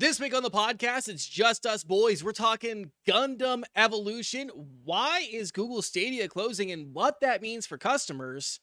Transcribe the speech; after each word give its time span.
This 0.00 0.18
week 0.18 0.34
on 0.34 0.42
the 0.42 0.50
podcast, 0.50 1.08
it's 1.10 1.26
just 1.26 1.66
us 1.66 1.84
boys. 1.84 2.24
We're 2.24 2.32
talking 2.32 2.90
Gundam 3.06 3.64
Evolution. 3.76 4.48
Why 4.82 5.28
is 5.30 5.52
Google 5.52 5.82
Stadia 5.82 6.26
closing 6.26 6.72
and 6.72 6.94
what 6.94 7.20
that 7.20 7.42
means 7.42 7.66
for 7.66 7.76
customers? 7.76 8.60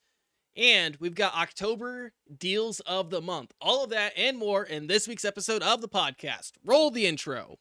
And 0.56 0.96
we've 0.96 1.14
got 1.14 1.36
October 1.36 2.14
deals 2.36 2.80
of 2.88 3.12
the 3.12 3.22
month. 3.22 3.52
All 3.62 3.84
of 3.84 3.92
that 3.92 4.14
and 4.18 4.40
more 4.40 4.64
in 4.64 4.88
this 4.88 5.08
week's 5.08 5.24
episode 5.24 5.62
of 5.62 5.82
the 5.82 5.88
podcast. 5.88 6.54
Roll 6.66 6.90
the 6.90 7.06
intro. 7.06 7.60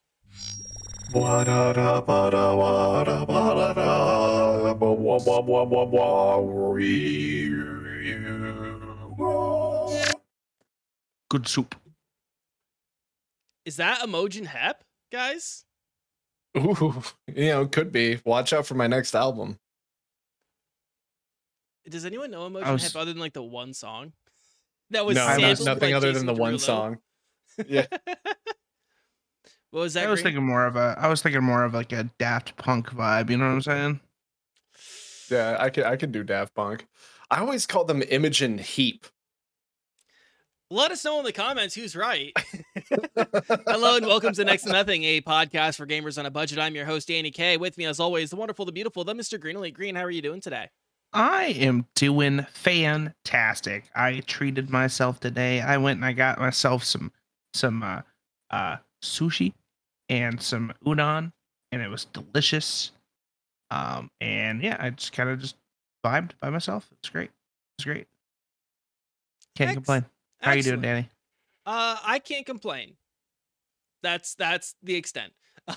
Good 11.29 11.47
soup. 11.47 11.75
Is 13.67 13.77
that 13.77 14.01
Emojin 14.01 14.47
Hep, 14.47 14.83
guys? 15.13 15.65
Ooh, 16.57 17.03
you 17.27 17.49
know, 17.49 17.67
could 17.67 17.93
be. 17.93 18.21
Watch 18.25 18.55
out 18.55 18.65
for 18.67 18.75
my 18.75 18.87
next 18.87 19.15
album. 19.15 19.59
Does 21.87 22.07
anyone 22.07 22.31
know 22.31 22.49
Emojin 22.49 22.63
I 22.65 22.73
was- 22.73 22.85
Hep 22.85 22.97
other 22.97 23.13
than 23.13 23.21
like 23.21 23.35
the 23.35 23.43
one 23.43 23.75
song? 23.75 24.13
That 24.91 25.05
was 25.05 25.17
no, 25.17 25.27
sampled 25.27 25.59
not, 25.67 25.75
nothing 25.75 25.95
other 25.95 26.13
Jason 26.13 26.27
than 26.27 26.35
the 26.35 26.41
one 26.41 26.59
song. 26.59 26.99
Yeah. 27.69 27.87
What 29.71 29.81
was 29.81 29.95
that? 29.95 30.07
I 30.07 30.11
was 30.11 30.21
Green? 30.21 30.35
thinking 30.35 30.47
more 30.47 30.67
of 30.67 30.77
a. 30.77 30.95
I 30.99 31.09
was 31.09 31.23
thinking 31.23 31.43
more 31.43 31.65
of 31.65 31.73
like 31.75 31.91
a 31.93 32.11
Daft 32.19 32.57
Punk 32.57 32.91
vibe. 32.91 33.31
You 33.31 33.39
know 33.39 33.47
what 33.47 33.53
I'm 33.53 33.63
saying? 33.63 34.01
Yeah, 35.31 35.57
I 35.59 35.71
could 35.71 35.85
I 35.85 35.97
could 35.97 36.13
do 36.13 36.23
Daft 36.23 36.55
Punk. 36.55 36.87
I 37.31 37.41
always 37.41 37.67
call 37.67 37.85
them 37.85 38.03
Imogen 38.09 38.59
Heap. 38.59 39.07
Let 40.71 40.91
us 40.91 41.05
know 41.05 41.21
in 41.21 41.25
the 41.25 41.33
comments 41.33 41.77
who's 41.77 41.95
right. 41.95 42.33
Hello 43.69 43.97
and 43.99 44.05
welcome 44.05 44.33
to 44.33 44.45
Next 44.45 44.65
to 44.65 44.73
Nothing, 44.73 45.05
a 45.05 45.21
podcast 45.21 45.77
for 45.77 45.87
gamers 45.87 46.19
on 46.19 46.27
a 46.27 46.31
budget. 46.31 46.59
I'm 46.59 46.75
your 46.75 46.85
host, 46.85 47.07
Danny 47.07 47.31
K. 47.31 47.57
With 47.57 47.79
me, 47.79 47.85
as 47.85 48.01
always, 48.01 48.31
the 48.31 48.37
wonderful, 48.37 48.65
the 48.65 48.73
beautiful, 48.73 49.05
the 49.05 49.15
Mr. 49.15 49.39
Green. 49.39 49.55
Elite 49.55 49.75
Green, 49.75 49.95
how 49.95 50.03
are 50.03 50.11
you 50.11 50.23
doing 50.23 50.41
today? 50.41 50.69
I 51.13 51.45
am 51.61 51.87
doing 51.95 52.45
fantastic. 52.53 53.89
I 53.95 54.19
treated 54.27 54.69
myself 54.69 55.21
today. 55.21 55.61
I 55.61 55.77
went 55.77 55.99
and 55.99 56.05
I 56.05 56.13
got 56.13 56.41
myself 56.41 56.83
some 56.83 57.13
some 57.55 57.85
uh, 57.85 58.03
uh, 58.51 58.79
sushi 59.05 59.53
and 60.09 60.43
some 60.43 60.73
udon, 60.85 61.31
and 61.71 61.81
it 61.81 61.89
was 61.89 62.07
delicious. 62.07 62.91
Um, 63.71 64.11
and 64.21 64.61
yeah, 64.61 64.79
I 64.81 64.91
just 64.91 65.13
kind 65.13 65.31
of 65.31 65.39
just 65.39 65.55
vibed 66.05 66.33
by 66.41 66.51
myself. 66.51 66.89
It's 66.99 67.09
great. 67.09 67.31
It's 67.79 67.85
great. 67.85 68.09
Can't 69.55 69.73
complain. 69.73 70.05
How 70.47 70.53
are 70.53 70.57
you 70.57 70.63
doing, 70.63 70.81
Danny? 70.81 71.11
Uh, 71.67 71.97
I 72.05 72.21
can't 72.21 72.47
complain. 72.47 72.95
That's 74.03 74.37
that's 74.37 74.75
the 74.83 74.95
extent. 74.95 75.33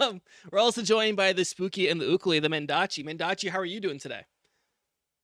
Um, 0.00 0.22
we're 0.50 0.58
also 0.58 0.80
joined 0.80 1.18
by 1.18 1.34
the 1.34 1.44
spooky 1.44 1.88
and 1.90 2.00
the 2.00 2.06
ukuli, 2.06 2.40
the 2.40 2.48
Mendachi. 2.48 3.04
Mendachi, 3.04 3.50
how 3.50 3.58
are 3.58 3.64
you 3.66 3.78
doing 3.78 3.98
today? 3.98 4.22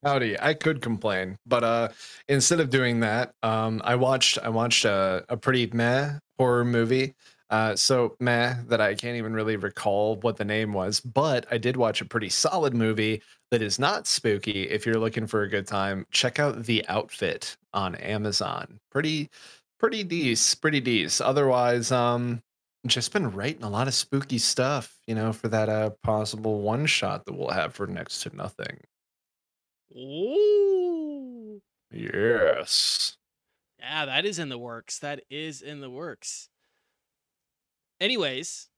Howdy, 0.04 0.38
I 0.38 0.52
could 0.52 0.82
complain, 0.82 1.38
but 1.46 1.64
uh, 1.64 1.88
instead 2.28 2.60
of 2.60 2.68
doing 2.68 3.00
that, 3.00 3.32
um, 3.42 3.80
I 3.82 3.94
watched 3.94 4.38
I 4.42 4.50
watched 4.50 4.84
a, 4.84 5.24
a 5.30 5.36
pretty 5.38 5.70
meh 5.72 6.18
horror 6.38 6.66
movie. 6.66 7.14
Uh, 7.48 7.74
so 7.74 8.16
meh 8.20 8.56
that 8.68 8.80
I 8.80 8.94
can't 8.94 9.16
even 9.16 9.32
really 9.32 9.56
recall 9.56 10.16
what 10.16 10.36
the 10.36 10.44
name 10.44 10.74
was, 10.74 11.00
but 11.00 11.46
I 11.50 11.56
did 11.56 11.76
watch 11.76 12.02
a 12.02 12.04
pretty 12.04 12.28
solid 12.28 12.74
movie 12.74 13.22
that 13.50 13.62
is 13.62 13.78
not 13.78 14.06
spooky. 14.06 14.68
If 14.68 14.86
you're 14.86 14.98
looking 14.98 15.26
for 15.26 15.42
a 15.42 15.48
good 15.48 15.66
time, 15.66 16.06
check 16.10 16.38
out 16.38 16.64
The 16.64 16.86
Outfit 16.88 17.56
on 17.72 17.94
Amazon. 17.96 18.78
Pretty, 18.90 19.28
pretty 19.78 20.04
decent, 20.04 20.60
pretty 20.60 20.80
decent. 20.80 21.28
Otherwise, 21.28 21.92
um, 21.92 22.42
just 22.86 23.12
been 23.12 23.30
writing 23.30 23.62
a 23.62 23.68
lot 23.68 23.88
of 23.88 23.94
spooky 23.94 24.38
stuff, 24.38 24.96
you 25.06 25.14
know, 25.14 25.32
for 25.32 25.48
that 25.48 25.68
uh 25.68 25.90
possible 26.02 26.62
one 26.62 26.86
shot 26.86 27.26
that 27.26 27.34
we'll 27.34 27.50
have 27.50 27.74
for 27.74 27.86
next 27.86 28.22
to 28.22 28.34
nothing. 28.34 28.78
Ooh. 29.94 31.60
Yes. 31.90 33.16
Yeah, 33.78 34.06
that 34.06 34.24
is 34.24 34.38
in 34.38 34.48
the 34.48 34.58
works. 34.58 34.98
That 35.00 35.24
is 35.28 35.60
in 35.60 35.80
the 35.80 35.90
works. 35.90 36.48
Anyways, 38.00 38.69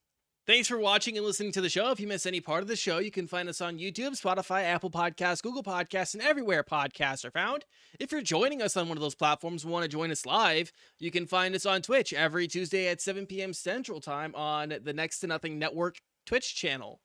thanks 0.47 0.69
for 0.69 0.78
watching 0.78 1.16
and 1.16 1.26
listening 1.26 1.53
to 1.53 1.60
the 1.60 1.69
show. 1.69 1.91
If 1.91 2.00
you 2.00 2.06
miss 2.06 2.26
any 2.26 2.41
part 2.41 2.62
of 2.62 2.69
the 2.69 2.76
show, 2.76 2.98
you 2.98 3.10
can 3.10 3.26
find 3.26 3.48
us 3.48 3.60
on 3.60 3.78
YouTube, 3.78 4.20
Spotify, 4.20 4.64
Apple 4.64 4.91
Podcasts, 4.91 5.42
Google 5.42 5.62
Podcasts, 5.62 6.14
and 6.14 6.22
everywhere 6.22 6.62
podcasts 6.62 7.25
are 7.25 7.30
found. 7.30 7.64
If 8.00 8.12
you're 8.12 8.22
joining 8.22 8.62
us 8.62 8.76
on 8.76 8.88
one 8.88 8.97
of 8.97 9.02
those 9.02 9.14
platforms 9.14 9.64
and 9.64 9.72
want 9.72 9.84
to 9.84 9.88
join 9.88 10.10
us 10.10 10.26
live, 10.26 10.72
you 10.98 11.10
can 11.10 11.26
find 11.26 11.54
us 11.54 11.66
on 11.66 11.82
Twitch 11.82 12.12
every 12.12 12.48
Tuesday 12.48 12.88
at 12.88 13.00
7 13.00 13.26
p.m. 13.26 13.52
Central 13.52 14.00
Time 14.00 14.34
on 14.34 14.75
the 14.82 14.92
Next 14.92 15.20
to 15.20 15.26
Nothing 15.26 15.58
Network 15.58 15.98
Twitch 16.26 16.54
channel. 16.54 17.00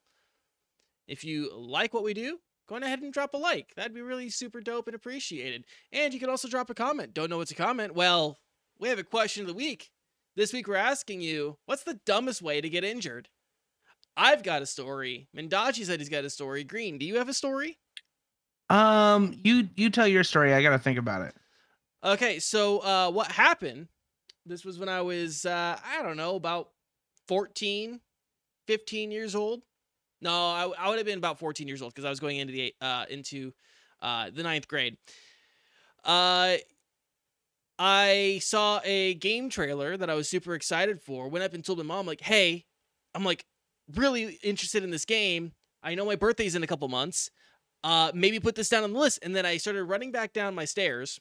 If 1.07 1.23
you 1.23 1.51
like 1.55 1.93
what 1.93 2.03
we 2.03 2.13
do, 2.13 2.39
go 2.67 2.75
ahead 2.75 3.01
and 3.01 3.13
drop 3.13 3.33
a 3.33 3.37
like. 3.37 3.73
That'd 3.75 3.93
be 3.93 4.01
really 4.01 4.29
super 4.29 4.61
dope 4.61 4.87
and 4.87 4.95
appreciated. 4.95 5.65
And 5.91 6.13
you 6.13 6.19
can 6.19 6.29
also 6.29 6.47
drop 6.47 6.69
a 6.69 6.73
comment. 6.73 7.13
Don't 7.13 7.29
know 7.29 7.37
what 7.37 7.47
to 7.47 7.55
comment? 7.55 7.95
Well, 7.95 8.37
we 8.79 8.89
have 8.89 8.99
a 8.99 9.03
question 9.03 9.41
of 9.41 9.47
the 9.47 9.53
week. 9.53 9.89
This 10.37 10.53
week 10.53 10.67
we're 10.67 10.75
asking 10.75 11.21
you, 11.21 11.57
what's 11.65 11.81
the 11.81 11.99
dumbest 12.05 12.43
way 12.43 12.61
to 12.61 12.69
get 12.69 12.83
injured? 12.83 13.27
I've 14.15 14.43
got 14.43 14.61
a 14.61 14.67
story. 14.67 15.27
Mendachi 15.35 15.83
said 15.83 15.99
he's 15.99 16.09
got 16.09 16.25
a 16.25 16.29
story. 16.29 16.63
Green, 16.63 16.99
do 16.99 17.07
you 17.07 17.15
have 17.15 17.27
a 17.27 17.33
story? 17.33 17.79
Um, 18.69 19.33
you 19.43 19.67
you 19.75 19.89
tell 19.89 20.07
your 20.07 20.23
story. 20.23 20.53
I 20.53 20.61
gotta 20.61 20.77
think 20.77 20.99
about 20.99 21.23
it. 21.23 21.33
Okay, 22.03 22.37
so 22.37 22.79
uh, 22.79 23.09
what 23.09 23.31
happened? 23.31 23.87
This 24.45 24.63
was 24.63 24.77
when 24.77 24.89
I 24.89 25.01
was, 25.01 25.43
uh, 25.43 25.79
I 25.83 26.03
don't 26.03 26.17
know, 26.17 26.35
about 26.35 26.69
14, 27.27 27.99
15 28.67 29.11
years 29.11 29.33
old. 29.33 29.63
No, 30.21 30.31
I, 30.31 30.71
I 30.77 30.89
would 30.89 30.97
have 30.97 31.07
been 31.07 31.17
about 31.17 31.39
14 31.39 31.67
years 31.67 31.81
old 31.81 31.95
because 31.95 32.05
I 32.05 32.11
was 32.11 32.19
going 32.19 32.37
into 32.37 32.53
the 32.53 32.75
uh, 32.79 33.05
into 33.09 33.53
uh, 34.03 34.29
the 34.29 34.43
ninth 34.43 34.67
grade. 34.67 34.97
Uh, 36.05 36.57
I 37.79 38.39
saw 38.41 38.79
a 38.83 39.13
game 39.15 39.49
trailer 39.49 39.97
that 39.97 40.09
I 40.09 40.15
was 40.15 40.27
super 40.27 40.53
excited 40.55 41.01
for. 41.01 41.27
Went 41.29 41.45
up 41.45 41.53
and 41.53 41.63
told 41.63 41.77
my 41.79 41.83
mom, 41.83 42.05
like, 42.05 42.21
"Hey, 42.21 42.65
I'm 43.13 43.23
like 43.23 43.45
really 43.93 44.39
interested 44.43 44.83
in 44.83 44.91
this 44.91 45.05
game. 45.05 45.53
I 45.83 45.95
know 45.95 46.05
my 46.05 46.15
birthday's 46.15 46.55
in 46.55 46.63
a 46.63 46.67
couple 46.67 46.87
months. 46.87 47.29
Uh, 47.83 48.11
maybe 48.13 48.39
put 48.39 48.55
this 48.55 48.69
down 48.69 48.83
on 48.83 48.93
the 48.93 48.99
list." 48.99 49.19
And 49.21 49.35
then 49.35 49.45
I 49.45 49.57
started 49.57 49.83
running 49.83 50.11
back 50.11 50.33
down 50.33 50.55
my 50.55 50.65
stairs, 50.65 51.19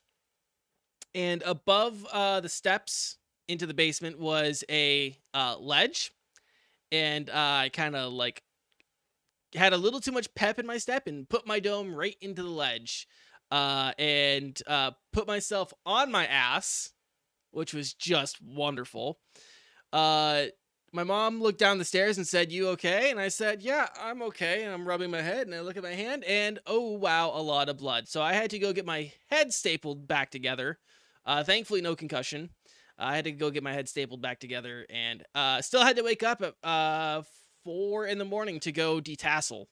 and 1.14 1.42
above 1.42 2.06
uh, 2.12 2.40
the 2.40 2.48
steps 2.48 3.18
into 3.48 3.66
the 3.66 3.74
basement 3.74 4.18
was 4.18 4.64
a 4.70 5.16
uh, 5.34 5.56
ledge, 5.58 6.12
and 6.90 7.28
uh, 7.30 7.32
I 7.34 7.70
kind 7.72 7.96
of 7.96 8.12
like 8.12 8.42
had 9.54 9.72
a 9.72 9.76
little 9.76 10.00
too 10.00 10.12
much 10.12 10.34
pep 10.34 10.58
in 10.58 10.66
my 10.66 10.78
step 10.78 11.06
and 11.06 11.28
put 11.28 11.46
my 11.46 11.60
dome 11.60 11.94
right 11.94 12.16
into 12.20 12.42
the 12.42 12.50
ledge 12.50 13.06
uh, 13.50 13.92
and 13.98 14.60
uh, 14.66 14.92
put 15.12 15.26
myself 15.26 15.72
on 15.84 16.10
my 16.10 16.26
ass, 16.26 16.92
which 17.50 17.72
was 17.72 17.94
just 17.94 18.42
wonderful. 18.42 19.18
Uh, 19.92 20.46
my 20.92 21.04
mom 21.04 21.42
looked 21.42 21.58
down 21.58 21.78
the 21.78 21.84
stairs 21.84 22.16
and 22.16 22.26
said, 22.26 22.50
"You 22.50 22.68
okay?" 22.70 23.10
And 23.10 23.20
I 23.20 23.28
said, 23.28 23.62
"Yeah, 23.62 23.88
I'm 24.00 24.22
okay." 24.22 24.64
And 24.64 24.72
I'm 24.72 24.86
rubbing 24.86 25.10
my 25.10 25.20
head, 25.20 25.46
and 25.46 25.54
I 25.54 25.60
look 25.60 25.76
at 25.76 25.82
my 25.82 25.94
hand, 25.94 26.24
and 26.24 26.58
oh 26.66 26.92
wow, 26.92 27.30
a 27.34 27.42
lot 27.42 27.68
of 27.68 27.78
blood. 27.78 28.08
So 28.08 28.22
I 28.22 28.32
had 28.32 28.50
to 28.50 28.58
go 28.58 28.72
get 28.72 28.86
my 28.86 29.12
head 29.28 29.52
stapled 29.52 30.08
back 30.08 30.30
together. 30.30 30.78
Uh, 31.24 31.44
thankfully, 31.44 31.80
no 31.82 31.96
concussion. 31.96 32.50
I 32.98 33.14
had 33.14 33.24
to 33.24 33.32
go 33.32 33.50
get 33.50 33.62
my 33.62 33.72
head 33.72 33.88
stapled 33.88 34.22
back 34.22 34.40
together, 34.40 34.86
and 34.88 35.22
uh, 35.34 35.60
still 35.60 35.82
had 35.82 35.96
to 35.96 36.02
wake 36.02 36.22
up 36.22 36.42
at 36.42 36.54
uh, 36.66 37.22
four 37.64 38.06
in 38.06 38.18
the 38.18 38.24
morning 38.24 38.60
to 38.60 38.72
go 38.72 39.00
detassel. 39.00 39.66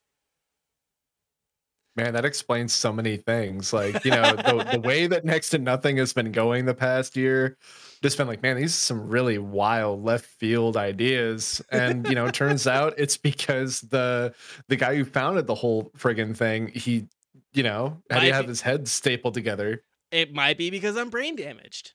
Man, 1.96 2.12
that 2.14 2.24
explains 2.24 2.72
so 2.72 2.92
many 2.92 3.16
things. 3.16 3.72
Like, 3.72 4.04
you 4.04 4.10
know, 4.10 4.34
the, 4.34 4.68
the 4.72 4.80
way 4.80 5.06
that 5.06 5.24
next 5.24 5.50
to 5.50 5.58
nothing 5.58 5.96
has 5.98 6.12
been 6.12 6.32
going 6.32 6.64
the 6.64 6.74
past 6.74 7.16
year, 7.16 7.56
just 8.02 8.18
been 8.18 8.26
like, 8.26 8.42
man, 8.42 8.56
these 8.56 8.72
are 8.72 8.76
some 8.76 9.06
really 9.06 9.38
wild 9.38 10.02
left 10.02 10.26
field 10.26 10.76
ideas. 10.76 11.62
And, 11.70 12.08
you 12.08 12.16
know, 12.16 12.28
turns 12.30 12.66
out 12.66 12.94
it's 12.98 13.16
because 13.16 13.80
the 13.82 14.34
the 14.68 14.74
guy 14.76 14.96
who 14.96 15.04
founded 15.04 15.46
the 15.46 15.54
whole 15.54 15.92
friggin' 15.96 16.36
thing, 16.36 16.68
he, 16.68 17.06
you 17.52 17.62
know, 17.62 18.02
had 18.10 18.18
Might 18.22 18.26
to 18.28 18.34
have 18.34 18.44
be- 18.46 18.48
his 18.48 18.60
head 18.60 18.88
stapled 18.88 19.34
together. 19.34 19.82
It 20.10 20.32
might 20.34 20.58
be 20.58 20.70
because 20.70 20.96
I'm 20.96 21.10
brain 21.10 21.36
damaged. 21.36 21.92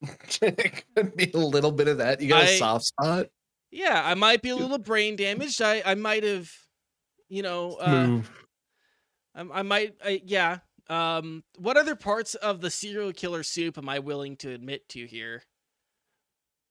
it 0.42 0.84
could 0.94 1.16
be 1.16 1.30
a 1.34 1.38
little 1.38 1.72
bit 1.72 1.88
of 1.88 1.98
that. 1.98 2.20
You 2.20 2.28
got 2.28 2.44
a 2.44 2.54
I- 2.54 2.58
soft 2.58 2.84
spot. 2.84 3.26
Yeah, 3.72 4.02
I 4.04 4.14
might 4.14 4.42
be 4.42 4.48
a 4.50 4.56
little 4.56 4.78
brain 4.78 5.14
damaged. 5.16 5.60
I 5.62 5.82
I 5.84 5.94
might 5.96 6.22
have, 6.22 6.50
you 7.28 7.42
know, 7.42 7.72
uh. 7.80 8.20
I, 9.40 9.60
I 9.60 9.62
might, 9.62 9.94
I, 10.04 10.22
yeah. 10.24 10.58
Um, 10.88 11.44
what 11.56 11.76
other 11.76 11.94
parts 11.94 12.34
of 12.34 12.60
the 12.60 12.70
serial 12.70 13.12
killer 13.12 13.42
soup 13.42 13.78
am 13.78 13.88
I 13.88 14.00
willing 14.00 14.36
to 14.38 14.50
admit 14.50 14.88
to 14.90 15.06
here? 15.06 15.42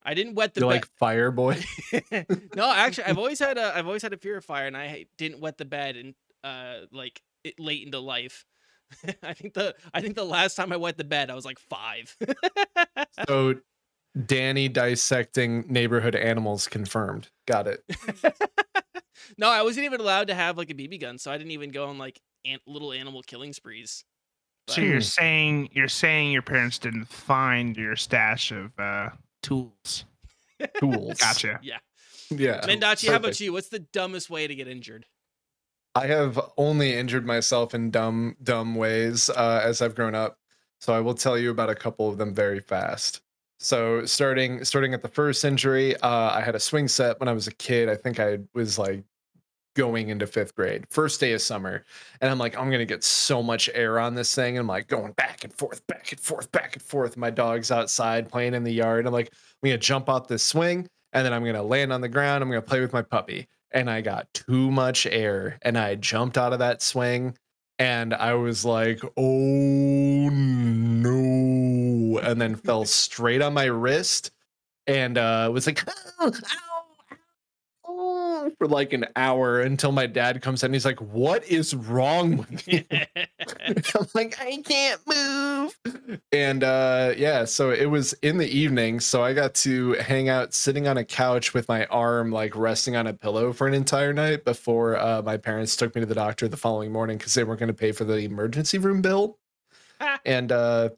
I 0.03 0.13
didn't 0.13 0.35
wet 0.35 0.53
the 0.53 0.61
You're 0.61 0.69
bed. 0.69 0.75
like 0.75 0.89
fire 0.97 1.31
boy. 1.31 1.61
no, 2.55 2.71
actually, 2.71 3.05
I've 3.05 3.17
always 3.17 3.39
had 3.39 3.57
a 3.57 3.75
I've 3.75 3.85
always 3.85 4.01
had 4.01 4.13
a 4.13 4.17
fear 4.17 4.37
of 4.37 4.45
fire, 4.45 4.65
and 4.65 4.75
I 4.75 5.05
didn't 5.17 5.41
wet 5.41 5.57
the 5.57 5.65
bed 5.65 5.97
and 5.97 6.15
uh 6.43 6.85
like 6.91 7.21
it 7.43 7.59
late 7.59 7.85
into 7.85 7.99
life. 7.99 8.45
I 9.23 9.33
think 9.33 9.53
the 9.53 9.75
I 9.93 10.01
think 10.01 10.15
the 10.15 10.25
last 10.25 10.55
time 10.55 10.71
I 10.71 10.77
wet 10.77 10.97
the 10.97 11.03
bed, 11.03 11.29
I 11.29 11.35
was 11.35 11.45
like 11.45 11.59
five. 11.59 12.15
So 13.27 13.55
Danny 14.25 14.69
dissecting 14.69 15.65
neighborhood 15.67 16.15
animals 16.15 16.67
confirmed. 16.67 17.29
Got 17.45 17.67
it. 17.67 17.83
no, 19.37 19.49
I 19.49 19.61
wasn't 19.61 19.85
even 19.85 20.01
allowed 20.01 20.27
to 20.27 20.35
have 20.35 20.57
like 20.57 20.69
a 20.69 20.73
BB 20.73 21.01
gun, 21.01 21.17
so 21.17 21.31
I 21.31 21.37
didn't 21.37 21.51
even 21.51 21.71
go 21.71 21.87
on 21.87 21.97
like 21.97 22.19
ant- 22.45 22.61
little 22.67 22.91
animal 22.91 23.21
killing 23.23 23.53
sprees. 23.53 24.03
So 24.67 24.81
you're 24.81 25.01
saying 25.01 25.69
you're 25.71 25.87
saying 25.87 26.31
your 26.31 26.43
parents 26.43 26.77
didn't 26.77 27.05
find 27.05 27.75
your 27.75 27.95
stash 27.95 28.51
of 28.51 28.71
uh, 28.77 29.09
tools. 29.41 30.05
Tools. 30.79 31.17
Gotcha. 31.17 31.59
yeah. 31.63 31.79
Yeah. 32.29 32.61
Mendachi, 32.61 33.09
how 33.09 33.15
about 33.15 33.39
you? 33.39 33.51
What's 33.51 33.69
the 33.69 33.79
dumbest 33.79 34.29
way 34.29 34.45
to 34.45 34.53
get 34.53 34.67
injured? 34.67 35.05
I 35.95 36.05
have 36.07 36.39
only 36.57 36.93
injured 36.93 37.25
myself 37.25 37.73
in 37.73 37.89
dumb, 37.89 38.35
dumb 38.43 38.75
ways 38.75 39.29
uh, 39.29 39.61
as 39.63 39.81
I've 39.81 39.95
grown 39.95 40.13
up. 40.13 40.37
So 40.79 40.93
I 40.93 40.99
will 40.99 41.15
tell 41.15 41.37
you 41.37 41.49
about 41.49 41.69
a 41.69 41.75
couple 41.75 42.07
of 42.07 42.17
them 42.17 42.33
very 42.33 42.59
fast. 42.59 43.21
So 43.59 44.05
starting 44.05 44.63
starting 44.63 44.93
at 44.93 45.01
the 45.01 45.09
first 45.09 45.43
injury, 45.43 45.97
uh, 45.97 46.31
I 46.31 46.41
had 46.41 46.55
a 46.55 46.59
swing 46.59 46.87
set 46.87 47.19
when 47.19 47.27
I 47.27 47.33
was 47.33 47.47
a 47.47 47.53
kid. 47.53 47.89
I 47.89 47.95
think 47.95 48.19
I 48.19 48.39
was 48.53 48.79
like 48.79 49.03
going 49.75 50.09
into 50.09 50.27
fifth 50.27 50.55
grade, 50.55 50.85
first 50.89 51.19
day 51.19 51.33
of 51.33 51.41
summer, 51.41 51.83
and 52.21 52.29
I'm 52.31 52.37
like, 52.37 52.57
I'm 52.57 52.69
gonna 52.71 52.85
get 52.85 53.03
so 53.03 53.41
much 53.43 53.69
air 53.73 53.99
on 53.99 54.15
this 54.15 54.33
thing. 54.33 54.57
And 54.57 54.61
I'm 54.61 54.67
like 54.67 54.87
going 54.87 55.13
back 55.13 55.43
and 55.43 55.53
forth, 55.53 55.85
back 55.87 56.11
and 56.11 56.19
forth, 56.19 56.51
back 56.51 56.73
and 56.73 56.83
forth. 56.83 57.17
My 57.17 57.29
dog's 57.29 57.71
outside 57.71 58.29
playing 58.29 58.53
in 58.53 58.63
the 58.63 58.73
yard. 58.73 59.05
I'm 59.05 59.13
like, 59.13 59.31
I'm 59.31 59.69
gonna 59.69 59.77
jump 59.77 60.09
off 60.09 60.27
this 60.27 60.43
swing, 60.43 60.87
and 61.13 61.25
then 61.25 61.33
I'm 61.33 61.45
gonna 61.45 61.63
land 61.63 61.93
on 61.93 62.01
the 62.01 62.09
ground. 62.09 62.43
I'm 62.43 62.49
gonna 62.49 62.61
play 62.61 62.81
with 62.81 62.93
my 62.93 63.01
puppy 63.01 63.47
and 63.71 63.89
I 63.89 64.01
got 64.01 64.27
too 64.33 64.71
much 64.71 65.05
air 65.05 65.57
and 65.61 65.77
I 65.77 65.95
jumped 65.95 66.37
out 66.37 66.53
of 66.53 66.59
that 66.59 66.81
swing 66.81 67.37
and 67.77 68.13
I 68.13 68.33
was 68.33 68.65
like, 68.65 69.01
oh 69.17 70.29
no, 70.29 72.19
and 72.19 72.41
then 72.41 72.55
fell 72.55 72.85
straight 72.91 73.41
on 73.41 73.53
my 73.53 73.65
wrist 73.65 74.31
and 74.87 75.17
uh, 75.17 75.49
was 75.53 75.67
like, 75.67 75.87
"Ow, 76.19 76.27
ow, 76.27 76.31
ow," 78.49 78.55
for 78.57 78.67
like 78.67 78.93
an 78.93 79.05
hour 79.15 79.61
until 79.61 79.91
my 79.91 80.05
dad 80.05 80.41
comes 80.41 80.63
in. 80.63 80.73
He's 80.73 80.85
like, 80.85 80.99
what 81.01 81.45
is 81.45 81.75
wrong 81.75 82.37
with 82.37 82.67
you? 82.67 82.83
I'm 83.67 84.07
like, 84.13 84.39
I 84.39 84.61
can't 84.63 85.01
move. 85.07 86.19
And 86.31 86.63
uh 86.63 87.13
yeah, 87.17 87.45
so 87.45 87.71
it 87.71 87.85
was 87.85 88.13
in 88.21 88.37
the 88.37 88.47
evening. 88.47 88.99
So 88.99 89.23
I 89.23 89.33
got 89.33 89.53
to 89.55 89.93
hang 89.93 90.29
out 90.29 90.53
sitting 90.53 90.87
on 90.87 90.97
a 90.97 91.05
couch 91.05 91.53
with 91.53 91.67
my 91.67 91.85
arm 91.87 92.31
like 92.31 92.55
resting 92.55 92.95
on 92.95 93.07
a 93.07 93.13
pillow 93.13 93.53
for 93.53 93.67
an 93.67 93.73
entire 93.73 94.13
night 94.13 94.45
before 94.45 94.97
uh, 94.97 95.21
my 95.21 95.37
parents 95.37 95.75
took 95.75 95.95
me 95.95 96.01
to 96.01 96.05
the 96.05 96.15
doctor 96.15 96.47
the 96.47 96.57
following 96.57 96.91
morning 96.91 97.17
because 97.17 97.33
they 97.33 97.43
weren't 97.43 97.59
going 97.59 97.67
to 97.67 97.73
pay 97.73 97.91
for 97.91 98.03
the 98.03 98.17
emergency 98.17 98.77
room 98.77 99.01
bill. 99.01 99.37
and 100.25 100.51
uh 100.51 100.89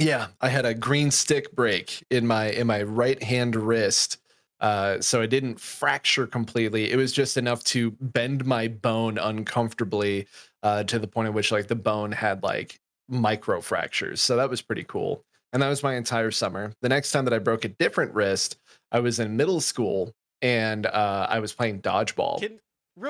yeah, 0.00 0.28
I 0.40 0.48
had 0.48 0.64
a 0.64 0.74
green 0.74 1.10
stick 1.10 1.54
break 1.56 2.04
in 2.10 2.26
my 2.26 2.50
in 2.50 2.66
my 2.66 2.82
right 2.82 3.20
hand 3.22 3.56
wrist. 3.56 4.18
Uh, 4.60 5.00
so 5.00 5.20
it 5.20 5.28
didn't 5.28 5.60
fracture 5.60 6.26
completely. 6.26 6.90
It 6.90 6.96
was 6.96 7.12
just 7.12 7.36
enough 7.36 7.62
to 7.64 7.92
bend 8.00 8.44
my 8.44 8.68
bone 8.68 9.18
uncomfortably 9.18 10.26
uh, 10.62 10.84
to 10.84 10.98
the 10.98 11.06
point 11.06 11.28
at 11.28 11.34
which 11.34 11.52
like 11.52 11.68
the 11.68 11.76
bone 11.76 12.12
had 12.12 12.42
like 12.42 12.80
micro 13.08 13.60
fractures. 13.60 14.20
So 14.20 14.36
that 14.36 14.50
was 14.50 14.60
pretty 14.60 14.84
cool. 14.84 15.24
And 15.52 15.62
that 15.62 15.68
was 15.68 15.82
my 15.82 15.94
entire 15.94 16.30
summer. 16.30 16.72
The 16.82 16.88
next 16.88 17.12
time 17.12 17.24
that 17.24 17.32
I 17.34 17.38
broke 17.38 17.64
a 17.64 17.68
different 17.68 18.14
wrist, 18.14 18.58
I 18.92 19.00
was 19.00 19.18
in 19.18 19.36
middle 19.36 19.60
school 19.60 20.12
and 20.42 20.86
uh, 20.86 21.26
I 21.28 21.38
was 21.38 21.52
playing 21.52 21.80
dodgeball. 21.80 22.40
Can, 22.40 22.58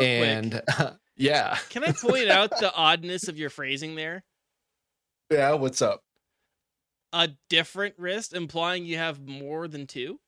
and 0.00 0.62
yeah, 1.17 1.59
can 1.71 1.83
I 1.83 1.93
point 1.93 2.29
out 2.29 2.50
the 2.50 2.73
oddness 2.75 3.29
of 3.29 3.39
your 3.39 3.50
phrasing 3.50 3.95
there? 3.95 4.23
yeah. 5.31 5.55
What's 5.55 5.83
up? 5.83 6.03
A 7.12 7.31
different 7.49 7.95
wrist, 7.97 8.35
implying 8.35 8.85
you 8.85 8.99
have 8.99 9.27
more 9.27 9.67
than 9.67 9.87
two. 9.87 10.21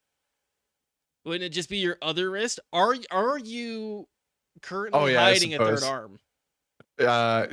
Wouldn't 1.24 1.44
it 1.44 1.50
just 1.50 1.68
be 1.68 1.78
your 1.78 1.98
other 2.00 2.30
wrist? 2.30 2.60
Are 2.72 2.94
are 3.10 3.38
you 3.38 4.08
currently 4.62 5.00
Oh, 5.00 5.06
yeah, 5.06 5.20
hiding 5.20 5.54
a 5.54 5.58
third 5.58 5.82
arm? 5.82 6.18
Uh, 6.98 7.46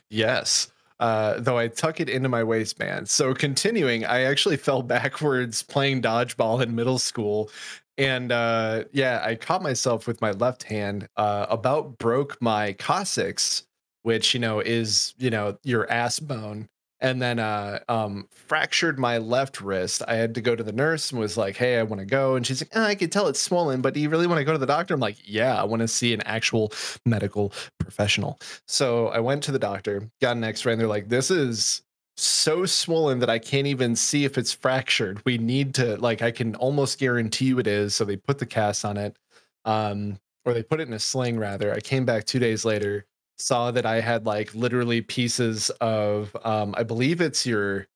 yes. 0.10 0.72
Uh, 1.00 1.40
though 1.40 1.58
I 1.58 1.66
tuck 1.66 2.00
it 2.00 2.08
into 2.08 2.28
my 2.28 2.44
waistband. 2.44 3.08
So 3.08 3.34
continuing, 3.34 4.04
I 4.04 4.22
actually 4.22 4.56
fell 4.56 4.82
backwards 4.82 5.62
playing 5.62 6.02
dodgeball 6.02 6.62
in 6.62 6.76
middle 6.76 6.98
school. 6.98 7.50
And 7.98 8.30
uh, 8.30 8.84
yeah, 8.92 9.20
I 9.24 9.34
caught 9.34 9.62
myself 9.62 10.06
with 10.06 10.20
my 10.20 10.30
left 10.30 10.62
hand, 10.62 11.08
uh, 11.16 11.46
about 11.48 11.98
broke 11.98 12.40
my 12.40 12.74
coccyx, 12.74 13.64
which, 14.02 14.32
you 14.32 14.40
know, 14.40 14.60
is, 14.60 15.14
you 15.18 15.30
know, 15.30 15.58
your 15.64 15.90
ass 15.90 16.20
bone. 16.20 16.68
And 17.02 17.20
then 17.20 17.40
uh, 17.40 17.80
um, 17.88 18.28
fractured 18.30 18.96
my 18.96 19.18
left 19.18 19.60
wrist. 19.60 20.02
I 20.06 20.14
had 20.14 20.36
to 20.36 20.40
go 20.40 20.54
to 20.54 20.62
the 20.62 20.72
nurse 20.72 21.10
and 21.10 21.20
was 21.20 21.36
like, 21.36 21.56
hey, 21.56 21.78
I 21.78 21.82
want 21.82 21.98
to 21.98 22.06
go. 22.06 22.36
And 22.36 22.46
she's 22.46 22.62
like, 22.62 22.70
oh, 22.76 22.84
I 22.84 22.94
can 22.94 23.10
tell 23.10 23.26
it's 23.26 23.40
swollen, 23.40 23.82
but 23.82 23.92
do 23.92 23.98
you 23.98 24.08
really 24.08 24.28
want 24.28 24.38
to 24.38 24.44
go 24.44 24.52
to 24.52 24.58
the 24.58 24.66
doctor? 24.66 24.94
I'm 24.94 25.00
like, 25.00 25.16
yeah, 25.24 25.60
I 25.60 25.64
want 25.64 25.80
to 25.80 25.88
see 25.88 26.14
an 26.14 26.20
actual 26.22 26.72
medical 27.04 27.52
professional. 27.78 28.38
So 28.68 29.08
I 29.08 29.18
went 29.18 29.42
to 29.42 29.52
the 29.52 29.58
doctor, 29.58 30.08
got 30.20 30.36
an 30.36 30.44
x 30.44 30.64
ray, 30.64 30.74
and 30.74 30.80
they're 30.80 30.86
like, 30.86 31.08
this 31.08 31.32
is 31.32 31.82
so 32.16 32.64
swollen 32.66 33.18
that 33.18 33.30
I 33.30 33.40
can't 33.40 33.66
even 33.66 33.96
see 33.96 34.24
if 34.24 34.38
it's 34.38 34.52
fractured. 34.52 35.20
We 35.24 35.38
need 35.38 35.74
to, 35.74 35.96
like, 35.96 36.22
I 36.22 36.30
can 36.30 36.54
almost 36.54 37.00
guarantee 37.00 37.46
you 37.46 37.58
it 37.58 37.66
is. 37.66 37.96
So 37.96 38.04
they 38.04 38.16
put 38.16 38.38
the 38.38 38.46
cast 38.46 38.84
on 38.84 38.96
it, 38.96 39.16
um, 39.64 40.20
or 40.44 40.54
they 40.54 40.62
put 40.62 40.78
it 40.78 40.86
in 40.86 40.94
a 40.94 41.00
sling 41.00 41.36
rather. 41.36 41.74
I 41.74 41.80
came 41.80 42.04
back 42.04 42.26
two 42.26 42.38
days 42.38 42.64
later, 42.64 43.06
saw 43.38 43.70
that 43.70 43.86
I 43.86 44.00
had 44.00 44.26
like 44.26 44.54
literally 44.54 45.00
pieces 45.00 45.70
of, 45.80 46.36
um, 46.44 46.74
I 46.76 46.82
believe 46.82 47.20
it's 47.20 47.46
your 47.46 47.86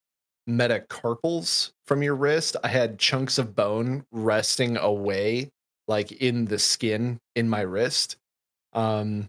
metacarpals 0.48 1.72
from 1.86 2.02
your 2.02 2.14
wrist. 2.14 2.56
I 2.62 2.68
had 2.68 2.98
chunks 2.98 3.38
of 3.38 3.54
bone 3.54 4.04
resting 4.10 4.76
away, 4.76 5.50
like 5.88 6.12
in 6.12 6.46
the 6.46 6.58
skin 6.58 7.20
in 7.34 7.48
my 7.48 7.60
wrist. 7.60 8.16
Um, 8.72 9.28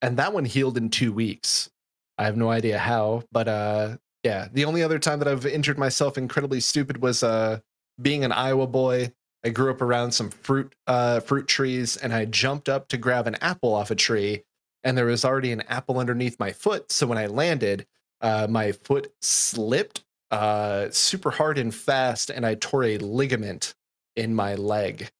and 0.00 0.16
that 0.16 0.32
one 0.32 0.44
healed 0.44 0.76
in 0.76 0.90
two 0.90 1.12
weeks. 1.12 1.70
I 2.18 2.24
have 2.24 2.36
no 2.36 2.50
idea 2.50 2.78
how, 2.78 3.22
but 3.32 3.48
uh, 3.48 3.96
yeah. 4.22 4.48
The 4.52 4.64
only 4.64 4.82
other 4.82 4.98
time 4.98 5.18
that 5.20 5.28
I've 5.28 5.46
injured 5.46 5.78
myself 5.78 6.18
incredibly 6.18 6.60
stupid 6.60 7.00
was 7.02 7.22
uh, 7.22 7.60
being 8.00 8.24
an 8.24 8.32
Iowa 8.32 8.66
boy. 8.66 9.12
I 9.44 9.48
grew 9.48 9.70
up 9.70 9.82
around 9.82 10.12
some 10.12 10.30
fruit 10.30 10.74
uh, 10.86 11.20
fruit 11.20 11.48
trees, 11.48 11.96
and 11.96 12.12
I 12.12 12.26
jumped 12.26 12.68
up 12.68 12.88
to 12.88 12.96
grab 12.96 13.26
an 13.26 13.36
apple 13.36 13.74
off 13.74 13.90
a 13.90 13.96
tree, 13.96 14.44
and 14.84 14.96
there 14.96 15.06
was 15.06 15.24
already 15.24 15.52
an 15.52 15.62
apple 15.62 15.98
underneath 15.98 16.38
my 16.38 16.52
foot. 16.52 16.90
So 16.90 17.06
when 17.06 17.18
I 17.18 17.26
landed, 17.26 17.86
uh, 18.20 18.46
my 18.48 18.72
foot 18.72 19.12
slipped 19.20 20.04
uh, 20.30 20.88
super 20.90 21.30
hard 21.30 21.58
and 21.58 21.74
fast, 21.74 22.30
and 22.30 22.46
I 22.46 22.54
tore 22.54 22.84
a 22.84 22.98
ligament 22.98 23.74
in 24.16 24.34
my 24.34 24.54
leg. 24.54 25.10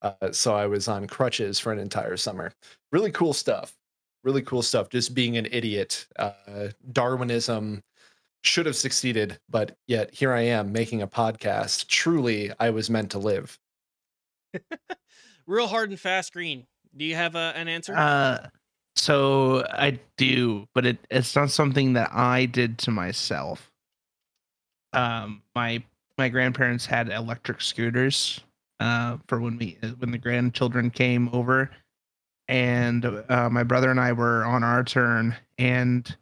Uh, 0.00 0.32
so 0.32 0.54
I 0.54 0.66
was 0.66 0.88
on 0.88 1.06
crutches 1.06 1.58
for 1.58 1.72
an 1.72 1.78
entire 1.78 2.16
summer. 2.16 2.52
Really 2.90 3.12
cool 3.12 3.32
stuff. 3.32 3.74
Really 4.24 4.42
cool 4.42 4.62
stuff. 4.62 4.88
Just 4.88 5.14
being 5.14 5.36
an 5.36 5.46
idiot. 5.50 6.06
Uh, 6.18 6.68
Darwinism 6.92 7.82
should 8.42 8.66
have 8.66 8.76
succeeded, 8.76 9.38
but 9.48 9.76
yet 9.86 10.12
here 10.12 10.32
I 10.32 10.42
am 10.42 10.72
making 10.72 11.02
a 11.02 11.06
podcast. 11.06 11.86
Truly, 11.86 12.50
I 12.58 12.70
was 12.70 12.90
meant 12.90 13.10
to 13.12 13.18
live. 13.18 13.58
Real 15.46 15.66
hard 15.66 15.90
and 15.90 16.00
fast 16.00 16.32
green. 16.32 16.66
Do 16.96 17.04
you 17.04 17.14
have 17.14 17.34
a, 17.34 17.52
an 17.56 17.68
answer? 17.68 17.94
Uh, 18.96 19.00
so 19.00 19.66
I 19.70 19.98
do, 20.16 20.66
but 20.74 20.86
it, 20.86 20.98
it's 21.10 21.34
not 21.34 21.50
something 21.50 21.94
that 21.94 22.10
I 22.12 22.46
did 22.46 22.78
to 22.78 22.90
myself. 22.90 23.70
Um, 24.92 25.42
my 25.54 25.82
my 26.18 26.28
grandparents 26.28 26.84
had 26.84 27.08
electric 27.08 27.60
scooters 27.60 28.40
uh, 28.80 29.16
for 29.26 29.40
when 29.40 29.56
we 29.58 29.78
when 29.98 30.10
the 30.10 30.18
grandchildren 30.18 30.90
came 30.90 31.30
over, 31.32 31.70
and 32.48 33.04
uh, 33.28 33.48
my 33.50 33.62
brother 33.62 33.90
and 33.90 34.00
I 34.00 34.12
were 34.12 34.44
on 34.44 34.62
our 34.62 34.84
turn, 34.84 35.34
and 35.58 36.14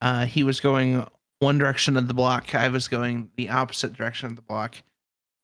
uh, 0.00 0.26
he 0.26 0.42
was 0.42 0.60
going 0.60 1.06
one 1.38 1.58
direction 1.58 1.96
of 1.96 2.08
the 2.08 2.14
block. 2.14 2.54
I 2.54 2.68
was 2.68 2.88
going 2.88 3.30
the 3.36 3.50
opposite 3.50 3.92
direction 3.92 4.28
of 4.28 4.36
the 4.36 4.42
block. 4.42 4.76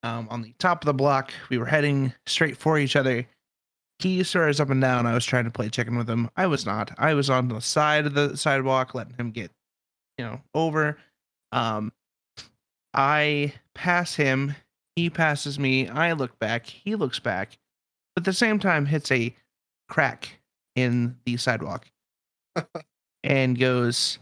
Um, 0.04 0.28
on 0.30 0.42
the 0.42 0.54
top 0.58 0.82
of 0.82 0.86
the 0.86 0.94
block, 0.94 1.32
we 1.50 1.58
were 1.58 1.66
heading 1.66 2.12
straight 2.26 2.56
for 2.56 2.78
each 2.78 2.94
other 2.94 3.26
he 3.98 4.22
started 4.22 4.60
up 4.60 4.70
and 4.70 4.80
down. 4.80 5.06
I 5.06 5.14
was 5.14 5.24
trying 5.24 5.44
to 5.44 5.50
play 5.50 5.68
chicken 5.68 5.96
with 5.96 6.08
him. 6.08 6.30
I 6.36 6.46
was 6.46 6.64
not. 6.64 6.92
I 6.98 7.14
was 7.14 7.28
on 7.30 7.48
the 7.48 7.60
side 7.60 8.06
of 8.06 8.14
the 8.14 8.36
sidewalk, 8.36 8.94
letting 8.94 9.14
him 9.14 9.30
get, 9.30 9.50
you 10.16 10.24
know, 10.24 10.40
over. 10.54 10.98
Um, 11.52 11.92
I 12.94 13.54
pass 13.74 14.14
him. 14.14 14.54
He 14.96 15.10
passes 15.10 15.58
me. 15.58 15.88
I 15.88 16.12
look 16.12 16.38
back. 16.38 16.66
He 16.66 16.94
looks 16.94 17.18
back. 17.18 17.58
But 18.14 18.22
at 18.22 18.24
the 18.24 18.32
same 18.32 18.58
time, 18.58 18.86
hits 18.86 19.10
a 19.10 19.34
crack 19.88 20.38
in 20.76 21.16
the 21.24 21.36
sidewalk 21.36 21.86
and 23.24 23.58
goes 23.58 24.18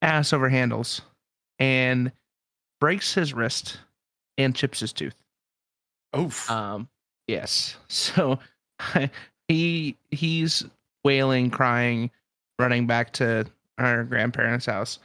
ass 0.00 0.32
over 0.32 0.48
handles 0.48 1.02
and 1.58 2.12
breaks 2.80 3.14
his 3.14 3.34
wrist 3.34 3.80
and 4.38 4.54
chips 4.54 4.80
his 4.80 4.92
tooth. 4.92 5.16
Oof. 6.16 6.50
Um, 6.50 6.88
yes. 7.26 7.76
So 7.88 8.38
he 9.48 9.96
he's 10.10 10.64
wailing, 11.04 11.50
crying, 11.50 12.10
running 12.58 12.86
back 12.86 13.12
to 13.14 13.44
our 13.78 14.04
grandparents' 14.04 14.66
house. 14.66 14.98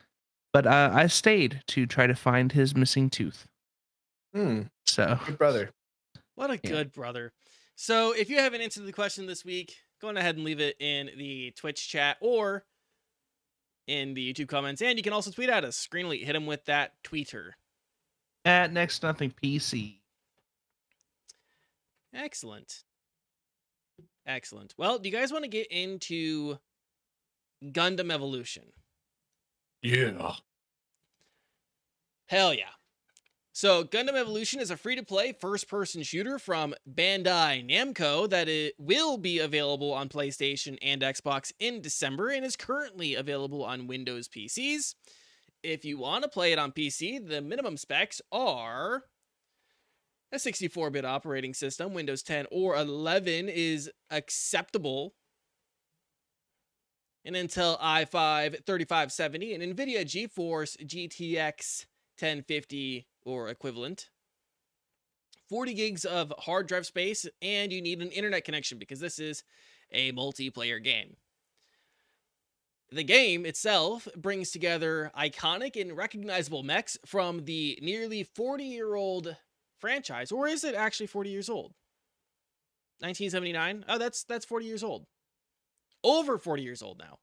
But 0.52 0.68
uh, 0.68 0.92
I 0.94 1.08
stayed 1.08 1.62
to 1.68 1.86
try 1.86 2.06
to 2.08 2.16
find 2.16 2.52
his 2.52 2.76
missing 2.76 3.10
tooth. 3.10 3.48
Hmm, 4.34 4.64
So 4.86 5.20
good 5.26 5.38
brother. 5.38 5.72
What 6.36 6.50
a 6.52 6.60
Yeah. 6.64 6.70
good 6.70 6.92
brother. 6.92 7.32
So 7.76 8.12
if 8.14 8.30
you 8.30 8.38
haven't 8.38 8.62
answered 8.62 8.86
the 8.86 8.94
question 8.94 9.26
this 9.26 9.44
week, 9.46 9.76
go 10.02 10.10
on 10.10 10.18
ahead 10.18 10.36
and 10.36 10.44
leave 10.44 10.60
it 10.60 10.76
in 10.80 11.10
the 11.18 11.52
Twitch 11.52 11.88
chat 11.90 12.18
or 12.22 12.66
in 13.88 14.14
the 14.14 14.34
YouTube 14.34 14.48
comments. 14.48 14.82
And 14.82 14.98
you 14.98 15.04
can 15.04 15.14
also 15.14 15.32
tweet 15.32 15.50
at 15.50 15.64
us. 15.64 15.88
Greenleet, 15.92 16.24
hit 16.24 16.36
him 16.36 16.46
with 16.46 16.66
that 16.66 16.94
tweeter. 17.04 17.52
at 18.46 18.72
next 18.72 19.02
nothing 19.04 19.34
PC. 19.44 19.96
Excellent. 22.14 22.84
Excellent. 24.26 24.74
Well, 24.78 25.00
do 25.00 25.10
you 25.10 25.16
guys 25.16 25.32
want 25.32 25.44
to 25.44 25.50
get 25.50 25.68
into 25.68 26.58
Gundam 27.64 28.12
Evolution? 28.12 28.64
Yeah. 29.82 30.34
Hell 32.28 32.54
yeah. 32.54 32.72
So, 33.56 33.84
Gundam 33.84 34.16
Evolution 34.16 34.60
is 34.60 34.72
a 34.72 34.78
free 34.78 34.96
to 34.96 35.04
play 35.04 35.32
first 35.32 35.68
person 35.68 36.02
shooter 36.02 36.40
from 36.40 36.74
Bandai 36.92 37.70
Namco 37.70 38.28
that 38.30 38.50
it 38.50 38.74
will 38.80 39.18
be 39.18 39.38
available 39.38 39.94
on 39.94 40.10
PlayStation 40.10 40.78
and 40.82 41.04
Xbox 41.04 41.52
in 41.60 41.80
December 41.80 42.30
and 42.30 42.44
is 42.44 42.56
currently 42.56 43.14
available 43.14 43.64
on 43.64 43.86
Windows 43.86 44.28
PCs. 44.28 44.96
If 45.62 45.86
you 45.86 46.00
want 46.00 46.24
to 46.24 46.30
play 46.30 46.52
it 46.52 46.58
on 46.58 46.72
PC, 46.72 47.28
the 47.28 47.42
minimum 47.42 47.78
specs 47.78 48.22
are 48.32 49.04
a 50.34 50.40
64 50.40 50.90
bit 50.90 51.06
operating 51.06 51.54
system, 51.54 51.94
Windows 51.94 52.24
10 52.24 52.48
or 52.52 52.76
11 52.76 53.50
is 53.50 53.90
acceptable. 54.10 55.14
An 57.26 57.36
Intel 57.36 57.80
i5 57.80 58.66
3570 58.66 59.54
and 59.54 59.64
NVIDIA 59.64 60.04
GeForce 60.04 60.76
GTX 60.86 61.86
1050 62.20 63.08
or 63.26 63.50
equivalent. 63.50 64.10
40 65.50 65.74
gigs 65.74 66.06
of 66.06 66.34
hard 66.40 66.68
drive 66.68 66.86
space, 66.86 67.28
and 67.42 67.72
you 67.72 67.82
need 67.82 68.02
an 68.02 68.10
internet 68.10 68.44
connection 68.44 68.80
because 68.80 69.00
this 69.00 69.20
is 69.20 69.44
a 69.92 70.12
multiplayer 70.12 70.84
game. 70.84 71.16
The 72.92 73.04
game 73.04 73.46
itself 73.46 74.08
brings 74.16 74.52
together 74.52 75.12
iconic 75.18 75.80
and 75.80 75.96
recognizable 75.96 76.64
mechs 76.64 76.98
from 77.06 77.46
the 77.46 77.80
nearly 77.82 78.24
40 78.24 78.64
year 78.66 78.96
old 78.96 79.36
franchise, 79.84 80.32
or 80.32 80.48
is 80.48 80.64
it 80.64 80.76
actually 80.76 81.08
40 81.08 81.30
years 81.30 81.50
old? 81.50 81.76
1979? 83.00 83.86
Oh, 83.88 83.98
that's 83.98 84.24
that's 84.24 84.46
40 84.46 84.66
years 84.66 84.84
old. 84.84 85.08
Over 86.04 86.38
40 86.38 86.64
years 86.64 86.82
old 86.84 87.00
now. 87.00 87.20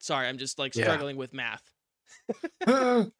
Sorry, 0.00 0.28
I'm 0.28 0.38
just 0.38 0.58
like 0.58 0.74
Yeah. 0.74 0.84
struggling 0.84 1.16
with 1.16 1.32
math. 1.32 1.72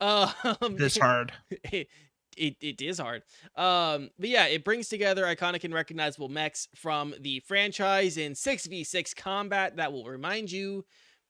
Um, 0.00 0.32
This 0.76 0.96
hard. 0.98 1.32
it, 1.50 1.88
it, 2.36 2.56
it 2.60 2.82
is 2.82 2.98
hard. 2.98 3.24
Um, 3.56 4.10
but 4.18 4.28
yeah, 4.28 4.46
it 4.46 4.64
brings 4.64 4.88
together 4.88 5.24
iconic 5.24 5.64
and 5.64 5.74
recognizable 5.74 6.28
mechs 6.28 6.68
from 6.74 7.14
the 7.20 7.40
franchise 7.40 8.16
in 8.16 8.34
6v6 8.34 9.14
combat 9.14 9.76
that 9.76 9.92
will 9.92 10.04
remind 10.06 10.50
you 10.50 10.84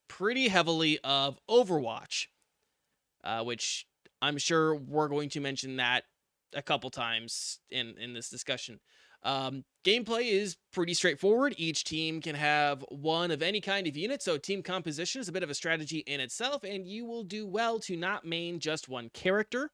pretty 0.08 0.48
heavily 0.48 0.98
of 1.04 1.38
Overwatch, 1.48 2.28
uh, 3.24 3.44
which 3.44 3.86
I'm 4.20 4.38
sure 4.38 4.74
we're 4.74 5.08
going 5.08 5.28
to 5.30 5.40
mention 5.40 5.76
that 5.76 6.04
a 6.54 6.62
couple 6.62 6.90
times 6.90 7.60
in, 7.70 7.94
in 7.98 8.14
this 8.14 8.28
discussion. 8.28 8.80
Um, 9.22 9.64
gameplay 9.84 10.30
is 10.30 10.56
pretty 10.72 10.94
straightforward. 10.94 11.54
Each 11.56 11.82
team 11.82 12.20
can 12.20 12.36
have 12.36 12.84
one 12.88 13.30
of 13.30 13.42
any 13.42 13.60
kind 13.60 13.86
of 13.86 13.96
unit, 13.96 14.22
so 14.22 14.38
team 14.38 14.62
composition 14.62 15.20
is 15.20 15.28
a 15.28 15.32
bit 15.32 15.42
of 15.42 15.50
a 15.50 15.54
strategy 15.54 15.98
in 15.98 16.20
itself, 16.20 16.62
and 16.64 16.86
you 16.86 17.04
will 17.04 17.24
do 17.24 17.46
well 17.46 17.80
to 17.80 17.96
not 17.96 18.24
main 18.24 18.60
just 18.60 18.88
one 18.88 19.10
character. 19.10 19.70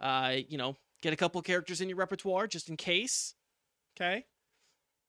Uh, 0.00 0.36
you 0.48 0.56
know, 0.56 0.76
get 1.02 1.12
a 1.12 1.16
couple 1.16 1.42
characters 1.42 1.80
in 1.80 1.88
your 1.88 1.98
repertoire 1.98 2.46
just 2.46 2.68
in 2.68 2.76
case. 2.76 3.34
Okay. 3.96 4.24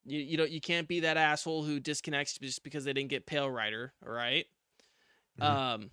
You 0.05 0.19
you 0.19 0.37
don't 0.37 0.49
you 0.49 0.59
can't 0.59 0.87
be 0.87 1.01
that 1.01 1.17
asshole 1.17 1.63
who 1.63 1.79
disconnects 1.79 2.37
just 2.39 2.63
because 2.63 2.83
they 2.83 2.93
didn't 2.93 3.09
get 3.09 3.27
Pale 3.27 3.51
Rider, 3.51 3.93
all 4.05 4.11
right? 4.11 4.45
Mhm. 5.39 5.45
Um 5.45 5.91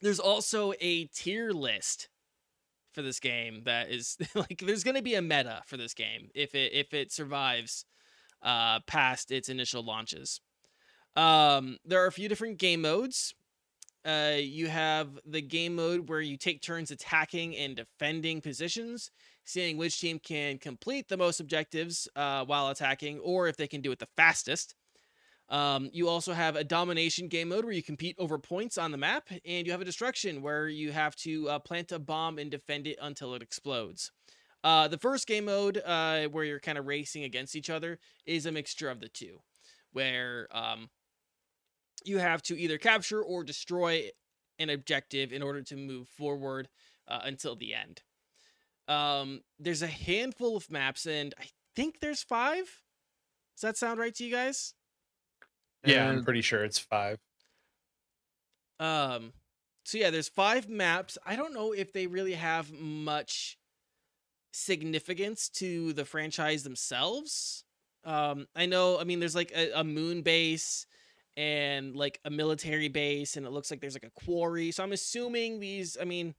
there's 0.00 0.20
also 0.20 0.72
a 0.80 1.04
tier 1.06 1.52
list 1.52 2.08
for 2.92 3.02
this 3.02 3.20
game 3.20 3.62
that 3.64 3.90
is 3.90 4.16
like 4.34 4.62
there's 4.64 4.84
going 4.84 4.96
to 4.96 5.02
be 5.02 5.14
a 5.14 5.22
meta 5.22 5.62
for 5.66 5.76
this 5.76 5.94
game 5.94 6.30
if 6.34 6.54
it 6.54 6.72
if 6.72 6.94
it 6.94 7.12
survives 7.12 7.84
uh 8.42 8.80
past 8.86 9.30
its 9.30 9.48
initial 9.48 9.84
launches. 9.84 10.40
Um 11.14 11.78
there 11.84 12.02
are 12.02 12.06
a 12.06 12.12
few 12.12 12.28
different 12.28 12.58
game 12.58 12.82
modes. 12.82 13.34
Uh, 14.06 14.36
you 14.38 14.68
have 14.68 15.18
the 15.26 15.42
game 15.42 15.74
mode 15.74 16.08
where 16.08 16.20
you 16.20 16.36
take 16.36 16.62
turns 16.62 16.92
attacking 16.92 17.56
and 17.56 17.74
defending 17.74 18.40
positions, 18.40 19.10
seeing 19.44 19.76
which 19.76 20.00
team 20.00 20.20
can 20.20 20.58
complete 20.58 21.08
the 21.08 21.16
most 21.16 21.40
objectives 21.40 22.06
uh, 22.14 22.44
while 22.44 22.68
attacking, 22.68 23.18
or 23.18 23.48
if 23.48 23.56
they 23.56 23.66
can 23.66 23.80
do 23.80 23.90
it 23.90 23.98
the 23.98 24.06
fastest. 24.16 24.76
Um, 25.48 25.90
you 25.92 26.08
also 26.08 26.32
have 26.32 26.56
a 26.56 26.64
domination 26.64 27.28
game 27.28 27.50
mode 27.50 27.64
where 27.64 27.72
you 27.72 27.82
compete 27.82 28.16
over 28.18 28.38
points 28.38 28.78
on 28.78 28.90
the 28.90 28.98
map, 28.98 29.28
and 29.44 29.66
you 29.66 29.72
have 29.72 29.80
a 29.80 29.84
destruction 29.84 30.42
where 30.42 30.68
you 30.68 30.90
have 30.92 31.14
to 31.16 31.48
uh, 31.48 31.58
plant 31.60 31.92
a 31.92 31.98
bomb 31.98 32.38
and 32.38 32.50
defend 32.50 32.86
it 32.86 32.98
until 33.00 33.34
it 33.34 33.42
explodes. 33.42 34.10
Uh, 34.64 34.88
the 34.88 34.98
first 34.98 35.28
game 35.28 35.44
mode, 35.44 35.80
uh, 35.84 36.24
where 36.24 36.42
you're 36.42 36.58
kind 36.58 36.78
of 36.78 36.86
racing 36.86 37.22
against 37.22 37.54
each 37.54 37.70
other, 37.70 38.00
is 38.24 38.46
a 38.46 38.52
mixture 38.52 38.88
of 38.88 38.98
the 38.98 39.08
two, 39.08 39.38
where 39.92 40.48
um, 40.50 40.90
you 42.04 42.18
have 42.18 42.42
to 42.42 42.58
either 42.58 42.78
capture 42.78 43.22
or 43.22 43.44
destroy 43.44 44.10
an 44.58 44.70
objective 44.70 45.32
in 45.32 45.42
order 45.42 45.62
to 45.62 45.76
move 45.76 46.08
forward 46.08 46.68
uh, 47.06 47.20
until 47.22 47.54
the 47.54 47.74
end. 47.74 48.02
Um, 48.88 49.42
there's 49.60 49.82
a 49.82 49.86
handful 49.86 50.56
of 50.56 50.70
maps, 50.70 51.06
and 51.06 51.34
I 51.38 51.46
think 51.76 52.00
there's 52.00 52.22
five. 52.22 52.82
Does 53.54 53.62
that 53.62 53.76
sound 53.76 54.00
right 54.00 54.14
to 54.16 54.24
you 54.24 54.32
guys? 54.32 54.74
Yeah, 55.86 56.08
I'm 56.08 56.24
pretty 56.24 56.42
sure 56.42 56.64
it's 56.64 56.78
five. 56.78 57.18
Um, 58.78 59.32
so 59.84 59.98
yeah, 59.98 60.10
there's 60.10 60.28
five 60.28 60.68
maps. 60.68 61.16
I 61.24 61.36
don't 61.36 61.54
know 61.54 61.72
if 61.72 61.92
they 61.92 62.06
really 62.06 62.34
have 62.34 62.72
much 62.72 63.58
significance 64.52 65.48
to 65.50 65.92
the 65.92 66.04
franchise 66.04 66.62
themselves. 66.62 67.64
Um, 68.04 68.46
I 68.54 68.66
know, 68.66 68.98
I 68.98 69.04
mean, 69.04 69.20
there's 69.20 69.34
like 69.34 69.52
a, 69.54 69.72
a 69.80 69.84
moon 69.84 70.22
base 70.22 70.86
and 71.36 71.94
like 71.94 72.20
a 72.24 72.30
military 72.30 72.88
base, 72.88 73.36
and 73.36 73.46
it 73.46 73.50
looks 73.50 73.70
like 73.70 73.80
there's 73.80 73.94
like 73.94 74.04
a 74.04 74.24
quarry. 74.24 74.70
So 74.70 74.82
I'm 74.82 74.92
assuming 74.92 75.60
these, 75.60 75.96
I 76.00 76.04
mean, 76.04 76.34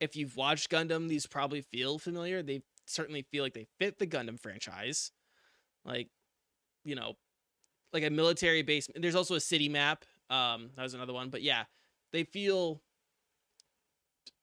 if 0.00 0.16
you've 0.16 0.36
watched 0.36 0.70
Gundam, 0.70 1.08
these 1.08 1.26
probably 1.26 1.60
feel 1.60 1.98
familiar. 1.98 2.42
They 2.42 2.62
certainly 2.86 3.22
feel 3.30 3.42
like 3.42 3.54
they 3.54 3.66
fit 3.78 3.98
the 3.98 4.06
Gundam 4.06 4.40
franchise. 4.40 5.12
Like, 5.84 6.08
you 6.84 6.94
know, 6.94 7.14
like 7.94 8.04
a 8.04 8.10
military 8.10 8.62
base. 8.62 8.88
There's 8.94 9.14
also 9.14 9.36
a 9.36 9.40
city 9.40 9.68
map. 9.68 10.04
Um, 10.28 10.70
that 10.76 10.82
was 10.82 10.94
another 10.94 11.12
one, 11.12 11.30
but 11.30 11.42
yeah, 11.42 11.64
they 12.12 12.24
feel 12.24 12.82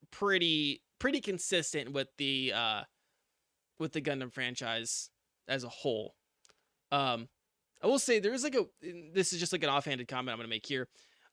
pretty 0.10 0.82
pretty 1.00 1.22
consistent 1.22 1.94
with 1.94 2.08
the 2.18 2.52
uh 2.54 2.82
with 3.80 3.92
the 3.94 4.02
Gundam 4.02 4.32
franchise 4.32 5.10
as 5.48 5.64
a 5.64 5.70
whole. 5.70 6.16
Um, 6.92 7.28
I 7.82 7.88
will 7.88 8.00
say 8.00 8.20
there 8.20 8.34
is 8.34 8.44
like 8.44 8.56
a 8.56 8.66
this 9.14 9.34
is 9.34 9.40
just 9.40 9.52
like 9.52 9.64
an 9.64 9.70
offhanded 9.70 10.08
comment 10.08 10.34
I'm 10.34 10.38
gonna 10.38 10.48
make 10.48 10.66
here. 10.66 10.88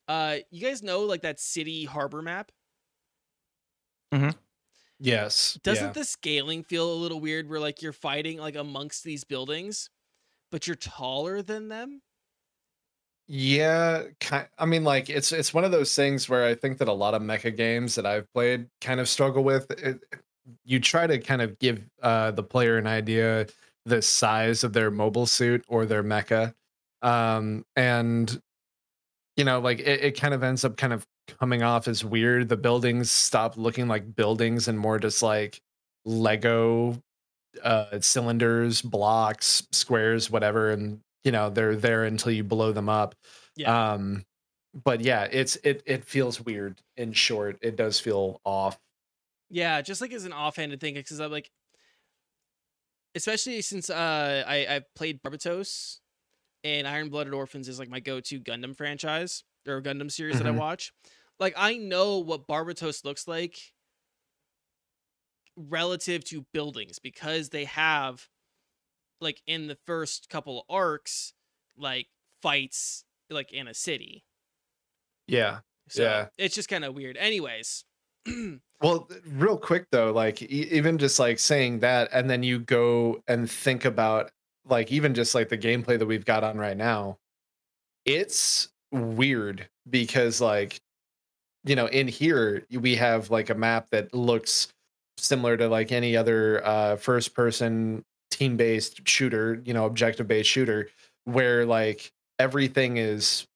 Uh, 0.08 0.36
you 0.50 0.66
guys 0.66 0.82
know 0.82 1.00
like 1.00 1.22
that 1.22 1.38
city 1.38 1.84
harbor 1.84 2.22
map? 2.22 2.50
Mm-hmm. 4.12 4.30
Yes. 4.98 5.58
Doesn't 5.62 5.88
yeah. 5.88 5.92
the 5.92 6.04
scaling 6.04 6.64
feel 6.64 6.90
a 6.90 6.94
little 6.94 7.20
weird 7.20 7.48
where 7.48 7.60
like 7.60 7.82
you're 7.82 7.92
fighting 7.92 8.38
like 8.38 8.56
amongst 8.56 9.04
these 9.04 9.24
buildings, 9.24 9.90
but 10.50 10.66
you're 10.66 10.76
taller 10.76 11.42
than 11.42 11.68
them? 11.68 12.00
Yeah, 13.30 14.04
I 14.58 14.64
mean, 14.64 14.84
like 14.84 15.10
it's 15.10 15.32
it's 15.32 15.52
one 15.52 15.64
of 15.64 15.70
those 15.70 15.94
things 15.94 16.28
where 16.30 16.46
I 16.46 16.54
think 16.54 16.78
that 16.78 16.88
a 16.88 16.92
lot 16.92 17.12
of 17.14 17.20
mecha 17.20 17.54
games 17.54 17.94
that 17.96 18.06
I've 18.06 18.32
played 18.32 18.68
kind 18.80 19.00
of 19.00 19.08
struggle 19.08 19.44
with. 19.44 19.70
It, 19.72 20.00
you 20.64 20.80
try 20.80 21.06
to 21.06 21.18
kind 21.18 21.42
of 21.42 21.58
give 21.58 21.84
uh, 22.02 22.30
the 22.30 22.42
player 22.42 22.78
an 22.78 22.86
idea 22.86 23.46
the 23.84 24.00
size 24.00 24.64
of 24.64 24.72
their 24.72 24.90
mobile 24.90 25.26
suit 25.26 25.62
or 25.68 25.84
their 25.84 26.02
mecha, 26.02 26.54
um, 27.02 27.66
and 27.76 28.40
you 29.36 29.44
know, 29.44 29.60
like 29.60 29.80
it, 29.80 30.04
it 30.04 30.20
kind 30.20 30.34
of 30.34 30.42
ends 30.42 30.64
up 30.64 30.76
kind 30.76 30.92
of 30.92 31.06
coming 31.38 31.62
off 31.62 31.88
as 31.88 32.04
weird. 32.04 32.48
The 32.48 32.56
buildings 32.56 33.10
stop 33.10 33.56
looking 33.56 33.88
like 33.88 34.14
buildings 34.16 34.68
and 34.68 34.78
more 34.78 34.98
just 34.98 35.22
like 35.22 35.60
Lego 36.04 37.00
uh, 37.62 38.00
cylinders, 38.00 38.82
blocks, 38.82 39.66
squares, 39.72 40.30
whatever, 40.30 40.70
and 40.70 41.00
you 41.24 41.32
know 41.32 41.50
they're 41.50 41.76
there 41.76 42.04
until 42.04 42.32
you 42.32 42.44
blow 42.44 42.72
them 42.72 42.88
up. 42.88 43.14
Yeah. 43.56 43.72
Um, 43.72 44.24
but 44.74 45.00
yeah, 45.00 45.24
it's 45.30 45.56
it 45.56 45.82
it 45.86 46.04
feels 46.04 46.40
weird. 46.40 46.82
In 46.96 47.12
short, 47.12 47.58
it 47.62 47.76
does 47.76 48.00
feel 48.00 48.40
off. 48.44 48.78
Yeah, 49.50 49.80
just 49.82 50.00
like 50.00 50.12
as 50.12 50.24
an 50.24 50.32
offhanded 50.32 50.80
thing, 50.80 50.94
because 50.94 51.20
I'm 51.20 51.30
like, 51.30 51.50
especially 53.14 53.60
since 53.62 53.90
uh 53.90 54.44
I 54.46 54.76
I 54.76 54.80
played 54.94 55.22
Barbatos, 55.22 56.00
and 56.64 56.88
Iron 56.88 57.10
Blooded 57.10 57.34
Orphans 57.34 57.68
is 57.68 57.78
like 57.78 57.88
my 57.90 58.00
go-to 58.00 58.40
Gundam 58.40 58.76
franchise 58.76 59.44
or 59.68 59.82
Gundam 59.82 60.10
series 60.12 60.38
that 60.38 60.48
I 60.48 60.50
Mhm. 60.50 60.52
watch. 60.52 60.92
Like 61.40 61.54
I 61.56 61.76
know 61.78 62.18
what 62.20 62.48
Barbatos 62.48 63.04
looks 63.04 63.28
like 63.28 63.74
relative 65.56 66.24
to 66.24 66.46
buildings 66.52 66.98
because 66.98 67.50
they 67.50 67.64
have 67.64 68.28
like 69.20 69.42
in 69.46 69.66
the 69.66 69.78
first 69.86 70.28
couple 70.28 70.64
arcs 70.68 71.32
like 71.76 72.08
fights 72.42 73.04
like 73.30 73.52
in 73.52 73.68
a 73.68 73.74
city. 73.74 74.24
Yeah. 75.26 75.60
So 75.88 76.02
Yeah. 76.02 76.28
it's 76.38 76.54
just 76.54 76.68
kind 76.68 76.84
of 76.84 76.94
weird. 76.94 77.16
Anyways, 77.16 77.84
Well, 78.80 79.08
real 79.26 79.58
quick 79.58 79.86
though, 79.90 80.12
like 80.12 80.40
e- 80.42 80.46
even 80.70 80.98
just 80.98 81.18
like 81.18 81.38
saying 81.40 81.80
that, 81.80 82.08
and 82.12 82.30
then 82.30 82.42
you 82.44 82.60
go 82.60 83.20
and 83.26 83.50
think 83.50 83.84
about 83.84 84.30
like 84.64 84.92
even 84.92 85.14
just 85.14 85.34
like 85.34 85.48
the 85.48 85.58
gameplay 85.58 85.98
that 85.98 86.06
we've 86.06 86.24
got 86.24 86.44
on 86.44 86.58
right 86.58 86.76
now, 86.76 87.18
it's 88.04 88.68
weird 88.92 89.68
because 89.90 90.40
like 90.40 90.80
you 91.64 91.74
know 91.74 91.86
in 91.86 92.06
here 92.08 92.64
we 92.70 92.94
have 92.94 93.30
like 93.30 93.50
a 93.50 93.54
map 93.54 93.88
that 93.90 94.14
looks 94.14 94.68
similar 95.18 95.56
to 95.56 95.68
like 95.68 95.90
any 95.90 96.16
other 96.16 96.64
uh 96.64 96.96
first 96.96 97.34
person 97.34 98.04
team 98.30 98.56
based 98.56 99.06
shooter 99.08 99.62
you 99.64 99.72
know 99.74 99.86
objective 99.86 100.26
based 100.28 100.48
shooter 100.48 100.88
where 101.24 101.64
like 101.66 102.12
everything 102.38 102.96
is 102.96 103.46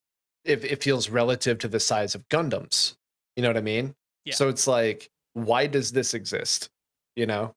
it, 0.44 0.64
it 0.64 0.82
feels 0.82 1.08
relative 1.08 1.58
to 1.58 1.68
the 1.68 1.80
size 1.80 2.14
of 2.14 2.26
gundams 2.28 2.96
you 3.36 3.42
know 3.42 3.48
what 3.48 3.56
i 3.56 3.60
mean 3.62 3.94
Yeah. 4.24 4.34
so 4.34 4.48
it's 4.48 4.66
like 4.66 5.10
why 5.34 5.66
does 5.66 5.92
this 5.92 6.14
exist 6.14 6.70
you 7.16 7.26
know 7.26 7.54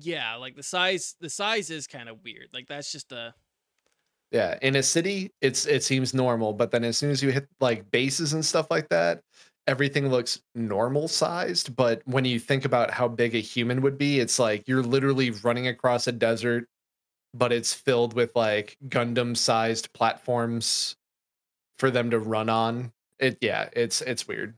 yeah, 0.00 0.36
like 0.36 0.54
the 0.54 0.62
size 0.62 1.16
the 1.18 1.30
size 1.30 1.70
is 1.70 1.88
kind 1.88 2.08
of 2.08 2.22
weird. 2.22 2.48
Like 2.52 2.68
that's 2.68 2.92
just 2.92 3.10
a 3.10 3.34
Yeah, 4.30 4.58
in 4.60 4.76
a 4.76 4.82
city, 4.82 5.32
it's 5.40 5.66
it 5.66 5.82
seems 5.82 6.12
normal, 6.12 6.52
but 6.52 6.70
then 6.70 6.84
as 6.84 6.98
soon 6.98 7.10
as 7.10 7.22
you 7.22 7.30
hit 7.30 7.48
like 7.60 7.90
bases 7.90 8.34
and 8.34 8.44
stuff 8.44 8.70
like 8.70 8.88
that, 8.90 9.22
everything 9.68 10.08
looks 10.08 10.40
normal 10.54 11.06
sized. 11.06 11.76
But 11.76 12.02
when 12.06 12.24
you 12.24 12.40
think 12.40 12.64
about 12.64 12.90
how 12.90 13.06
big 13.06 13.36
a 13.36 13.40
human 13.40 13.82
would 13.82 13.98
be, 13.98 14.18
it's 14.18 14.38
like 14.38 14.66
you're 14.66 14.82
literally 14.82 15.30
running 15.30 15.68
across 15.68 16.08
a 16.08 16.12
desert, 16.12 16.66
but 17.34 17.52
it's 17.52 17.74
filled 17.74 18.14
with 18.14 18.34
like 18.34 18.76
Gundam 18.88 19.36
sized 19.36 19.92
platforms 19.92 20.96
for 21.78 21.90
them 21.90 22.10
to 22.10 22.18
run 22.18 22.48
on. 22.48 22.92
It 23.20 23.38
yeah, 23.40 23.68
it's 23.74 24.00
it's 24.00 24.26
weird. 24.26 24.56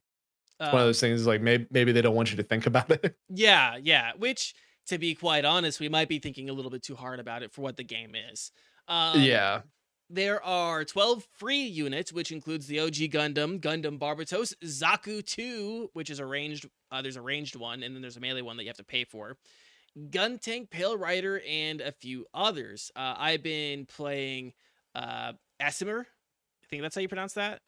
It's 0.61 0.73
one 0.73 0.83
of 0.83 0.83
uh, 0.83 0.87
those 0.87 1.01
things 1.01 1.27
like 1.27 1.43
maybe 1.43 1.67
maybe 1.71 1.93
they 1.93 2.03
don't 2.03 2.15
want 2.15 2.31
you 2.31 2.37
to 2.37 2.43
think 2.45 2.67
about 2.67 2.91
it. 2.91 3.17
Yeah, 3.29 3.77
yeah. 3.83 4.13
Which, 4.17 4.55
to 4.89 4.99
be 4.99 5.15
quite 5.15 5.45
honest, 5.45 5.81
we 5.81 5.89
might 5.89 6.09
be 6.09 6.19
thinking 6.19 6.51
a 6.51 6.53
little 6.53 6.71
bit 6.71 6.83
too 6.83 6.95
hard 6.95 7.19
about 7.19 7.43
it 7.43 7.53
for 7.53 7.63
what 7.63 7.77
the 7.77 7.85
game 7.85 8.15
is. 8.33 8.53
Um, 8.87 9.21
yeah. 9.21 9.63
There 10.13 10.43
are 10.45 10.85
12 10.85 11.25
free 11.39 11.63
units, 11.63 12.13
which 12.13 12.33
includes 12.33 12.67
the 12.67 12.81
OG 12.81 12.95
Gundam, 13.13 13.61
Gundam 13.61 13.97
Barbatos, 13.97 14.53
Zaku 14.65 15.25
2, 15.25 15.91
which 15.93 16.11
is 16.11 16.19
a 16.19 16.27
ranged, 16.27 16.69
uh, 16.91 17.01
there's 17.01 17.15
a 17.17 17.23
ranged 17.23 17.55
one, 17.55 17.85
and 17.85 17.95
then 17.95 18.03
there's 18.03 18.17
a 18.17 18.21
melee 18.21 18.43
one 18.43 18.57
that 18.57 18.65
you 18.65 18.69
have 18.69 18.77
to 18.79 18.85
pay 18.85 19.05
for. 19.05 19.37
Gun 20.11 20.39
Tank, 20.39 20.71
Pale 20.71 20.99
Rider, 20.99 21.41
and 21.49 21.81
a 21.81 21.93
few 21.93 22.27
others. 22.35 22.91
Uh, 22.97 23.15
I've 23.19 23.43
been 23.45 23.87
playing 23.87 24.53
uh, 24.97 25.33
Asimer. 25.63 26.01
I 26.01 26.67
think 26.69 26.83
that's 26.83 26.97
how 26.97 27.01
you 27.03 27.09
pronounce 27.09 27.35
that. 27.35 27.61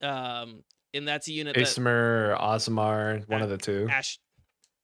Um, 0.00 0.62
and 0.94 1.06
that's 1.06 1.28
a 1.28 1.32
unit 1.32 1.54
that 1.54 1.64
Asmer 1.64 2.30
or 2.32 2.36
Ozmar, 2.40 3.28
one 3.28 3.42
Uh, 3.42 3.44
of 3.44 3.50
the 3.50 3.58
two. 3.58 3.88
Ash 3.90 4.18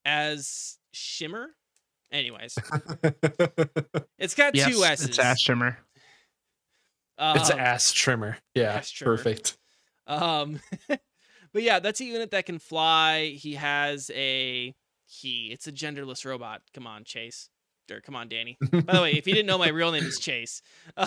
as 0.04 0.78
Shimmer. 0.92 1.48
Anyways, 2.12 2.54
it's 4.18 4.34
got 4.34 4.54
Yes, 4.54 4.68
two 4.68 4.84
S's. 4.84 5.08
it's 5.08 5.18
Ash 5.18 5.40
Shimmer. 5.40 5.78
It's 7.18 7.50
Um, 7.50 7.58
ass 7.58 7.92
trimmer. 7.92 8.36
Yeah, 8.54 8.74
ass 8.74 8.90
trimmer. 8.90 9.16
perfect. 9.16 9.56
Um, 10.06 10.60
but 10.88 11.62
yeah, 11.62 11.78
that's 11.78 12.00
a 12.00 12.04
unit 12.04 12.30
that 12.32 12.46
can 12.46 12.58
fly. 12.58 13.26
He 13.38 13.54
has 13.54 14.10
a 14.14 14.74
he. 15.06 15.48
It's 15.52 15.66
a 15.66 15.72
genderless 15.72 16.24
robot. 16.24 16.62
Come 16.74 16.86
on, 16.86 17.04
Chase. 17.04 17.48
Or 17.92 18.00
come 18.00 18.16
on, 18.16 18.28
Danny. 18.30 18.56
By 18.72 18.94
the 18.94 19.02
way, 19.02 19.12
if 19.12 19.26
you 19.26 19.34
didn't 19.34 19.46
know, 19.46 19.58
my 19.58 19.68
real 19.68 19.92
name 19.92 20.04
is 20.04 20.18
Chase. 20.18 20.62
Um, 20.96 21.06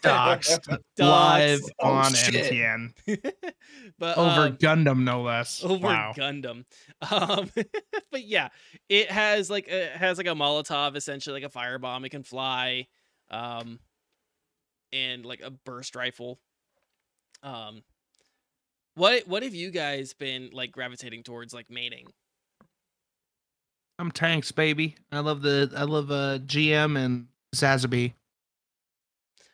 Doxed 0.00 0.66
Doxed. 0.98 0.98
live 0.98 1.60
Oh, 1.80 1.90
on 1.90 2.14
shit. 2.14 2.50
MTN 2.50 2.94
but 3.98 4.16
over 4.16 4.46
um, 4.46 4.56
Gundam, 4.56 5.02
no 5.04 5.20
less. 5.22 5.62
over 5.62 5.86
wow. 5.86 6.12
Gundam. 6.16 6.64
Um, 7.10 7.50
but 8.10 8.24
yeah, 8.24 8.48
it 8.88 9.10
has 9.10 9.50
like 9.50 9.68
a, 9.68 9.92
it 9.92 9.96
has 9.98 10.16
like 10.16 10.26
a 10.26 10.30
Molotov, 10.30 10.96
essentially 10.96 11.40
like 11.42 11.50
a 11.50 11.54
firebomb. 11.54 12.06
It 12.06 12.10
can 12.10 12.22
fly, 12.22 12.86
um, 13.30 13.78
and 14.92 15.24
like 15.24 15.40
a 15.40 15.50
burst 15.50 15.96
rifle. 15.96 16.40
Um, 17.42 17.82
what 18.94 19.26
what 19.26 19.42
have 19.42 19.54
you 19.54 19.70
guys 19.70 20.12
been 20.12 20.50
like 20.52 20.72
gravitating 20.72 21.22
towards, 21.22 21.54
like 21.54 21.70
mating? 21.70 22.06
I'm 23.98 24.10
tanks, 24.10 24.52
baby. 24.52 24.96
I 25.10 25.20
love 25.20 25.42
the 25.42 25.72
I 25.76 25.84
love 25.84 26.10
uh 26.10 26.38
GM 26.40 26.96
and 26.96 27.28
Zazabi 27.54 28.14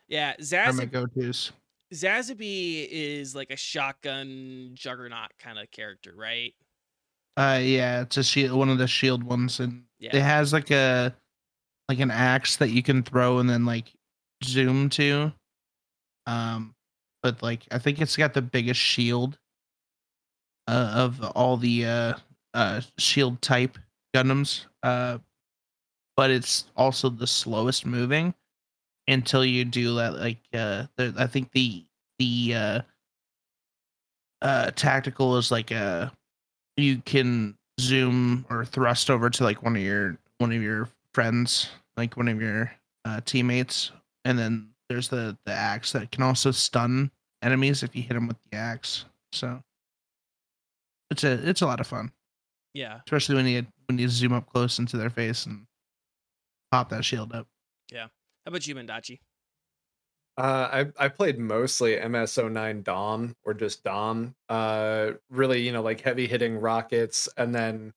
Yeah, 0.09 0.35
are 0.65 0.73
my 0.73 0.87
go-tos. 0.87 1.53
Zazabi 1.93 2.87
is 2.91 3.35
like 3.35 3.51
a 3.51 3.57
shotgun 3.57 4.71
juggernaut 4.75 5.31
kind 5.39 5.59
of 5.59 5.71
character, 5.71 6.15
right? 6.17 6.55
Uh 7.37 7.61
yeah, 7.63 8.03
it's 8.03 8.17
a 8.17 8.25
shield 8.25 8.59
one 8.59 8.69
of 8.69 8.79
the 8.79 8.89
shield 8.89 9.23
ones 9.23 9.61
and 9.61 9.85
Yeah. 9.99 10.17
it 10.17 10.23
has 10.23 10.53
like 10.53 10.71
a 10.71 11.15
like 11.89 12.01
an 12.01 12.11
axe 12.11 12.57
that 12.57 12.71
you 12.71 12.83
can 12.83 13.03
throw 13.03 13.39
and 13.39 13.49
then 13.49 13.65
like 13.65 13.93
zoom 14.45 14.89
to. 14.91 15.33
Um 16.27 16.75
but 17.23 17.43
like 17.43 17.67
I 17.71 17.79
think 17.79 18.01
it's 18.01 18.17
got 18.17 18.35
the 18.35 18.43
biggest 18.43 18.81
shield 18.81 19.39
uh, 20.67 20.93
of 20.95 21.23
all 21.35 21.57
the 21.57 21.87
uh 21.87 22.13
uh 22.55 22.81
shield 22.99 23.41
type 23.43 23.79
Gundams. 24.15 24.67
Uh 24.83 25.19
but 26.17 26.31
it's 26.31 26.67
also 26.77 27.09
the 27.09 27.27
slowest 27.27 27.87
moving 27.87 28.35
until 29.07 29.45
you 29.45 29.65
do 29.65 29.95
that 29.95 30.15
like 30.15 30.39
uh 30.53 30.85
the, 30.97 31.15
I 31.17 31.27
think 31.27 31.51
the 31.53 31.85
the 32.19 32.55
uh 32.55 32.81
uh 34.43 34.71
tactical 34.73 35.37
is 35.37 35.51
like 35.51 35.71
a 35.71 36.13
you 36.77 36.99
can 37.05 37.57
zoom 37.81 38.47
or 38.51 38.65
thrust 38.65 39.11
over 39.11 39.31
to 39.31 39.45
like 39.45 39.63
one 39.63 39.77
of 39.77 39.83
your 39.83 40.19
one 40.39 40.53
of 40.53 40.63
your 40.63 40.89
friends 41.13 41.71
like 41.97 42.17
one 42.17 42.29
of 42.29 42.41
your 42.41 42.71
uh, 43.05 43.21
teammates 43.25 43.93
and 44.25 44.39
then 44.39 44.71
there's 44.89 45.09
the 45.09 45.37
the 45.47 45.53
axe 45.53 45.93
that 45.93 46.11
can 46.11 46.23
also 46.23 46.51
stun 46.51 47.11
enemies 47.43 47.83
if 47.83 47.95
you 47.95 48.03
hit 48.03 48.15
them 48.15 48.27
with 48.27 48.37
the 48.51 48.57
axe 48.57 49.05
so 49.33 49.63
it's 51.11 51.25
a 51.25 51.33
it's 51.49 51.63
a 51.63 51.67
lot 51.67 51.81
of 51.81 51.87
fun 51.87 52.11
Yeah, 52.75 53.01
especially 53.07 53.37
when 53.37 53.47
you 53.47 53.67
when 53.87 53.99
you 53.99 54.09
zoom 54.09 54.33
up 54.33 54.51
close 54.51 54.79
into 54.79 54.97
their 54.97 55.11
face 55.11 55.47
and 55.47 55.67
pop 56.73 56.89
that 56.91 57.05
shield 57.05 57.33
up 57.35 57.47
Yeah. 57.93 58.05
how 58.45 58.49
about 58.51 58.67
you, 58.67 58.75
Mendachi? 58.75 59.21
Uh, 60.37 60.87
I 60.99 61.05
I 61.07 61.09
played 61.09 61.39
mostly 61.39 61.97
MS09 61.97 62.85
Dom 62.85 63.35
or 63.45 63.55
just 63.55 63.83
Dom. 63.83 64.37
Uh, 64.49 65.13
really, 65.31 65.61
you 65.63 65.73
know, 65.73 65.83
like 65.83 66.01
heavy 66.01 66.29
hitting 66.29 66.59
rockets, 66.61 67.29
and 67.37 67.53
then 67.53 67.93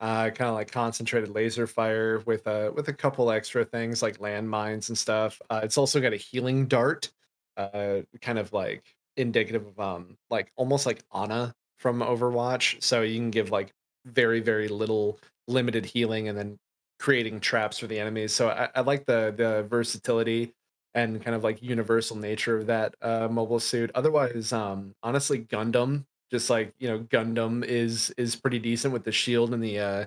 uh, 0.00 0.30
kind 0.30 0.48
of 0.48 0.54
like 0.54 0.70
concentrated 0.70 1.30
laser 1.30 1.66
fire 1.66 2.20
with 2.26 2.46
a 2.46 2.72
with 2.74 2.88
a 2.88 2.92
couple 2.92 3.30
extra 3.30 3.64
things 3.64 4.02
like 4.02 4.18
landmines 4.18 4.88
and 4.88 4.98
stuff. 4.98 5.40
Uh, 5.50 5.60
it's 5.62 5.78
also 5.78 6.00
got 6.00 6.12
a 6.12 6.16
healing 6.16 6.66
dart, 6.66 7.10
uh, 7.56 8.00
kind 8.20 8.38
of 8.38 8.52
like 8.52 8.84
indicative 9.16 9.66
of 9.66 9.80
um 9.80 10.16
like 10.30 10.52
almost 10.56 10.84
like 10.86 11.02
Ana 11.12 11.54
from 11.78 12.00
Overwatch. 12.00 12.82
So 12.82 13.02
you 13.02 13.16
can 13.18 13.30
give 13.30 13.50
like 13.50 13.72
very 14.04 14.40
very 14.40 14.68
little 14.68 15.18
limited 15.48 15.86
healing 15.86 16.28
and 16.28 16.36
then 16.36 16.58
creating 16.98 17.40
traps 17.40 17.78
for 17.78 17.86
the 17.86 17.98
enemies. 17.98 18.34
So 18.34 18.48
I, 18.48 18.68
I 18.74 18.80
like 18.80 19.06
the 19.06 19.32
the 19.36 19.66
versatility 19.68 20.54
and 20.94 21.22
kind 21.22 21.34
of 21.34 21.44
like 21.44 21.62
universal 21.62 22.16
nature 22.16 22.56
of 22.56 22.66
that 22.66 22.94
uh, 23.02 23.28
mobile 23.30 23.60
suit. 23.60 23.90
Otherwise, 23.94 24.52
um, 24.52 24.94
honestly, 25.02 25.40
Gundam, 25.40 26.06
just 26.30 26.50
like 26.50 26.74
you 26.78 26.88
know, 26.88 27.00
Gundam 27.00 27.64
is 27.64 28.10
is 28.16 28.36
pretty 28.36 28.58
decent 28.58 28.92
with 28.92 29.04
the 29.04 29.12
shield 29.12 29.54
and 29.54 29.62
the 29.62 29.78
uh, 29.78 30.06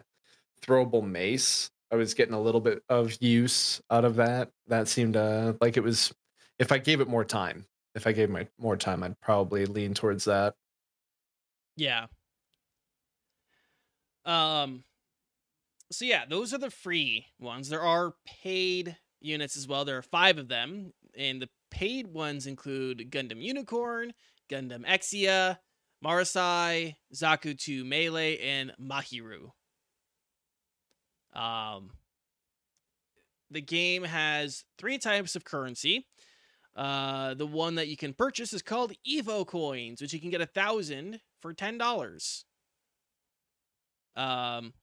throwable 0.62 1.06
mace. 1.08 1.72
I 1.92 1.96
was 1.96 2.14
getting 2.14 2.36
a 2.36 2.42
little 2.42 2.62
bit 2.62 2.84
of 2.90 3.18
use 3.22 3.82
out 3.90 4.06
of 4.06 4.16
that. 4.18 4.52
That 4.68 4.88
seemed 4.88 5.18
uh, 5.18 5.54
like 5.62 5.78
it 5.78 5.84
was. 5.84 6.14
If 6.60 6.72
I 6.72 6.78
gave 6.78 7.00
it 7.00 7.08
more 7.08 7.24
time, 7.24 7.66
if 7.96 8.06
I 8.06 8.12
gave 8.12 8.30
my 8.30 8.48
more 8.60 8.78
time, 8.78 9.04
I'd 9.04 9.20
probably 9.22 9.66
lean 9.66 9.94
towards 9.94 10.26
that. 10.26 10.56
Yeah. 11.76 12.08
Um 14.26 14.84
so 15.92 16.06
yeah, 16.06 16.26
those 16.30 16.54
are 16.54 16.58
the 16.58 16.70
free 16.70 17.26
ones. 17.40 17.70
There 17.70 17.82
are 17.82 18.14
paid 18.44 18.96
units 19.22 19.58
as 19.58 19.68
well. 19.68 19.86
There 19.86 19.98
are 19.98 20.04
5 20.04 20.38
of 20.38 20.48
them, 20.48 20.94
and 21.18 21.42
the 21.42 21.50
paid 21.72 22.08
ones 22.08 22.46
include 22.46 23.10
Gundam 23.12 23.42
Unicorn, 23.42 24.14
Gundam 24.50 24.86
Exia, 24.86 25.58
Marasai, 26.04 26.96
Zaku 27.14 27.58
2 27.58 27.84
Melee, 27.84 28.38
and 28.38 28.74
Mahiru. 28.82 29.52
Um 31.34 31.92
the 33.52 33.62
game 33.62 34.04
has 34.04 34.64
three 34.78 34.98
types 34.98 35.36
of 35.36 35.44
currency. 35.44 36.06
Uh, 36.76 37.34
the 37.34 37.48
one 37.48 37.76
that 37.76 37.88
you 37.88 37.98
can 37.98 38.14
purchase 38.14 38.54
is 38.54 38.62
called 38.62 38.94
Evo 39.08 39.46
coins, 39.46 40.02
which 40.02 40.14
you 40.14 40.20
can 40.20 40.30
get 40.30 40.42
a 40.42 40.46
thousand 40.46 41.20
for 41.42 41.54
ten 41.54 41.78
dollars. 41.78 42.46
Um, 44.16 44.74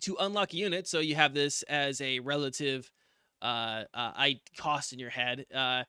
to 0.00 0.16
unlock 0.20 0.54
units, 0.54 0.90
so 0.90 1.00
you 1.00 1.14
have 1.14 1.34
this 1.34 1.62
as 1.64 2.00
a 2.00 2.20
relative 2.20 2.90
uh, 3.42 3.84
uh 3.92 4.12
I 4.16 4.40
cost 4.56 4.92
in 4.92 4.98
your 4.98 5.10
head. 5.10 5.46
Uh, 5.54 5.84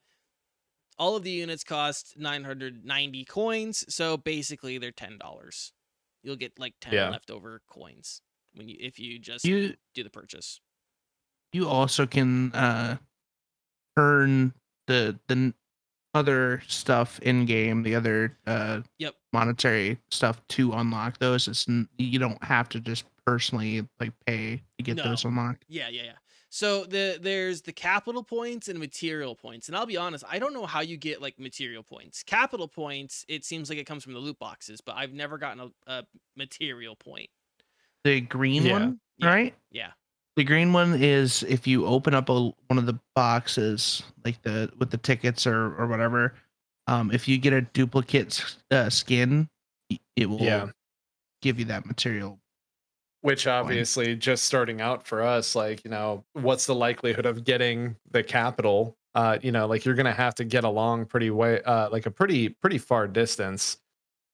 all 1.00 1.16
of 1.16 1.24
the 1.24 1.32
units 1.32 1.64
cost 1.64 2.18
990 2.18 3.26
coins, 3.26 3.86
so 3.94 4.18
basically 4.18 4.78
they're 4.78 4.92
ten 4.92 5.18
dollars. 5.18 5.74
You'll 6.24 6.36
get 6.36 6.58
like 6.60 6.74
ten 6.82 6.94
Yeah. 6.94 7.10
leftover 7.10 7.62
coins 7.68 8.22
when 8.54 8.68
you 8.68 8.78
if 8.80 9.00
you 9.00 9.20
just 9.20 9.46
You 9.46 9.76
do 9.94 10.04
the 10.04 10.10
purchase. 10.10 10.60
you 11.54 11.68
also 11.68 12.06
can 12.08 12.52
uh 12.54 12.98
earn 13.98 14.54
the 14.88 15.20
the 15.28 15.54
other 16.14 16.64
stuff 16.68 17.20
in 17.20 17.46
game, 17.46 17.84
the 17.84 17.96
other 17.96 18.38
uh 18.48 18.82
Yep. 18.98 19.16
monetary 19.34 20.00
stuff 20.10 20.42
to 20.50 20.74
unlock 20.74 21.20
those. 21.20 21.48
It's 21.48 21.68
you 21.98 22.20
don't 22.20 22.44
have 22.44 22.70
to 22.70 22.80
just 22.80 23.06
personally 23.26 23.88
like 24.00 24.14
pay 24.26 24.64
to 24.78 24.84
get 24.84 24.98
No. 24.98 25.04
those 25.04 25.26
unlocked. 25.26 25.66
Yeah, 25.68 25.90
yeah, 25.90 26.04
yeah. 26.04 26.14
So 26.50 26.86
the 26.86 27.20
there's 27.22 27.62
the 27.62 27.74
capital 27.74 28.24
points 28.24 28.68
and 28.70 28.80
material 28.80 29.36
points. 29.36 29.68
And 29.68 29.76
I'll 29.76 29.86
be 29.86 29.98
honest, 29.98 30.24
I 30.28 30.40
don't 30.40 30.54
know 30.54 30.66
how 30.66 30.80
you 30.80 30.98
get 30.98 31.22
like 31.22 31.38
material 31.40 31.84
points. 31.84 32.24
Capital 32.24 32.68
points, 32.68 33.26
it 33.28 33.44
seems 33.44 33.70
like 33.70 33.78
it 33.78 33.86
comes 33.86 34.04
from 34.04 34.14
the 34.14 34.20
loot 34.20 34.40
boxes, 34.40 34.80
but 34.82 34.96
I've 34.96 35.14
never 35.14 35.38
gotten 35.38 35.72
a, 35.88 35.92
a 36.00 36.06
material 36.36 36.96
point. 36.96 37.30
The 38.04 38.22
green 38.22 38.64
Yeah. 38.64 38.72
one, 38.72 39.00
Yeah. 39.18 39.28
right? 39.28 39.56
Yeah. 39.72 39.92
The 40.38 40.44
green 40.44 40.72
one 40.72 40.94
is 41.02 41.44
if 41.44 41.66
you 41.68 41.86
open 41.86 42.14
up 42.14 42.30
a 42.30 42.34
one 42.68 42.78
of 42.78 42.86
the 42.86 43.00
boxes, 43.16 44.04
like 44.24 44.42
the 44.44 44.72
with 44.78 44.92
the 44.92 44.98
tickets 44.98 45.46
or 45.48 45.76
or 45.78 45.88
whatever. 45.88 46.36
Um, 46.90 47.12
if 47.12 47.28
you 47.28 47.38
get 47.38 47.52
a 47.52 47.62
duplicate 47.62 48.46
uh, 48.72 48.90
skin, 48.90 49.50
it 50.16 50.30
will 50.30 50.42
Yeah. 50.42 50.70
give 51.42 51.60
you 51.60 51.66
that 51.66 51.86
material. 51.86 52.40
Which 53.22 53.48
obviously, 53.48 54.16
just 54.16 54.46
starting 54.46 54.80
out 54.80 55.06
for 55.08 55.22
us, 55.24 55.56
like 55.56 55.84
you 55.84 55.90
know, 55.92 56.24
what's 56.34 56.68
the 56.68 56.76
likelihood 56.76 57.26
of 57.26 57.44
getting 57.44 57.98
the 58.10 58.24
capital? 58.24 58.98
Uh, 59.16 59.40
you 59.42 59.52
know, 59.52 59.66
like 59.68 59.84
you're 59.86 59.96
gonna 59.96 60.14
have 60.14 60.36
to 60.36 60.46
get 60.46 60.64
along 60.64 61.08
pretty 61.08 61.32
way, 61.32 61.62
uh, 61.64 61.90
like 61.90 62.06
a 62.06 62.12
pretty 62.12 62.50
pretty 62.50 62.78
far 62.78 63.08
distance. 63.08 63.78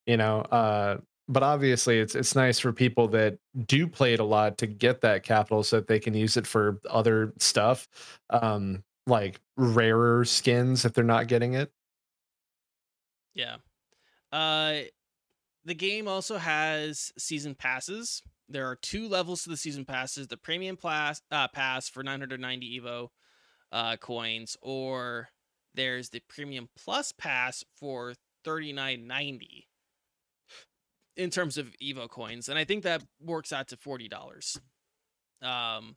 You 0.08 0.18
know, 0.18 0.42
uh, 0.42 1.00
but 1.30 1.44
obviously, 1.44 2.00
it's 2.00 2.16
it's 2.16 2.36
nice 2.36 2.60
for 2.60 2.74
people 2.74 3.08
that 3.10 3.40
do 3.68 3.88
play 3.88 4.14
it 4.14 4.20
a 4.20 4.26
lot 4.26 4.58
to 4.60 4.68
get 4.68 5.02
that 5.02 5.24
capital 5.24 5.64
so 5.64 5.78
that 5.78 5.88
they 5.88 6.00
can 6.00 6.14
use 6.14 6.38
it 6.38 6.48
for 6.48 6.80
other 6.90 7.34
stuff, 7.40 7.88
um, 8.32 8.84
like 9.08 9.42
rarer 9.58 10.26
skins 10.26 10.86
if 10.86 10.94
they're 10.94 11.04
not 11.06 11.28
getting 11.28 11.54
it. 11.54 11.72
Yeah. 13.34 13.58
Uh 14.32 14.84
the 15.66 15.76
game 15.76 16.08
also 16.08 16.38
has 16.38 17.14
season 17.18 17.56
passes. 17.56 18.24
There 18.54 18.70
are 18.70 18.76
two 18.76 19.10
levels 19.10 19.44
to 19.44 19.50
the 19.50 19.58
season 19.58 19.84
passes, 19.84 20.28
the 20.28 20.38
premium 20.38 20.78
pass 20.78 21.22
uh, 21.32 21.48
pass 21.48 21.90
for 21.90 22.04
990 22.04 22.80
Evo 22.80 23.10
uh 23.72 23.98
coins 23.98 24.56
or 24.62 25.30
there's 25.74 26.12
the 26.12 26.22
premium 26.30 26.70
plus 26.78 27.12
pass 27.12 27.64
for 27.76 28.14
39.90 28.46 29.64
in 31.18 31.32
terms 31.32 31.58
of 31.58 31.74
Evo 31.84 32.08
coins 32.08 32.48
and 32.48 32.60
I 32.60 32.66
think 32.66 32.84
that 32.84 33.04
works 33.20 33.52
out 33.52 33.70
to 33.70 33.78
$40. 33.78 34.60
Um 35.42 35.96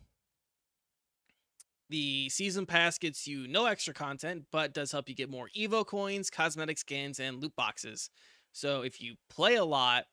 the 1.90 2.30
season 2.30 2.64
pass 2.64 2.96
gets 2.96 3.28
you 3.28 3.46
no 3.46 3.66
extra 3.66 3.92
content, 3.92 4.46
but 4.50 4.72
does 4.72 4.90
help 4.90 5.10
you 5.10 5.14
get 5.14 5.30
more 5.30 5.50
Evo 5.54 5.86
coins, 5.86 6.30
cosmetic 6.30 6.78
skins, 6.78 7.20
and 7.20 7.40
loot 7.40 7.54
boxes. 7.54 8.08
So 8.52 8.80
if 8.80 9.00
you 9.02 9.16
play 9.28 9.56
a 9.56 9.64
lot, 9.64 10.06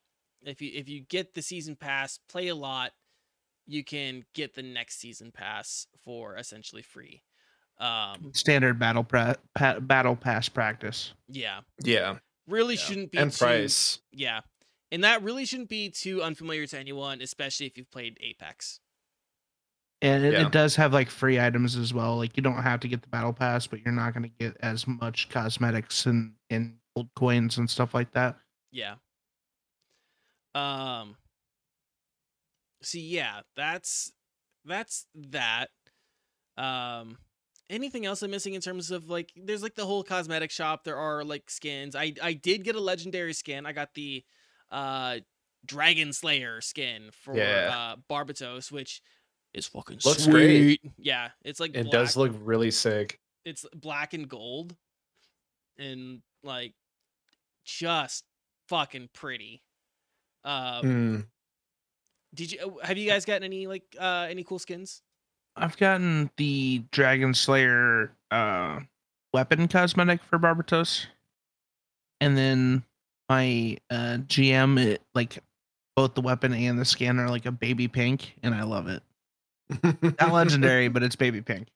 if 0.45 0.61
you 0.61 0.71
if 0.73 0.87
you 0.89 1.01
get 1.01 1.33
the 1.33 1.41
season 1.41 1.75
pass, 1.75 2.19
play 2.29 2.47
a 2.49 2.55
lot, 2.55 2.91
you 3.65 3.83
can 3.83 4.23
get 4.33 4.55
the 4.55 4.63
next 4.63 4.99
season 4.99 5.31
pass 5.31 5.87
for 6.03 6.35
essentially 6.37 6.81
free. 6.81 7.21
Um, 7.79 8.31
Standard 8.33 8.77
battle 8.79 9.03
pra- 9.03 9.37
pa- 9.55 9.79
battle 9.79 10.15
pass 10.15 10.47
practice. 10.49 11.13
yeah, 11.27 11.61
Yeah, 11.83 12.17
really 12.47 12.75
Yeah. 12.75 12.81
shouldn't 12.81 13.11
be 13.11 13.17
and 13.17 13.31
too, 13.31 13.37
price. 13.45 13.99
Yeah, 14.11 14.41
and 14.91 15.03
that 15.03 15.23
really 15.23 15.45
shouldn't 15.45 15.69
be 15.69 15.89
too 15.89 16.21
unfamiliar 16.21 16.67
to 16.67 16.77
anyone, 16.79 17.21
especially 17.21 17.65
if 17.65 17.77
you've 17.77 17.89
played 17.91 18.17
Apex. 18.21 18.79
And 20.01 20.25
it, 20.25 20.33
Yeah. 20.33 20.45
it 20.47 20.51
does 20.51 20.75
have 20.75 20.91
like 20.93 21.09
free 21.09 21.39
items 21.39 21.75
as 21.77 21.93
well. 21.93 22.17
Like 22.17 22.35
you 22.35 22.43
don't 22.43 22.61
have 22.61 22.81
to 22.81 22.87
get 22.89 23.01
the 23.01 23.07
battle 23.07 23.31
pass, 23.33 23.65
but 23.67 23.79
you're 23.81 23.93
not 23.93 24.13
going 24.13 24.23
to 24.23 24.29
get 24.37 24.57
as 24.59 24.85
much 24.85 25.29
cosmetics 25.29 26.05
and 26.05 26.35
and 26.49 26.77
gold 26.95 27.09
coins 27.15 27.57
and 27.57 27.69
stuff 27.69 27.93
like 27.93 28.11
that. 28.11 28.37
Yeah. 28.71 28.95
Um 30.55 31.15
see 32.81 33.01
yeah, 33.01 33.41
that's 33.55 34.11
that's 34.65 35.05
that. 35.15 35.69
Um 36.57 37.17
anything 37.69 38.05
else 38.05 38.21
I'm 38.21 38.31
missing 38.31 38.53
in 38.53 38.61
terms 38.61 38.91
of 38.91 39.09
like 39.09 39.31
there's 39.35 39.63
like 39.63 39.75
the 39.75 39.85
whole 39.85 40.03
cosmetic 40.03 40.51
shop, 40.51 40.83
there 40.83 40.97
are 40.97 41.23
like 41.23 41.49
skins. 41.49 41.95
I 41.95 42.13
I 42.21 42.33
did 42.33 42.63
get 42.63 42.75
a 42.75 42.79
legendary 42.81 43.33
skin. 43.33 43.65
I 43.65 43.71
got 43.73 43.93
the 43.95 44.23
uh 44.71 45.19
Dragon 45.65 46.11
Slayer 46.13 46.61
skin 46.61 47.09
for 47.11 47.35
Yeah. 47.37 47.93
uh 47.93 47.95
Barbatos, 48.09 48.71
which 48.71 49.01
is 49.53 49.67
fucking 49.67 49.99
Looks 50.03 50.23
sweet. 50.23 50.81
great. 50.81 50.81
Yeah, 50.97 51.29
it's 51.43 51.59
like 51.59 51.75
It 51.75 51.83
black 51.85 51.91
does 51.91 52.17
look 52.17 52.33
really 52.41 52.71
sick. 52.71 53.19
it's 53.45 53.65
black 53.75 54.13
and 54.13 54.27
gold 54.27 54.75
and 55.77 56.21
like 56.43 56.73
just 57.65 58.25
fucking 58.67 59.09
pretty 59.13 59.61
um 60.45 60.83
Mm. 60.83 61.25
did 62.33 62.51
you 62.51 62.79
have 62.83 62.97
you 62.97 63.07
guys 63.09 63.25
gotten 63.25 63.43
any 63.43 63.67
like 63.67 63.83
uh 63.99 64.27
any 64.29 64.43
cool 64.43 64.59
skins 64.59 65.01
I've 65.55 65.77
gotten 65.77 66.31
the 66.37 66.83
Dragon 66.91 67.33
Slayer 67.33 68.11
uh 68.31 68.79
weapon 69.33 69.67
cosmetic 69.67 70.23
for 70.23 70.39
Barbatos. 70.39 71.05
And 72.21 72.35
then 72.35 72.83
my 73.29 73.77
uh 73.91 74.17
GM 74.27 74.79
it, 74.83 75.01
like 75.13 75.37
both 75.95 76.15
the 76.15 76.21
weapon 76.21 76.53
and 76.53 76.79
the 76.79 76.85
skin 76.85 77.19
are 77.19 77.29
like 77.29 77.45
a 77.45 77.51
baby 77.51 77.87
pink 77.87 78.33
and 78.41 78.55
I 78.55 78.63
love 78.63 78.87
it. 78.87 79.03
Not 80.19 80.31
legendary, 80.33 80.87
but 80.87 81.03
it's 81.03 81.15
baby 81.15 81.41
pink. 81.41 81.67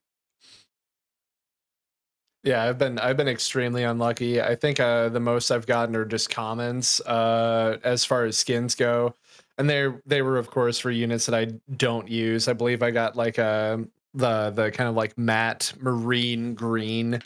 Yeah, 2.48 2.64
I've 2.64 2.78
been 2.78 2.98
I've 3.00 3.18
been 3.18 3.28
extremely 3.28 3.84
unlucky. 3.84 4.42
I 4.42 4.56
think 4.56 4.80
uh, 4.80 5.10
the 5.10 5.20
most 5.20 5.52
I've 5.52 5.68
gotten 5.68 5.98
are 5.98 6.06
just 6.06 6.30
commons 6.30 7.02
uh, 7.02 7.78
as 7.84 8.06
far 8.06 8.24
as 8.24 8.38
skins 8.38 8.74
go, 8.74 9.14
and 9.58 9.70
they 9.70 9.90
they 10.06 10.22
were 10.22 10.38
of 10.38 10.50
course 10.50 10.80
for 10.80 10.90
units 10.90 11.26
that 11.26 11.36
I 11.36 11.46
don't 11.76 12.08
use. 12.08 12.48
I 12.48 12.54
believe 12.54 12.82
I 12.82 12.92
got 12.92 13.18
like 13.18 13.38
a 13.38 13.86
the 14.14 14.52
the 14.52 14.72
kind 14.72 14.90
of 14.90 14.96
like 14.96 15.18
matte 15.18 15.74
marine 15.82 16.54
green 16.54 17.22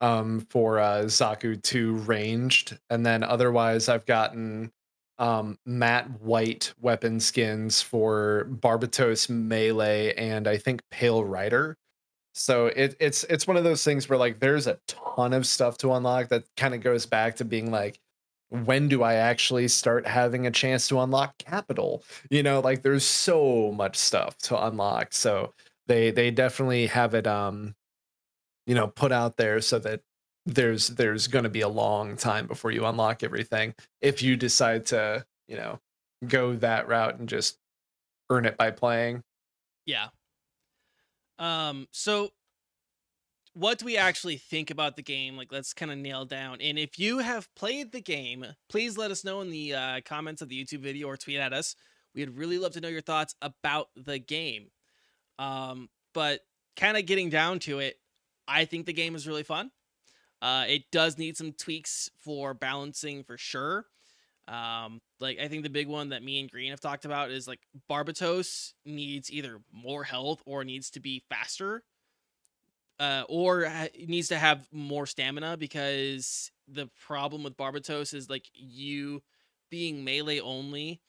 um, 0.00 0.46
for 0.50 0.78
uh, 0.78 1.02
Zaku 1.06 1.60
two 1.62 1.94
ranged, 1.94 2.78
and 2.90 3.04
then 3.04 3.24
otherwise 3.24 3.88
I've 3.88 4.06
gotten 4.06 4.70
um, 5.18 5.58
matte 5.66 6.08
white 6.20 6.72
weapon 6.80 7.18
skins 7.20 7.82
for 7.82 8.46
Barbatos 8.50 9.28
melee 9.28 10.14
and 10.14 10.46
I 10.48 10.58
think 10.58 10.82
Pale 10.90 11.24
Rider. 11.24 11.76
So 12.34 12.66
it, 12.66 12.96
it's 13.00 13.24
it's 13.24 13.46
one 13.46 13.56
of 13.56 13.64
those 13.64 13.84
things 13.84 14.08
where 14.08 14.18
like 14.18 14.38
there's 14.38 14.66
a 14.66 14.78
ton 14.86 15.32
of 15.32 15.46
stuff 15.46 15.78
to 15.78 15.92
unlock 15.92 16.28
that 16.28 16.44
kind 16.56 16.74
of 16.74 16.80
goes 16.80 17.06
back 17.06 17.36
to 17.36 17.44
being 17.44 17.70
like 17.70 18.00
when 18.50 18.88
do 18.88 19.02
I 19.02 19.14
actually 19.14 19.68
start 19.68 20.06
having 20.06 20.46
a 20.46 20.50
chance 20.50 20.88
to 20.88 21.00
unlock 21.00 21.38
capital? 21.38 22.02
You 22.30 22.42
know, 22.42 22.60
like 22.60 22.82
there's 22.82 23.04
so 23.04 23.72
much 23.72 23.96
stuff 23.96 24.36
to 24.38 24.66
unlock. 24.66 25.12
So 25.12 25.54
they 25.86 26.10
they 26.10 26.30
definitely 26.30 26.86
have 26.86 27.14
it 27.14 27.26
um 27.26 27.74
you 28.66 28.74
know 28.74 28.86
put 28.88 29.12
out 29.12 29.36
there 29.36 29.60
so 29.60 29.78
that 29.80 30.02
there's 30.46 30.88
there's 30.88 31.26
going 31.26 31.44
to 31.44 31.50
be 31.50 31.60
a 31.60 31.68
long 31.68 32.16
time 32.16 32.46
before 32.46 32.70
you 32.70 32.86
unlock 32.86 33.22
everything 33.22 33.74
if 34.00 34.22
you 34.22 34.36
decide 34.36 34.86
to, 34.86 35.24
you 35.48 35.56
know, 35.56 35.78
go 36.26 36.54
that 36.56 36.88
route 36.88 37.18
and 37.18 37.28
just 37.28 37.58
earn 38.30 38.46
it 38.46 38.56
by 38.56 38.70
playing. 38.70 39.22
yeah 39.86 40.08
um 41.40 41.88
so 41.90 42.30
what 43.54 43.80
do 43.80 43.84
we 43.84 43.96
actually 43.96 44.36
think 44.36 44.70
about 44.70 44.94
the 44.94 45.02
game? 45.02 45.36
Like 45.36 45.50
let's 45.50 45.72
kind 45.72 45.90
of 45.90 45.98
nail 45.98 46.24
down 46.24 46.60
and 46.60 46.78
if 46.78 46.98
you 46.98 47.18
have 47.18 47.52
played 47.56 47.90
the 47.90 48.00
game 48.00 48.46
please 48.68 48.96
let 48.96 49.10
us 49.10 49.24
know 49.24 49.40
in 49.40 49.50
the 49.50 49.74
uh, 49.74 50.00
comments 50.04 50.40
of 50.40 50.48
the 50.48 50.64
youtube 50.64 50.80
video 50.80 51.08
or 51.08 51.16
tweet 51.16 51.38
at 51.38 51.52
us. 51.52 51.74
We'd 52.14 52.30
really 52.30 52.58
love 52.58 52.72
to 52.72 52.80
know 52.80 52.88
your 52.88 53.00
thoughts 53.00 53.34
about 53.42 53.88
the 53.96 54.18
game. 54.18 54.68
Um 55.38 55.88
but 56.14 56.40
kind 56.76 56.96
of 56.96 57.06
getting 57.06 57.30
down 57.30 57.58
to 57.60 57.80
it 57.80 57.96
i 58.46 58.64
think 58.64 58.86
the 58.86 58.92
game 58.92 59.14
is 59.16 59.26
really 59.26 59.42
fun. 59.42 59.70
Uh 60.40 60.66
it 60.68 60.84
does 60.92 61.18
need 61.18 61.36
some 61.36 61.52
tweaks 61.52 62.10
for 62.18 62.54
balancing 62.54 63.24
for 63.24 63.36
sure 63.36 63.86
um 64.50 65.00
like 65.20 65.38
i 65.38 65.48
think 65.48 65.62
the 65.62 65.70
big 65.70 65.88
one 65.88 66.10
that 66.10 66.22
me 66.22 66.40
and 66.40 66.50
green 66.50 66.70
have 66.70 66.80
talked 66.80 67.04
about 67.04 67.30
is 67.30 67.48
like 67.48 67.60
barbatos 67.90 68.72
needs 68.84 69.30
either 69.32 69.58
more 69.72 70.04
health 70.04 70.42
or 70.44 70.64
needs 70.64 70.90
to 70.90 71.00
be 71.00 71.22
faster 71.30 71.82
uh, 73.00 73.24
or 73.30 73.64
ha- 73.64 73.88
needs 74.06 74.28
to 74.28 74.36
have 74.36 74.68
more 74.72 75.06
stamina 75.06 75.56
because 75.56 76.52
the 76.68 76.88
problem 77.06 77.42
with 77.42 77.56
Barbatos 77.56 78.12
is 78.14 78.28
like 78.28 78.44
you 78.52 79.22
being 79.70 80.04
melee 80.04 80.40
only 80.40 81.00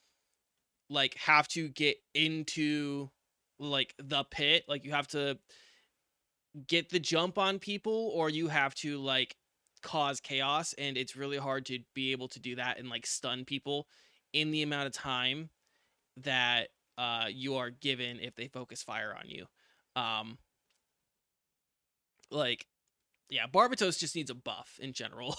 like 0.89 1.15
have 1.15 1.47
to 1.49 1.67
get 1.69 1.97
into 2.13 3.09
like 3.59 3.93
the 3.97 4.23
pit, 4.23 4.63
like 4.67 4.85
you 4.85 4.91
have 4.91 5.07
to 5.09 5.37
get 6.67 6.89
the 6.89 6.99
jump 6.99 7.37
on 7.37 7.59
people 7.59 8.11
or 8.13 8.29
you 8.29 8.47
have 8.47 8.75
to 8.75 8.97
like 8.97 9.35
cause 9.81 10.19
chaos 10.19 10.73
and 10.77 10.97
it's 10.97 11.15
really 11.15 11.37
hard 11.37 11.65
to 11.65 11.79
be 11.93 12.11
able 12.11 12.27
to 12.27 12.39
do 12.39 12.55
that 12.55 12.79
and 12.79 12.89
like 12.89 13.05
stun 13.05 13.45
people 13.45 13.87
in 14.33 14.51
the 14.51 14.61
amount 14.61 14.87
of 14.87 14.93
time 14.93 15.49
that 16.17 16.69
uh 16.97 17.25
you 17.29 17.55
are 17.55 17.69
given 17.69 18.19
if 18.19 18.35
they 18.35 18.47
focus 18.47 18.83
fire 18.83 19.15
on 19.17 19.29
you. 19.29 19.45
Um 19.95 20.37
like 22.29 22.65
yeah, 23.31 23.47
Barbatos 23.47 23.97
just 23.97 24.15
needs 24.15 24.29
a 24.29 24.35
buff 24.35 24.77
in 24.81 24.91
general. 24.91 25.37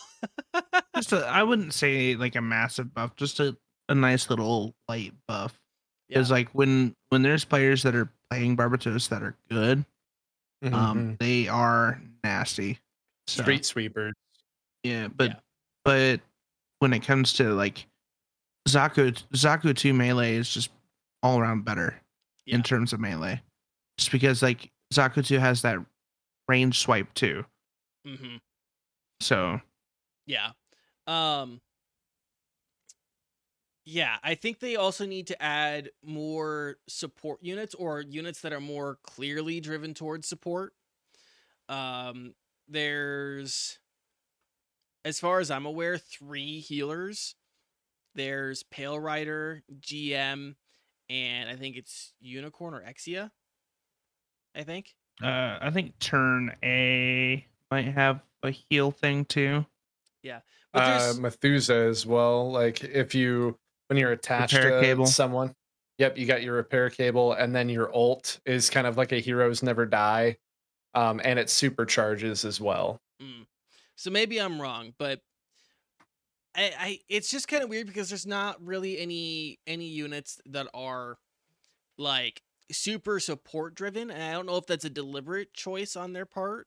just 0.96 1.12
a, 1.12 1.26
I 1.26 1.42
wouldn't 1.42 1.74
say 1.74 2.16
like 2.16 2.34
a 2.34 2.40
massive 2.40 2.92
buff, 2.94 3.14
just 3.16 3.38
a, 3.38 3.54
a 3.88 3.94
nice 3.94 4.30
little 4.30 4.74
light 4.88 5.12
buff. 5.28 5.58
Because 6.08 6.30
like 6.30 6.48
when 6.50 6.94
when 7.10 7.22
there's 7.22 7.44
players 7.44 7.82
that 7.84 7.94
are 7.94 8.10
playing 8.30 8.56
Barbatos 8.56 9.08
that 9.10 9.22
are 9.22 9.36
good, 9.50 9.84
um, 10.62 10.72
mhm. 10.72 11.18
they 11.18 11.48
are 11.48 12.00
nasty. 12.24 12.78
So, 13.26 13.42
street 13.42 13.64
sweepers. 13.64 14.14
Yeah, 14.82 15.08
but 15.08 15.30
Yeah. 15.30 15.40
but 15.84 16.20
when 16.80 16.92
it 16.92 17.00
comes 17.00 17.32
to 17.34 17.52
like 17.54 17.86
Zaku 18.68 19.12
Zaku 19.34 19.76
2 19.76 19.92
melee 19.94 20.36
is 20.36 20.52
just 20.52 20.70
all 21.22 21.38
around 21.38 21.64
better 21.64 22.00
Yeah. 22.46 22.56
in 22.56 22.62
terms 22.62 22.92
of 22.92 23.00
melee. 23.00 23.40
Just 23.98 24.10
because 24.12 24.42
like 24.42 24.70
Zaku 24.92 25.24
2 25.26 25.38
has 25.38 25.62
that 25.62 25.78
range 26.48 26.78
swipe 26.80 27.12
too. 27.14 27.44
mhm. 28.06 28.40
So 29.20 29.60
Yeah. 30.26 30.52
Um 31.06 31.60
Yeah, 33.86 34.18
I 34.22 34.36
think 34.36 34.60
they 34.60 34.76
also 34.76 35.06
need 35.06 35.26
to 35.28 35.42
add 35.42 35.90
more 36.04 36.76
support 36.88 37.42
units 37.42 37.74
or 37.74 38.00
units 38.00 38.40
that 38.42 38.52
are 38.52 38.60
more 38.60 38.98
clearly 39.02 39.60
driven 39.60 39.92
towards 39.94 40.28
support. 40.28 40.74
Um 41.68 42.34
there's 42.68 43.78
as 45.04 45.20
far 45.20 45.40
as 45.40 45.50
I'm 45.50 45.66
aware, 45.66 45.98
3 45.98 46.60
healers. 46.60 47.34
There's 48.14 48.62
Pale 48.64 49.00
Rider, 49.00 49.62
GM, 49.80 50.54
and 51.08 51.50
I 51.50 51.56
think 51.56 51.76
it's 51.76 52.12
Unicorn 52.20 52.74
or 52.74 52.82
Exia. 52.82 53.30
I 54.54 54.64
think. 54.64 54.94
uh 55.22 55.58
I 55.60 55.70
think 55.70 55.98
turn 55.98 56.54
A 56.62 57.46
might 57.70 57.86
have 57.86 58.20
a 58.42 58.50
heal 58.50 58.90
thing 58.90 59.24
too. 59.24 59.64
Yeah, 60.22 60.40
but 60.72 60.82
uh, 60.82 60.98
there's 60.98 61.18
Methuss 61.18 61.70
as 61.70 62.04
well. 62.04 62.50
Like 62.52 62.84
if 62.84 63.14
you 63.14 63.58
when 63.88 63.98
you're 63.98 64.12
attached 64.12 64.54
Repair 64.54 64.80
to 64.80 64.86
cable. 64.86 65.06
someone, 65.06 65.54
yep, 65.98 66.18
you 66.18 66.26
got 66.26 66.42
your 66.42 66.54
repair 66.54 66.90
cable, 66.90 67.32
and 67.32 67.54
then 67.54 67.68
your 67.68 67.94
ult 67.94 68.40
is 68.44 68.68
kind 68.68 68.86
of 68.86 68.96
like 68.98 69.12
a 69.12 69.18
heroes 69.20 69.62
never 69.62 69.86
die, 69.86 70.36
um, 70.94 71.20
and 71.24 71.38
it 71.38 71.46
supercharges 71.48 72.44
as 72.44 72.60
well. 72.60 73.00
Mm. 73.22 73.46
So 73.96 74.10
maybe 74.10 74.40
I'm 74.40 74.60
wrong, 74.60 74.94
but 74.98 75.20
I, 76.54 76.72
I 76.78 76.98
it's 77.08 77.30
just 77.30 77.48
kind 77.48 77.62
of 77.62 77.68
weird 77.68 77.86
because 77.86 78.08
there's 78.08 78.26
not 78.26 78.64
really 78.64 78.98
any 78.98 79.58
any 79.66 79.86
units 79.86 80.40
that 80.46 80.66
are 80.74 81.18
like 81.98 82.42
super 82.70 83.20
support 83.20 83.74
driven, 83.74 84.10
and 84.10 84.22
I 84.22 84.32
don't 84.32 84.46
know 84.46 84.56
if 84.56 84.66
that's 84.66 84.84
a 84.84 84.90
deliberate 84.90 85.54
choice 85.54 85.96
on 85.96 86.12
their 86.12 86.26
part. 86.26 86.66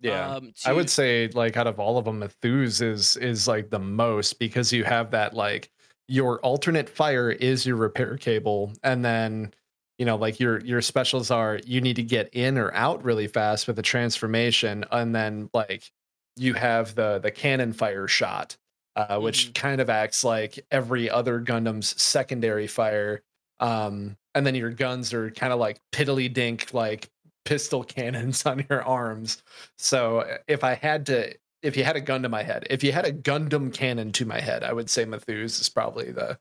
Yeah. 0.00 0.34
um, 0.34 0.52
I 0.66 0.72
would 0.72 0.90
say 0.90 1.28
like 1.28 1.56
out 1.56 1.66
of 1.66 1.80
all 1.80 1.96
of 1.98 2.04
them, 2.04 2.20
Methuss 2.20 2.82
is 2.82 3.16
is 3.16 3.48
like 3.48 3.70
the 3.70 3.78
most 3.78 4.38
because 4.38 4.72
you 4.72 4.84
have 4.84 5.10
that 5.12 5.34
like 5.34 5.70
your 6.08 6.38
alternate 6.40 6.88
fire 6.88 7.30
is 7.30 7.64
your 7.64 7.76
repair 7.76 8.16
cable, 8.16 8.72
and 8.82 9.04
then 9.04 9.54
you 9.98 10.04
know 10.04 10.16
like 10.16 10.40
your 10.40 10.60
your 10.60 10.82
specials 10.82 11.30
are 11.30 11.60
you 11.64 11.80
need 11.80 11.96
to 11.96 12.02
get 12.02 12.30
in 12.32 12.58
or 12.58 12.72
out 12.74 13.04
really 13.04 13.26
fast 13.26 13.66
with 13.66 13.78
a 13.78 13.82
transformation, 13.82 14.84
and 14.90 15.14
then 15.14 15.50
like 15.54 15.90
you 16.36 16.54
have 16.54 16.94
the 16.94 17.18
the 17.18 17.30
cannon 17.30 17.72
fire 17.72 18.08
shot, 18.08 18.56
uh, 18.96 19.18
which 19.20 19.54
kind 19.54 19.80
of 19.80 19.90
acts 19.90 20.24
like 20.24 20.64
every 20.70 21.08
other 21.10 21.40
Gundam's 21.40 22.00
secondary 22.00 22.66
fire. 22.66 23.22
Um, 23.60 24.16
and 24.34 24.44
then 24.44 24.54
your 24.54 24.70
guns 24.70 25.14
are 25.14 25.30
kind 25.30 25.52
of 25.52 25.58
like 25.58 25.80
piddly 25.92 26.32
dink 26.32 26.74
like 26.74 27.08
pistol 27.44 27.84
cannons 27.84 28.44
on 28.46 28.66
your 28.68 28.82
arms. 28.82 29.42
So 29.78 30.18
uh, 30.18 30.38
if 30.48 30.64
I 30.64 30.74
had 30.74 31.06
to, 31.06 31.34
if 31.62 31.76
you 31.76 31.84
had 31.84 31.96
a 31.96 32.00
gun 32.00 32.22
to 32.22 32.28
my 32.28 32.42
head, 32.42 32.66
if 32.70 32.82
you 32.82 32.92
had 32.92 33.06
a 33.06 33.12
Gundam 33.12 33.72
cannon 33.72 34.12
to 34.12 34.26
my 34.26 34.40
head, 34.40 34.64
I 34.64 34.72
would 34.72 34.90
say 34.90 35.04
Methuss 35.04 35.60
is 35.60 35.68
probably 35.68 36.10
the 36.10 36.38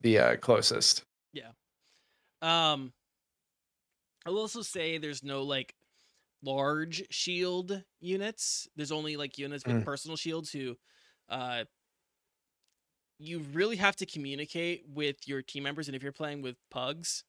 the 0.00 0.18
uh, 0.18 0.36
closest. 0.36 1.04
Um, 2.42 2.92
I'll 4.26 4.38
also 4.38 4.62
say 4.62 4.98
there's 4.98 5.22
no 5.22 5.42
like 5.42 5.74
large 6.42 7.04
shield 7.12 7.84
units. 8.00 8.68
There's 8.76 8.92
only 8.92 9.16
like 9.16 9.38
units 9.38 9.66
with 9.66 9.80
Mm. 9.80 9.82
personal 9.82 10.16
shields 10.16 10.52
who, 10.52 10.76
uh, 11.28 11.64
you 13.18 13.40
really 13.40 13.76
have 13.76 13.96
to 13.96 14.06
communicate 14.06 14.84
with 14.88 15.26
your 15.26 15.42
team 15.42 15.64
members, 15.64 15.88
and 15.88 15.96
if 15.96 16.02
you're 16.02 16.12
playing 16.12 16.42
with 16.42 16.56
pugs, 16.70 17.24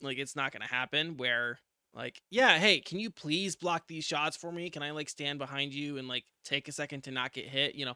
like 0.00 0.18
it's 0.18 0.36
not 0.36 0.52
gonna 0.52 0.66
happen. 0.66 1.16
Where 1.16 1.58
like, 1.92 2.22
yeah, 2.30 2.58
hey, 2.58 2.80
can 2.80 2.98
you 2.98 3.10
please 3.10 3.56
block 3.56 3.86
these 3.86 4.04
shots 4.04 4.36
for 4.36 4.52
me? 4.52 4.70
Can 4.70 4.82
I 4.82 4.90
like 4.90 5.08
stand 5.08 5.38
behind 5.38 5.72
you 5.72 5.98
and 5.98 6.08
like 6.08 6.24
take 6.44 6.68
a 6.68 6.72
second 6.72 7.02
to 7.04 7.10
not 7.10 7.32
get 7.32 7.46
hit? 7.48 7.74
You 7.74 7.86
know, 7.86 7.94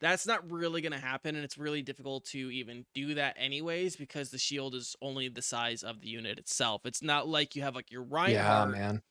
that's 0.00 0.26
not 0.26 0.50
really 0.50 0.80
going 0.80 0.92
to 0.92 0.98
happen 0.98 1.34
and 1.36 1.44
it's 1.44 1.58
really 1.58 1.82
difficult 1.82 2.24
to 2.24 2.50
even 2.50 2.86
do 2.94 3.14
that 3.14 3.34
anyways 3.38 3.96
because 3.96 4.30
the 4.30 4.38
shield 4.38 4.74
is 4.74 4.96
only 5.02 5.28
the 5.28 5.42
size 5.42 5.82
of 5.82 6.00
the 6.00 6.08
unit 6.08 6.38
itself 6.38 6.82
it's 6.86 7.02
not 7.02 7.28
like 7.28 7.54
you 7.56 7.62
have 7.62 7.74
like 7.74 7.90
your 7.90 8.02
yeah, 8.24 8.64
Reinhardt 8.64 8.66
man. 8.66 9.02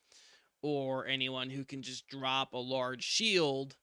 or 0.62 1.06
anyone 1.06 1.50
who 1.50 1.64
can 1.64 1.82
just 1.82 2.08
drop 2.08 2.54
a 2.54 2.58
large 2.58 3.04
shield 3.04 3.76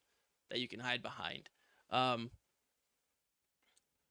that 0.49 0.59
you 0.59 0.67
can 0.67 0.79
hide 0.81 1.01
behind 1.03 1.49
um 1.91 2.31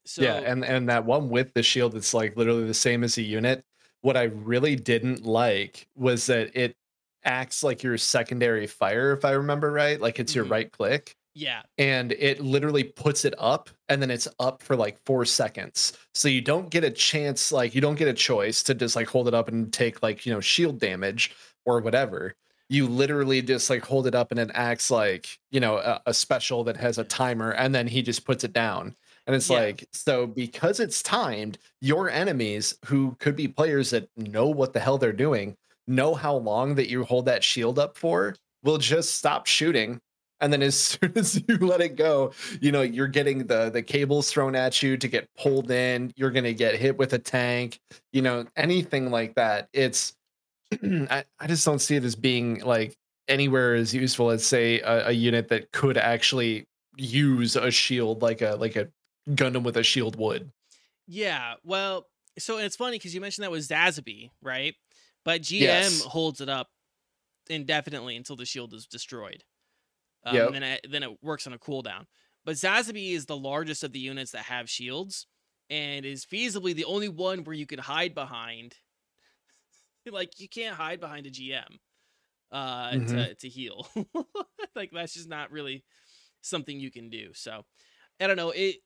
so 0.07 0.23
yeah, 0.23 0.51
and 0.51 0.65
and 0.65 0.89
that 0.89 1.05
one 1.05 1.29
with 1.31 1.53
the 1.55 1.63
shield 1.63 1.93
that's 1.93 2.15
like 2.15 2.37
literally 2.37 2.67
the 2.67 2.75
same 2.75 3.05
as 3.05 3.19
a 3.19 3.23
unit. 3.23 3.65
What 4.01 4.17
I 4.17 4.25
really 4.25 4.77
didn't 4.77 5.25
like 5.25 5.89
was 5.95 6.27
that 6.27 6.55
it 6.57 6.77
acts 7.25 7.63
like 7.63 7.83
your 7.83 7.99
secondary 7.99 8.67
fire, 8.67 9.13
if 9.13 9.25
I 9.25 9.33
remember 9.33 9.73
right. 9.73 10.01
Like 10.01 10.19
it's 10.19 10.35
your 10.35 10.45
Mhm. 10.45 10.47
right 10.47 10.71
click. 10.71 11.17
Yeah. 11.37 11.63
and 11.79 12.13
it 12.13 12.41
literally 12.41 12.83
puts 12.83 13.25
it 13.27 13.35
up 13.39 13.69
and 13.91 14.01
then 14.01 14.11
it's 14.11 14.27
up 14.41 14.63
for 14.63 14.75
like 14.75 14.99
four 15.05 15.25
seconds. 15.27 15.93
So 16.15 16.29
you 16.29 16.41
don't 16.41 16.71
get 16.71 16.83
a 16.83 16.91
chance 16.91 17.53
like 17.53 17.75
you 17.75 17.81
don't 17.83 17.99
get 17.99 18.09
a 18.09 18.15
choice 18.15 18.63
to 18.65 18.75
just 18.75 18.97
like 18.97 19.07
hold 19.07 19.29
it 19.29 19.35
up 19.35 19.49
and 19.49 19.73
take 19.73 20.03
like 20.03 20.25
you 20.25 20.33
know 20.33 20.41
shield 20.41 20.81
damage 20.81 21.35
or 21.67 21.81
whatever. 21.81 22.35
You 22.69 22.87
literally 22.89 23.43
just 23.43 23.69
like 23.71 23.85
hold 23.85 24.07
it 24.07 24.15
up 24.15 24.31
and 24.33 24.41
it 24.41 24.51
acts 24.55 24.91
like 24.91 25.39
you 25.51 25.61
know 25.61 25.77
a, 25.77 26.01
a 26.07 26.15
special 26.15 26.65
that 26.65 26.77
has 26.79 26.97
a 26.99 27.05
timer 27.05 27.53
and 27.53 27.75
then 27.75 27.87
he 27.87 28.03
just 28.03 28.25
puts 28.25 28.43
it 28.43 28.53
down. 28.55 28.97
And 29.27 29.37
it's 29.37 29.51
Yeah. 29.51 29.59
like 29.59 29.87
so 29.93 30.27
because 30.27 30.81
it's 30.81 31.03
timed 31.03 31.59
your 31.81 32.09
enemies 32.09 32.79
who 32.87 33.15
could 33.21 33.37
be 33.37 33.47
players 33.49 33.91
that 33.91 34.09
know 34.17 34.47
what 34.49 34.73
the 34.73 34.81
hell 34.81 34.99
they're 34.99 35.13
doing 35.13 35.57
know 35.87 36.15
how 36.15 36.35
long 36.35 36.75
that 36.77 36.89
you 36.89 37.05
hold 37.05 37.27
that 37.27 37.45
shield 37.45 37.79
up 37.79 37.97
for 37.99 38.35
will 38.65 38.79
just 38.79 39.15
stop 39.15 39.47
shooting 39.47 40.01
and 40.41 40.53
then 40.53 40.63
as 40.63 40.77
soon 40.81 41.13
as 41.17 41.43
you 41.49 41.57
let 41.59 41.81
it 41.81 41.97
go 41.97 42.33
you 42.61 42.73
know 42.73 42.83
you're 42.83 43.09
getting 43.09 43.47
the 43.47 43.71
the 43.71 43.83
cables 43.83 44.31
thrown 44.31 44.55
at 44.55 44.83
you 44.83 44.97
to 44.97 45.09
get 45.09 45.29
pulled 45.37 45.71
in. 45.71 46.13
You're 46.17 46.31
going 46.31 46.45
to 46.45 46.55
get 46.55 46.75
hit 46.77 46.97
with 46.99 47.13
a 47.13 47.19
tank 47.19 47.81
you 48.13 48.23
know 48.23 48.47
anything 48.57 49.11
like 49.11 49.35
that. 49.37 49.69
It's 49.73 50.15
I, 50.83 51.25
I 51.39 51.47
just 51.47 51.65
don't 51.65 51.79
see 51.79 51.97
it 51.97 52.05
as 52.05 52.17
being 52.17 52.61
like 52.61 52.97
anywhere 53.29 53.75
as 53.75 53.95
useful 53.95 54.31
as 54.31 54.45
say 54.45 54.81
a, 54.81 55.09
a 55.09 55.13
unit 55.13 55.49
that 55.49 55.73
could 55.73 55.97
actually 55.97 56.67
use 56.97 57.57
a 57.57 57.71
shield 57.71 58.23
like 58.23 58.43
a 58.43 58.57
like 58.57 58.77
a 58.77 58.89
gundam 59.31 59.63
with 59.65 59.77
a 59.77 59.83
shield 59.83 60.17
would. 60.17 60.51
Yeah 61.07 61.55
well 61.65 62.07
so 62.39 62.59
it's 62.59 62.77
funny 62.77 62.99
because 62.99 63.15
you 63.15 63.21
mentioned 63.21 63.45
that 63.45 63.51
was 63.51 63.69
zazabi 63.69 64.31
right? 64.43 64.75
But 65.25 65.43
gm 65.43 65.61
Yes. 65.61 66.03
holds 66.03 66.41
it 66.41 66.49
up 66.49 66.69
indefinitely 67.49 68.17
until 68.17 68.37
the 68.37 68.45
shield 68.47 68.75
is 68.75 68.87
destroyed 68.87 69.45
um, 70.27 70.35
Yep. 70.35 70.55
and 70.55 70.57
then 70.57 70.65
it, 70.65 70.87
then 70.91 71.05
it 71.05 71.23
works 71.23 71.47
on 71.47 71.55
a 71.55 71.59
cooldown 71.59 72.07
but 72.45 72.57
zazabi 72.57 73.13
is 73.13 73.27
the 73.27 73.37
largest 73.37 73.85
of 73.85 73.93
the 73.93 74.01
units 74.01 74.33
that 74.33 74.45
have 74.45 74.71
shields 74.71 75.27
and 75.71 76.07
is 76.07 76.27
feasibly 76.27 76.75
the 76.75 76.85
only 76.87 77.09
one 77.09 77.45
where 77.45 77.57
you 77.57 77.67
could 77.67 77.81
hide 77.81 78.15
behind 78.15 78.77
like 80.11 80.39
you 80.41 80.49
can't 80.49 80.77
hide 80.77 81.01
behind 81.01 81.27
a 81.27 81.31
gm 81.31 81.79
uh 82.53 82.93
to, 82.93 82.99
Mhm. 82.99 83.39
to 83.39 83.49
heal 83.49 83.89
like 84.77 84.91
that's 84.93 85.15
just 85.15 85.29
not 85.29 85.51
really 85.51 85.85
something 86.43 86.79
you 86.81 86.91
can 86.91 87.11
do 87.11 87.33
so 87.35 87.65
i 88.21 88.27
don't 88.27 88.37
know 88.37 88.51
it 88.51 88.77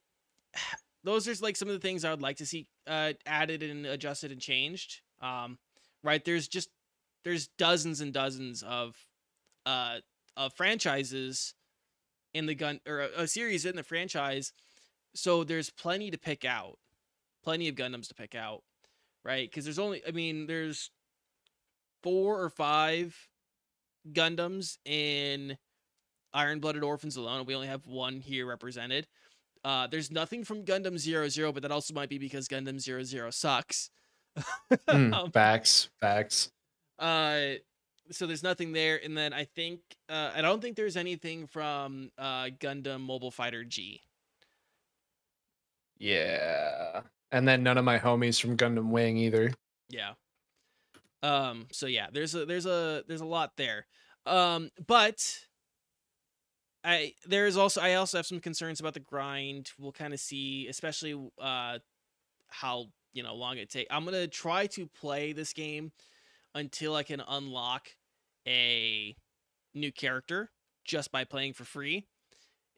those 1.05 1.29
are 1.29 1.44
like 1.44 1.57
some 1.57 1.68
of 1.68 1.74
the 1.74 1.81
things 1.81 2.05
i 2.05 2.11
would 2.11 2.22
like 2.22 2.38
to 2.38 2.46
see 2.46 2.68
uh 2.87 3.12
added 3.26 3.62
and 3.62 3.87
adjusted 3.87 4.33
and 4.33 4.40
changed 4.40 5.03
um 5.22 5.59
right 6.05 6.24
there's 6.24 6.48
just 6.48 6.70
there's 7.24 7.48
dozens 7.59 8.00
and 8.00 8.12
dozens 8.14 8.62
of 8.62 8.96
uh 9.66 9.98
of 10.44 10.53
franchises 10.55 11.55
in 12.35 12.46
the 12.46 12.55
gun 12.55 12.81
or 12.87 13.00
a, 13.00 13.22
a 13.22 13.26
series 13.26 13.64
in 13.64 13.76
the 13.76 13.83
franchise 13.83 14.53
so 15.14 15.44
there's 15.44 15.70
plenty 15.70 16.11
to 16.11 16.18
pick 16.18 16.44
out 16.44 16.79
plenty 17.42 17.68
of 17.68 17.74
Gundams 17.74 18.09
to 18.09 18.14
pick 18.14 18.35
out, 18.35 18.62
right? 19.24 19.48
Because 19.48 19.64
there's 19.64 19.79
only, 19.79 20.03
I 20.07 20.11
mean, 20.11 20.46
there's 20.46 20.90
four 22.03 22.40
or 22.42 22.50
five 22.50 23.16
Gundams 24.12 24.79
in 24.85 25.57
Iron 26.33 26.61
Blooded 26.61 26.83
Orphans 26.83 27.16
alone. 27.16 27.44
We 27.46 27.55
only 27.55 27.68
have 27.68 27.87
one 27.87 28.20
here 28.20 28.46
represented. 28.46 29.07
Uh, 29.64 29.87
there's 29.87 30.11
nothing 30.11 30.44
from 30.44 30.64
Gundam 30.64 30.96
Zero 30.96 31.29
Zero, 31.29 31.53
but 31.53 31.62
that 31.62 31.72
also 31.72 31.92
might 31.92 32.09
be 32.09 32.18
because 32.18 32.48
Gundam 32.48 32.79
Zero 32.79 33.03
Zero 33.03 33.31
sucks. 33.31 33.90
Mm, 34.88 35.12
Um, 35.24 35.33
facts, 35.33 35.88
facts. 36.00 36.50
uh, 36.98 37.55
so 38.11 38.27
there's 38.27 38.42
nothing 38.42 38.73
there, 38.73 39.01
and 39.03 39.16
then 39.16 39.33
I 39.33 39.44
think 39.44 39.81
uh, 40.09 40.33
I 40.35 40.42
don't 40.42 40.61
think 40.61 40.77
there's 40.77 40.96
anything 40.96 41.46
from 41.46 42.11
uh, 42.18 42.46
Gundam 42.59 43.01
Mobile 43.01 43.31
Fighter 43.31 43.64
G. 43.64 44.03
Yeah. 45.99 47.03
And 47.31 47.46
then 47.46 47.62
none 47.62 47.79
of 47.79 47.85
my 47.85 47.99
homies 47.99 48.40
from 48.40 48.57
Gundam 48.57 48.88
Wing 48.88 49.16
either. 49.16 49.53
Yeah. 49.88 50.12
Um. 51.23 51.66
So 51.70 51.87
yeah, 51.87 52.09
there's 52.12 52.35
a 52.35 52.46
there's 52.46 52.66
a 52.66 53.05
there's 53.07 53.20
a 53.20 53.27
lot 53.27 53.53
there. 53.57 53.87
Um. 54.27 54.70
But 54.87 55.38
I 56.83 57.14
there 57.27 57.46
is 57.46 57.57
also 57.57 57.81
I 57.81 57.94
also 57.94 58.18
have 58.18 58.27
some 58.27 58.40
concerns 58.40 58.81
about 58.81 58.94
the 58.94 59.01
grind. 59.01 59.70
We'll 59.79 59.92
kind 59.92 60.14
of 60.14 60.20
see, 60.20 60.66
especially 60.68 61.14
uh 61.40 61.79
how 62.49 62.87
you 63.12 63.23
know 63.23 63.35
long 63.35 63.59
it 63.59 63.70
take. 63.70 63.87
I'm 63.90 64.05
gonna 64.05 64.27
try 64.27 64.66
to 64.68 64.87
play 64.87 65.33
this 65.33 65.53
game 65.53 65.92
until 66.55 66.94
I 66.94 67.03
can 67.03 67.23
unlock 67.29 67.88
a 68.46 69.16
new 69.74 69.92
character 69.92 70.50
just 70.85 71.12
by 71.12 71.24
playing 71.24 71.55
for 71.55 71.64
free. 71.64 72.07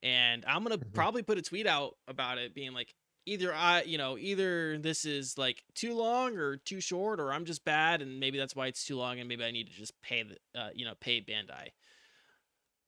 And 0.03 0.45
I'm 0.47 0.63
gonna 0.65 0.79
Mhm. 0.79 0.93
probably 0.95 1.23
put 1.23 1.39
a 1.39 1.43
tweet 1.43 1.67
out 1.67 1.97
about 2.09 2.39
it, 2.39 2.55
being 2.55 2.73
like, 2.73 2.95
either 3.25 3.55
I, 3.55 3.83
you 3.83 3.99
know, 3.99 4.19
either 4.19 4.79
this 4.79 5.05
is 5.05 5.39
like 5.39 5.63
too 5.75 5.95
long 5.95 6.37
or 6.37 6.57
too 6.57 6.81
short, 6.81 7.21
or 7.21 7.33
I'm 7.33 7.45
just 7.45 7.65
bad, 7.65 8.03
and 8.03 8.19
maybe 8.19 8.37
that's 8.39 8.57
why 8.57 8.67
it's 8.67 8.85
too 8.85 8.97
long, 8.97 9.21
and 9.21 9.29
maybe 9.29 9.45
I 9.45 9.53
need 9.53 9.69
to 9.69 9.73
just 9.73 10.01
pay 10.03 10.25
the, 10.25 10.39
uh, 10.61 10.71
you 10.75 10.85
know, 10.85 10.95
pay 10.97 11.21
Bandai. 11.21 11.69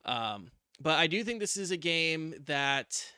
Um, 0.04 0.50
but 0.80 0.98
I 0.98 1.06
do 1.06 1.22
think 1.24 1.40
this 1.40 1.56
is 1.56 1.70
a 1.70 1.76
game 1.76 2.34
that 2.46 3.12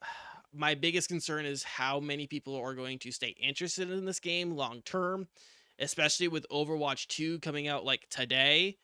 my 0.52 0.74
biggest 0.74 1.08
concern 1.08 1.46
is 1.46 1.62
how 1.62 2.00
many 2.00 2.26
people 2.26 2.56
are 2.56 2.74
going 2.74 2.98
to 3.00 3.12
stay 3.12 3.34
interested 3.40 3.90
in 3.90 4.04
this 4.04 4.20
game 4.20 4.52
long 4.52 4.82
term, 4.82 5.28
especially 5.78 6.28
with 6.28 6.46
Overwatch 6.50 7.06
2 7.08 7.40
coming 7.40 7.68
out 7.68 7.84
like 7.84 8.08
today, 8.08 8.78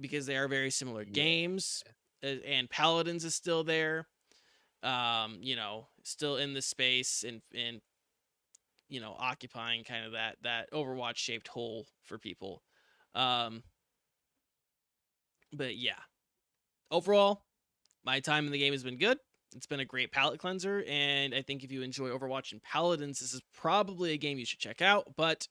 because 0.00 0.26
they 0.26 0.36
are 0.36 0.48
very 0.48 0.70
similar 0.70 1.02
Yeah. 1.02 1.12
games, 1.12 1.82
and 2.22 2.68
Paladins 2.70 3.24
is 3.24 3.34
still 3.34 3.64
there 3.64 4.06
um, 4.82 5.38
you 5.40 5.56
know, 5.56 5.88
still 6.04 6.36
in 6.36 6.54
the 6.54 6.62
space 6.62 7.24
and 7.24 7.42
and 7.54 7.80
you 8.88 9.00
know, 9.00 9.16
occupying 9.18 9.82
kind 9.82 10.04
of 10.04 10.12
that 10.12 10.36
that 10.42 10.70
Overwatch 10.72 11.16
shaped 11.16 11.48
hole 11.48 11.86
for 12.04 12.18
people. 12.18 12.62
Um 13.14 13.62
but 15.52 15.76
yeah. 15.76 15.98
Overall, 16.90 17.42
my 18.04 18.20
time 18.20 18.46
in 18.46 18.52
the 18.52 18.58
game 18.58 18.72
has 18.72 18.84
been 18.84 18.98
good. 18.98 19.18
It's 19.54 19.66
been 19.66 19.80
a 19.80 19.84
great 19.84 20.12
palate 20.12 20.38
cleanser, 20.38 20.84
and 20.86 21.34
I 21.34 21.42
think 21.42 21.64
if 21.64 21.72
you 21.72 21.82
enjoy 21.82 22.08
Overwatch 22.10 22.52
and 22.52 22.62
Paladins, 22.62 23.20
this 23.20 23.32
is 23.32 23.40
probably 23.54 24.12
a 24.12 24.18
game 24.18 24.38
you 24.38 24.44
should 24.44 24.58
check 24.58 24.82
out. 24.82 25.16
But 25.16 25.48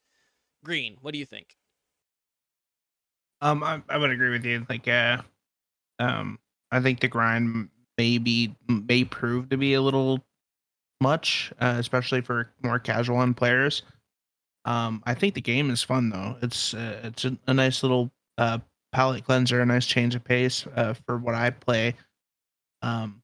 Green, 0.64 0.96
what 1.00 1.12
do 1.12 1.18
you 1.18 1.26
think? 1.26 1.56
Um, 3.40 3.62
I, 3.62 3.82
I 3.88 3.98
would 3.98 4.10
agree 4.10 4.30
with 4.30 4.44
you. 4.44 4.66
Like, 4.68 4.88
uh, 4.88 5.22
um, 5.98 6.38
I 6.70 6.80
think 6.80 7.00
the 7.00 7.08
grind 7.08 7.68
maybe 7.98 8.56
may 8.68 9.04
prove 9.04 9.48
to 9.50 9.56
be 9.56 9.74
a 9.74 9.82
little 9.82 10.24
much, 11.00 11.52
uh, 11.60 11.76
especially 11.78 12.20
for 12.20 12.52
more 12.62 12.78
casual 12.78 13.18
on 13.18 13.34
players. 13.34 13.82
Um, 14.64 15.02
I 15.06 15.14
think 15.14 15.34
the 15.34 15.40
game 15.40 15.70
is 15.70 15.82
fun 15.82 16.10
though. 16.10 16.36
It's 16.42 16.74
uh, 16.74 17.00
it's 17.04 17.24
a, 17.24 17.38
a 17.46 17.54
nice 17.54 17.82
little 17.82 18.10
uh 18.38 18.58
palette 18.92 19.24
cleanser, 19.24 19.60
a 19.60 19.66
nice 19.66 19.86
change 19.86 20.14
of 20.14 20.24
pace 20.24 20.66
uh, 20.76 20.94
for 21.06 21.18
what 21.18 21.34
I 21.34 21.50
play. 21.50 21.94
Um, 22.82 23.22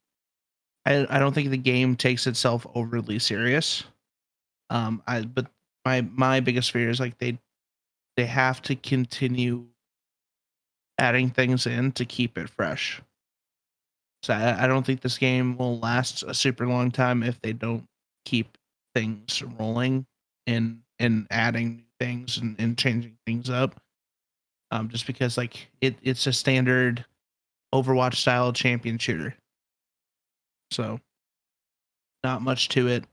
I 0.87 1.07
I 1.11 1.19
don't 1.19 1.35
think 1.35 1.51
the 1.51 1.57
game 1.59 1.97
takes 1.97 2.27
itself 2.27 2.67
overly 2.75 3.19
serious. 3.19 3.85
Um, 4.71 5.03
I 5.07 5.23
but 5.23 5.47
my 5.85 6.03
my 6.03 6.41
biggest 6.41 6.73
fear 6.73 6.91
is 6.91 7.01
like 7.01 7.19
they 7.19 7.39
they 8.17 8.27
have 8.27 8.63
to 8.63 8.77
continue 8.77 9.67
adding 10.99 11.31
things 11.31 11.67
in 11.67 11.93
to 11.93 12.05
keep 12.05 12.39
it 12.39 12.49
fresh. 12.49 13.01
So 14.23 14.35
I, 14.35 14.65
I 14.65 14.67
don't 14.67 14.87
think 14.87 15.01
this 15.01 15.19
game 15.19 15.57
will 15.57 15.79
last 15.79 16.23
a 16.23 16.35
super 16.35 16.67
long 16.67 16.91
time 16.91 17.23
if 17.23 17.41
they 17.41 17.53
don't 17.53 17.85
keep 18.25 18.57
things 18.95 19.43
rolling 19.59 20.07
and 20.47 20.81
and 20.99 21.27
adding 21.31 21.77
new 21.77 21.83
things 21.99 22.39
and, 22.39 22.55
and 22.59 22.79
changing 22.79 23.17
things 23.27 23.51
up. 23.51 23.81
Um, 24.71 24.89
just 24.89 25.07
because 25.07 25.37
like 25.37 25.69
it, 25.81 25.97
it's 26.03 26.27
a 26.27 26.33
standard 26.33 27.05
Overwatch 27.75 28.17
style 28.17 28.53
champion 28.53 28.99
shooter. 28.99 29.35
So 30.71 31.01
not 32.23 32.43
much 32.43 32.69
to 32.71 32.89
it 32.89 33.05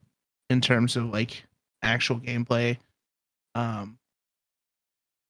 in 0.50 0.62
terms 0.62 0.96
of 0.96 1.06
like 1.06 1.44
actual 1.82 2.20
gameplay. 2.20 2.78
Um, 3.56 3.98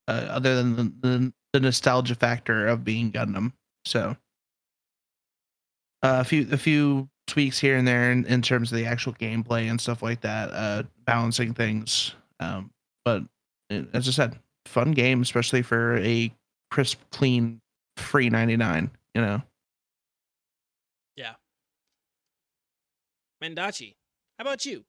uh, 0.08 0.28
other 0.30 0.56
than 0.56 0.76
the, 0.76 0.94
the 1.02 1.34
the 1.54 1.60
nostalgia 1.60 2.16
factor 2.16 2.68
of 2.68 2.84
being 2.84 3.12
Gundam. 3.12 3.54
So 3.86 4.16
uh, 6.04 6.20
a 6.20 6.24
few 6.24 6.48
a 6.52 6.58
few 6.58 7.10
tweaks 7.28 7.60
here 7.60 7.78
and 7.78 7.88
there 7.88 8.12
in, 8.12 8.26
in 8.26 8.42
terms 8.42 8.72
of 8.72 8.78
the 8.78 8.86
actual 8.86 9.14
gameplay 9.14 9.70
and 9.70 9.80
stuff 9.80 10.02
like 10.02 10.22
that, 10.22 10.50
uh, 10.52 10.84
balancing 11.06 11.54
things. 11.54 12.16
Um, 12.40 12.72
but 13.06 13.24
uh, 13.72 13.84
as 13.94 14.08
I 14.08 14.12
said, 14.12 14.40
fun 14.66 14.92
game, 14.92 15.22
especially 15.22 15.62
for 15.62 15.98
a 15.98 16.32
crisp, 16.72 17.00
clean, 17.12 17.62
free 17.98 18.30
ninety 18.30 18.58
nine. 18.58 18.92
You 19.14 19.22
know. 19.22 19.42
Yeah. 21.16 21.34
Mendachi, 23.44 23.96
how 24.38 24.44
about 24.44 24.66
you? 24.66 24.84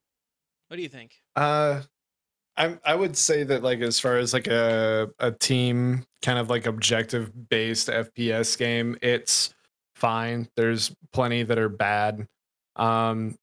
What 0.68 0.76
do 0.76 0.82
you 0.82 0.88
think? 0.88 1.16
Uh 1.34 1.82
I 2.60 2.78
I 2.84 2.94
would 2.94 3.16
say 3.16 3.42
that 3.44 3.62
like 3.62 3.80
as 3.80 3.98
far 3.98 4.18
as 4.18 4.34
like 4.34 4.46
a 4.46 5.10
a 5.18 5.32
team 5.32 6.04
kind 6.22 6.38
of 6.38 6.50
like 6.50 6.66
objective 6.66 7.48
based 7.48 7.88
FPS 7.88 8.56
game, 8.58 8.98
it's 9.00 9.54
fine. 9.94 10.46
There's 10.56 10.94
plenty 11.12 11.42
that 11.42 11.58
are 11.58 11.70
bad. 11.70 12.26
Um 12.76 13.36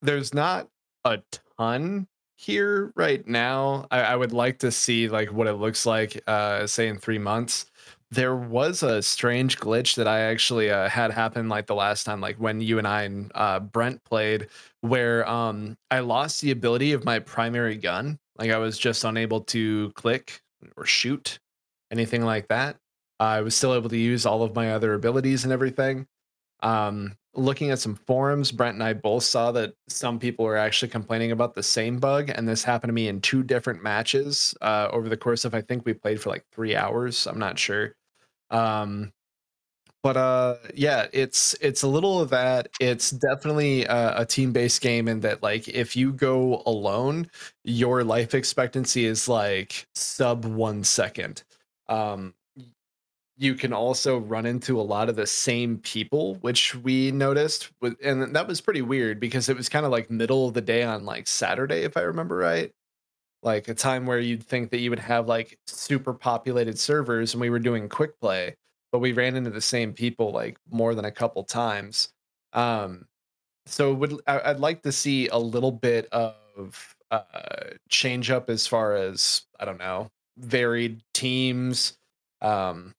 there's 0.00 0.32
not 0.32 0.68
a 1.04 1.20
ton 1.58 2.06
here 2.36 2.92
right 2.94 3.26
now. 3.26 3.86
I, 3.90 4.00
I 4.02 4.16
would 4.16 4.32
like 4.32 4.58
to 4.60 4.70
see 4.70 5.08
like 5.08 5.32
what 5.32 5.48
it 5.48 5.54
looks 5.54 5.84
like 5.84 6.22
uh 6.28 6.68
say 6.68 6.86
in 6.88 6.98
three 6.98 7.18
months. 7.18 7.66
There 8.14 8.36
was 8.36 8.84
a 8.84 9.02
strange 9.02 9.58
glitch 9.58 9.96
that 9.96 10.06
I 10.06 10.20
actually 10.20 10.70
uh, 10.70 10.88
had 10.88 11.10
happen 11.10 11.48
like 11.48 11.66
the 11.66 11.74
last 11.74 12.04
time, 12.04 12.20
like 12.20 12.36
when 12.36 12.60
you 12.60 12.78
and 12.78 12.86
I 12.86 13.02
and 13.02 13.32
uh, 13.34 13.58
Brent 13.58 14.04
played, 14.04 14.48
where 14.82 15.28
um 15.28 15.76
I 15.90 15.98
lost 15.98 16.40
the 16.40 16.52
ability 16.52 16.92
of 16.92 17.04
my 17.04 17.18
primary 17.18 17.74
gun. 17.76 18.20
Like 18.38 18.50
I 18.52 18.58
was 18.58 18.78
just 18.78 19.02
unable 19.02 19.40
to 19.54 19.90
click 19.96 20.40
or 20.76 20.86
shoot 20.86 21.40
anything 21.90 22.22
like 22.24 22.46
that. 22.48 22.76
I 23.18 23.40
was 23.40 23.56
still 23.56 23.74
able 23.74 23.88
to 23.90 23.96
use 23.96 24.26
all 24.26 24.44
of 24.44 24.54
my 24.54 24.72
other 24.72 24.94
abilities 24.94 25.42
and 25.42 25.52
everything. 25.52 26.06
Um 26.62 27.16
looking 27.34 27.72
at 27.72 27.80
some 27.80 27.96
forums, 27.96 28.52
Brent 28.52 28.74
and 28.74 28.84
I 28.84 28.92
both 28.92 29.24
saw 29.24 29.50
that 29.52 29.74
some 29.88 30.20
people 30.20 30.44
were 30.44 30.56
actually 30.56 30.90
complaining 30.90 31.32
about 31.32 31.54
the 31.54 31.64
same 31.64 31.98
bug 31.98 32.30
and 32.32 32.46
this 32.48 32.62
happened 32.62 32.90
to 32.90 32.94
me 32.94 33.08
in 33.08 33.20
two 33.20 33.42
different 33.42 33.82
matches 33.82 34.54
uh 34.62 34.88
over 34.92 35.08
the 35.08 35.16
course 35.16 35.44
of 35.44 35.52
I 35.54 35.62
think 35.62 35.84
we 35.84 35.94
played 35.94 36.20
for 36.20 36.30
like 36.30 36.44
3 36.52 36.76
hours. 36.76 37.26
I'm 37.26 37.40
not 37.40 37.58
sure. 37.58 37.94
Um 38.54 39.12
but 40.02 40.16
uh 40.18 40.56
yeah 40.74 41.06
it's 41.12 41.54
it's 41.60 41.82
a 41.82 41.88
little 41.88 42.20
of 42.20 42.30
that. 42.30 42.68
It's 42.80 43.10
definitely 43.10 43.84
a, 43.86 44.20
a 44.22 44.26
team-based 44.26 44.80
game 44.82 45.08
in 45.08 45.20
that 45.20 45.42
like 45.42 45.68
if 45.68 45.96
you 45.96 46.12
go 46.12 46.62
alone 46.66 47.30
your 47.64 48.04
life 48.04 48.34
expectancy 48.34 49.06
is 49.06 49.28
like 49.28 49.86
sub 49.94 50.44
one 50.44 50.84
second. 50.84 51.44
Um 51.88 52.34
you 53.36 53.54
can 53.54 53.72
also 53.72 54.18
run 54.18 54.46
into 54.46 54.80
a 54.80 54.82
lot 54.82 55.08
of 55.08 55.16
the 55.16 55.26
same 55.26 55.78
people 55.78 56.36
which 56.36 56.74
we 56.76 57.10
noticed 57.10 57.70
with 57.80 57.96
and 58.02 58.34
that 58.34 58.46
was 58.46 58.60
pretty 58.60 58.82
weird 58.82 59.18
because 59.18 59.48
it 59.48 59.56
was 59.56 59.68
kind 59.68 59.84
of 59.84 59.90
like 59.92 60.10
middle 60.10 60.46
of 60.46 60.54
the 60.54 60.60
day 60.60 60.82
on 60.84 61.04
like 61.04 61.26
saturday 61.26 61.82
if 61.82 61.96
i 61.96 62.00
remember 62.00 62.36
right 62.36 62.72
like 63.44 63.68
a 63.68 63.74
time 63.74 64.06
where 64.06 64.18
you'd 64.18 64.42
think 64.42 64.70
that 64.70 64.78
you 64.78 64.90
would 64.90 64.98
have 64.98 65.28
like 65.28 65.58
super 65.66 66.12
populated 66.14 66.78
servers 66.78 67.34
and 67.34 67.40
we 67.40 67.50
were 67.50 67.58
doing 67.58 67.88
quick 67.88 68.18
play 68.20 68.54
but 68.94 69.00
we 69.00 69.10
ran 69.10 69.34
into 69.34 69.50
the 69.50 69.60
same 69.60 69.92
people 69.92 70.30
like 70.30 70.56
more 70.70 70.94
than 70.94 71.04
a 71.04 71.10
couple 71.10 71.42
times. 71.42 72.10
Um, 72.52 73.06
so 73.66 73.92
would 73.92 74.20
I, 74.28 74.40
I'd 74.50 74.60
like 74.60 74.82
to 74.82 74.92
see 74.92 75.26
a 75.26 75.36
little 75.36 75.72
bit 75.72 76.06
of 76.12 76.94
uh, 77.10 77.22
change 77.88 78.30
up 78.30 78.48
as 78.48 78.68
far 78.68 78.94
as 78.94 79.46
I 79.58 79.64
don't 79.64 79.80
know 79.80 80.12
varied 80.38 81.02
teams, 81.12 81.98
um, 82.40 82.94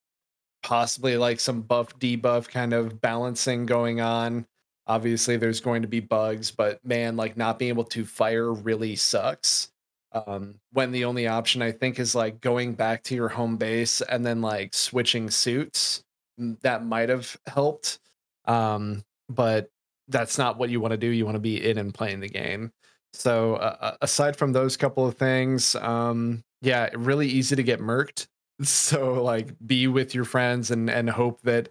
possibly 0.63 1.15
like 1.15 1.39
some 1.39 1.61
buff 1.61 1.97
debuff 1.97 2.49
kind 2.49 2.73
of 2.73 2.99
balancing 2.99 3.65
going 3.65 4.01
on. 4.01 4.45
Obviously, 4.87 5.37
there's 5.37 5.61
going 5.61 5.81
to 5.81 5.87
be 5.87 6.01
bugs, 6.01 6.51
but 6.51 6.83
man, 6.83 7.15
like 7.15 7.37
not 7.37 7.57
being 7.57 7.69
able 7.69 7.85
to 7.85 8.03
fire 8.03 8.51
really 8.51 8.97
sucks. 8.97 9.69
Um, 10.15 10.55
when 10.71 10.91
the 10.91 11.05
only 11.05 11.27
option 11.27 11.61
I 11.61 11.71
think 11.71 11.99
is 11.99 12.15
like 12.15 12.39
going 12.39 12.73
back 12.73 13.03
to 13.03 13.15
your 13.15 13.27
home 13.27 13.57
base 13.57 14.01
and 14.01 14.25
then 14.25 14.41
like 14.41 14.73
switching 14.73 15.29
suits, 15.29 16.03
mm, 16.39 16.59
that 16.61 16.85
might 16.85 17.09
have 17.09 17.35
helped. 17.47 17.99
Um, 18.45 19.03
but 19.27 19.69
that's 20.07 20.37
not 20.37 20.57
what 20.57 20.69
you 20.69 20.79
want 20.79 20.91
to 20.93 20.97
do. 20.97 21.07
You 21.07 21.25
want 21.25 21.35
to 21.35 21.39
be 21.39 21.63
in 21.69 21.77
and 21.77 21.93
playing 21.93 22.21
the 22.21 22.29
game. 22.29 22.71
So 23.13 23.55
uh, 23.55 23.77
uh, 23.79 23.97
aside 24.01 24.35
from 24.35 24.53
those 24.53 24.77
couple 24.77 25.05
of 25.07 25.15
things, 25.17 25.75
um, 25.75 26.43
yeah, 26.61 26.89
really 26.95 27.27
easy 27.27 27.55
to 27.55 27.63
get 27.63 27.79
murked. 27.79 28.27
So 28.63 29.21
like 29.21 29.49
be 29.67 29.87
with 29.87 30.15
your 30.15 30.23
friends 30.23 30.71
and 30.71 30.89
and 30.89 31.09
hope 31.09 31.41
that 31.41 31.67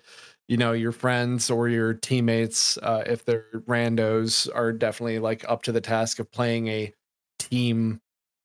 you 0.49 0.59
know 0.59 0.73
your 0.73 0.93
friends 0.93 1.51
or 1.51 1.71
your 1.71 1.95
teammates, 1.95 2.77
uh, 2.83 3.05
if 3.07 3.25
they're 3.25 3.47
randos, 3.67 4.51
are 4.55 4.71
definitely 4.71 5.19
like 5.19 5.49
up 5.49 5.63
to 5.63 5.73
the 5.73 5.81
task 5.81 6.19
of 6.19 6.31
playing 6.31 6.69
a 6.69 6.93
team 7.39 8.03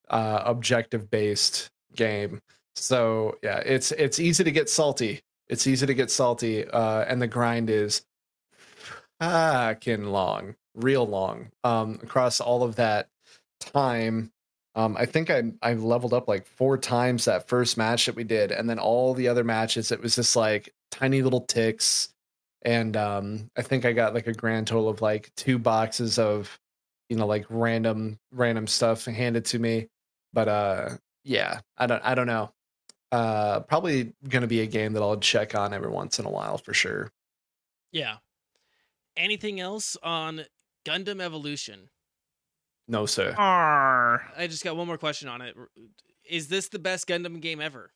uh, 0.10 0.42
objective 0.46 1.10
based 1.10 1.70
game. 1.96 2.42
So 2.76 3.38
yeah, 3.44 3.60
it's 3.60 3.92
it's 3.92 4.20
easy 4.20 4.44
to 4.44 4.52
get 4.52 4.70
salty. 4.70 5.22
It's 5.48 5.68
easy 5.68 5.86
to 5.86 5.94
get 5.94 6.12
salty, 6.12 6.66
uh, 6.68 7.06
and 7.08 7.22
the 7.22 7.28
grind 7.28 7.70
is 7.70 8.04
fucking 9.20 10.06
long, 10.06 10.56
real 10.76 11.06
long. 11.06 11.52
Um, 11.64 12.00
across 12.04 12.40
all 12.40 12.64
of 12.64 12.76
that 12.76 13.10
time, 13.60 14.32
um, 14.76 14.96
I 14.98 15.06
think 15.06 15.30
I 15.30 15.52
I 15.62 15.74
leveled 15.74 16.14
up 16.14 16.28
like 16.28 16.46
four 16.46 16.78
times 16.78 17.26
that 17.26 17.48
first 17.48 17.78
match 17.78 18.06
that 18.06 18.16
we 18.16 18.24
did, 18.24 18.52
and 18.52 18.70
then 18.70 18.80
all 18.80 19.14
the 19.14 19.28
other 19.28 19.44
matches 19.44 19.92
it 19.92 20.02
was 20.02 20.16
just 20.16 20.36
like 20.36 20.74
tiny 20.92 21.22
little 21.22 21.42
ticks, 21.42 22.10
and 22.62 22.96
um, 22.96 23.50
I 23.58 23.62
think 23.62 23.86
I 23.86 23.92
got 23.94 24.14
like 24.14 24.28
a 24.28 24.34
grand 24.34 24.68
total 24.68 24.90
of 24.90 25.02
like 25.02 25.32
two 25.36 25.58
boxes 25.60 26.20
of, 26.20 26.60
you 27.10 27.18
know, 27.18 27.26
like 27.26 27.46
random 27.50 28.20
random 28.32 28.68
stuff 28.68 29.06
handed 29.06 29.46
to 29.46 29.60
me, 29.60 29.88
but 30.34 30.48
uh, 30.48 30.90
yeah, 31.24 31.62
I 31.78 31.88
don't 31.88 32.04
I 32.04 32.16
don't 32.16 32.28
know. 32.28 32.52
Uh, 33.12 33.62
probably 33.62 34.14
gonna 34.28 34.48
be 34.48 34.62
a 34.62 34.68
game 34.68 34.94
that 34.94 35.02
I'll 35.02 35.18
check 35.18 35.56
on 35.56 35.74
every 35.74 35.90
once 35.90 36.20
in 36.20 36.26
a 36.26 36.30
while 36.30 36.58
for 36.58 36.74
sure. 36.74 37.12
Yeah. 37.92 38.18
Anything 39.18 39.60
else 39.60 39.98
on 40.04 40.46
Gundam 40.86 41.22
Evolution? 41.22 41.90
No, 42.88 43.06
sir. 43.06 43.36
Arr. 43.38 44.32
I 44.38 44.48
just 44.48 44.64
got 44.64 44.76
one 44.76 44.88
more 44.88 44.98
question 44.98 45.28
on 45.28 45.42
it. 45.42 45.56
Is 46.28 46.48
this 46.48 46.70
the 46.70 46.80
best 46.80 47.08
Gundam 47.08 47.42
game 47.42 47.62
ever? 47.62 47.92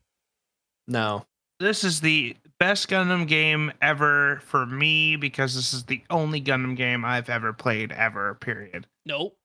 No. 0.88 1.26
This 1.60 1.84
is 1.84 2.02
the 2.02 2.36
best 2.60 2.90
Gundam 2.90 3.28
game 3.28 3.72
ever 3.82 4.42
for 4.46 4.66
me 4.66 5.16
because 5.16 5.56
this 5.56 5.74
is 5.74 5.86
the 5.86 6.04
only 6.10 6.42
Gundam 6.42 6.76
game 6.76 7.06
I've 7.06 7.30
ever 7.30 7.54
played 7.54 7.92
ever. 7.92 8.36
Period. 8.36 8.88
Nope. 9.06 9.38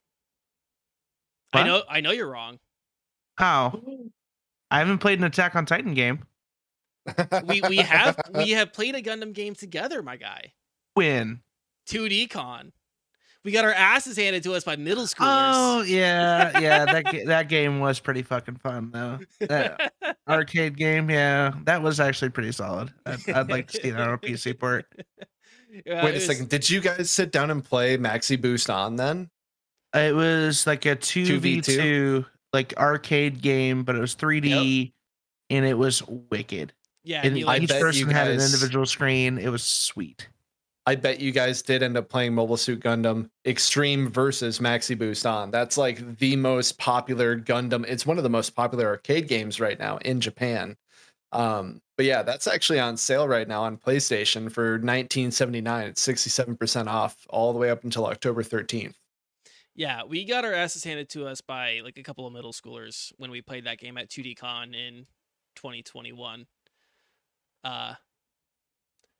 I 1.52 1.62
know 1.62 1.82
I 1.88 2.00
know 2.00 2.10
you're 2.10 2.30
wrong. 2.30 2.58
How? 3.38 3.80
Mm. 3.86 4.10
I 4.70 4.78
haven't 4.80 4.98
played 4.98 5.18
an 5.18 5.24
Attack 5.24 5.56
on 5.56 5.64
Titan 5.64 5.94
game. 5.94 6.24
We 7.46 7.62
we 7.68 7.76
have 7.78 8.18
we 8.34 8.50
have 8.50 8.72
played 8.72 8.94
a 8.94 9.02
Gundam 9.02 9.32
game 9.32 9.54
together, 9.54 10.02
my 10.02 10.16
guy. 10.16 10.52
When? 10.94 11.40
2D 11.88 12.28
con. 12.28 12.72
We 13.44 13.52
got 13.52 13.64
our 13.64 13.72
asses 13.72 14.16
handed 14.18 14.42
to 14.42 14.52
us 14.54 14.64
by 14.64 14.76
middle 14.76 15.04
schoolers. 15.04 15.52
Oh 15.54 15.82
yeah, 15.82 16.58
yeah. 16.58 16.84
That 16.84 17.04
that 17.26 17.48
game 17.48 17.78
was 17.80 18.00
pretty 18.00 18.22
fucking 18.22 18.56
fun 18.56 18.90
though. 18.90 19.20
That 19.40 19.94
arcade 20.28 20.76
game, 20.76 21.08
yeah, 21.08 21.54
that 21.64 21.80
was 21.80 22.00
actually 22.00 22.30
pretty 22.30 22.52
solid. 22.52 22.92
I'd, 23.06 23.30
I'd 23.30 23.48
like 23.50 23.68
to 23.68 23.80
see 23.80 23.90
that 23.90 24.00
on 24.00 24.14
a 24.14 24.18
PC 24.18 24.58
port. 24.58 24.86
Yeah, 25.86 26.04
Wait 26.04 26.10
it 26.10 26.10
a 26.10 26.14
was- 26.14 26.26
second. 26.26 26.48
Did 26.50 26.68
you 26.68 26.80
guys 26.80 27.10
sit 27.10 27.30
down 27.32 27.50
and 27.50 27.64
play 27.64 27.96
Maxi 27.96 28.38
Boost 28.38 28.68
on 28.68 28.96
then? 28.96 29.30
It 29.94 30.14
was 30.14 30.66
like 30.66 30.84
a 30.84 30.96
two 30.96 31.38
v 31.38 31.58
2v2? 31.58 31.64
two 31.64 32.26
like 32.52 32.74
arcade 32.76 33.42
game, 33.42 33.84
but 33.84 33.96
it 33.96 34.00
was 34.00 34.14
three 34.14 34.40
D, 34.40 34.94
and 35.50 35.64
it 35.64 35.74
was 35.76 36.02
wicked. 36.06 36.72
Yeah, 37.04 37.22
And 37.24 37.36
he, 37.36 37.44
like, 37.44 37.62
each 37.62 37.70
person 37.70 38.10
had 38.10 38.28
an 38.28 38.40
individual 38.40 38.84
screen. 38.84 39.38
It 39.38 39.48
was 39.48 39.62
sweet. 39.62 40.28
I 40.88 40.94
bet 40.94 41.20
you 41.20 41.32
guys 41.32 41.60
did 41.60 41.82
end 41.82 41.98
up 41.98 42.08
playing 42.08 42.34
Mobile 42.34 42.56
Suit 42.56 42.80
Gundam 42.80 43.28
Extreme 43.44 44.10
versus 44.10 44.58
Maxi 44.58 44.98
Boost 44.98 45.26
on. 45.26 45.50
That's 45.50 45.76
like 45.76 46.18
the 46.18 46.34
most 46.36 46.78
popular 46.78 47.38
Gundam. 47.38 47.84
It's 47.86 48.06
one 48.06 48.16
of 48.16 48.24
the 48.24 48.30
most 48.30 48.56
popular 48.56 48.86
arcade 48.86 49.28
games 49.28 49.60
right 49.60 49.78
now 49.78 49.98
in 49.98 50.20
Japan. 50.20 50.76
Um, 51.32 51.82
but 51.98 52.06
yeah, 52.06 52.22
that's 52.22 52.46
actually 52.46 52.80
on 52.80 52.96
sale 52.96 53.28
right 53.28 53.46
now 53.46 53.64
on 53.64 53.76
PlayStation 53.76 54.50
for 54.50 54.72
1979. 54.72 55.88
It's 55.88 56.06
67% 56.06 56.86
off 56.86 57.18
all 57.28 57.52
the 57.52 57.58
way 57.58 57.68
up 57.68 57.84
until 57.84 58.06
October 58.06 58.42
13th. 58.42 58.94
Yeah, 59.78 60.02
we 60.02 60.24
got 60.24 60.44
our 60.44 60.52
asses 60.52 60.82
handed 60.82 61.08
to 61.10 61.24
us 61.28 61.40
by 61.40 61.82
like 61.84 61.98
a 61.98 62.02
couple 62.02 62.26
of 62.26 62.32
middle 62.32 62.52
schoolers 62.52 63.12
when 63.16 63.30
we 63.30 63.40
played 63.40 63.64
that 63.64 63.78
game 63.78 63.96
at 63.96 64.08
2D 64.10 64.36
con 64.36 64.74
in 64.74 65.06
2021. 65.54 66.46
Uh 67.62 67.94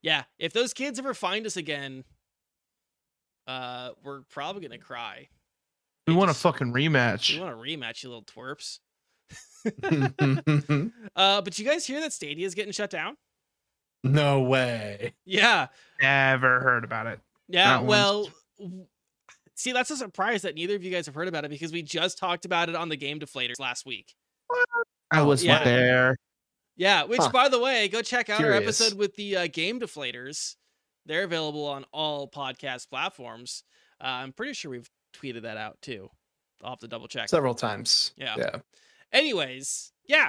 yeah, 0.03 0.25
if 0.37 0.53
those 0.53 0.75
kids 0.75 0.99
ever 0.99 1.15
find 1.15 1.47
us 1.47 1.57
again, 1.57 2.03
uh 3.47 3.91
we're 4.03 4.23
probably 4.23 4.61
gonna 4.61 4.79
cry. 4.79 5.29
We 6.09 6.15
want 6.15 6.33
a 6.33 6.35
fucking 6.35 6.73
rematch. 6.73 7.35
We 7.35 7.41
want 7.41 7.55
a 7.55 7.57
rematch, 7.57 8.03
you 8.03 8.09
little 8.09 8.25
twerps. 8.25 8.81
uh, 11.17 11.41
but 11.43 11.57
you 11.59 11.65
guys 11.65 11.87
hear 11.87 12.01
that 12.01 12.13
Stadia 12.13 12.45
is 12.47 12.57
getting 12.57 12.73
shut 12.73 12.91
down? 12.91 13.17
no 14.03 14.41
way. 14.41 15.15
Yeah, 15.25 15.69
Never 16.03 16.61
heard 16.61 16.83
about 16.83 17.07
it. 17.07 17.21
yeah. 17.47 17.75
Not 17.75 17.85
well, 17.85 18.29
see, 19.59 19.73
that's 19.73 19.91
a 19.91 19.97
surprise 19.97 20.43
that 20.43 20.55
neither 20.55 20.75
of 20.77 20.83
you 20.85 20.91
guys 20.91 21.07
have 21.07 21.15
heard 21.15 21.29
about 21.29 21.45
it 21.45 21.51
because 21.51 21.73
we 21.73 21.83
just 21.83 22.17
talked 22.19 22.45
about 22.45 22.69
it 22.69 22.75
on 22.77 22.89
the 22.89 22.97
Game 22.97 23.19
Deflators 23.19 23.59
last 23.59 23.85
week. 23.85 24.15
I 25.11 25.21
Oh, 25.21 25.25
was 25.27 25.45
yeah. 25.45 25.65
there. 25.65 26.17
Yeah, 26.77 27.03
which 27.05 27.21
Huh. 27.21 27.31
by 27.33 27.49
the 27.49 27.59
way, 27.59 27.89
go 27.89 28.03
check 28.03 28.29
out 28.31 28.37
Curious. 28.39 28.55
our 28.57 28.63
episode 28.63 28.99
with 28.99 29.15
the 29.17 29.37
uh, 29.37 29.47
Game 29.49 29.81
Deflators. 29.81 30.55
They're 31.07 31.25
available 31.25 31.67
on 31.67 31.85
all 31.93 32.29
podcast 32.31 32.89
platforms. 32.89 33.65
Uh, 34.01 34.07
I'm 34.07 34.33
pretty 34.33 34.53
sure 34.53 34.71
we've 34.71 34.89
tweeted 35.15 35.43
that 35.43 35.57
out 35.57 35.81
too. 35.83 36.09
I'll 36.63 36.71
have 36.71 36.79
to 36.81 36.89
double 36.89 37.09
check. 37.09 37.29
Several 37.29 37.55
times. 37.55 38.13
Yeah. 38.17 38.35
Yeah. 38.39 38.57
Anyways, 39.13 39.93
yeah, 40.07 40.29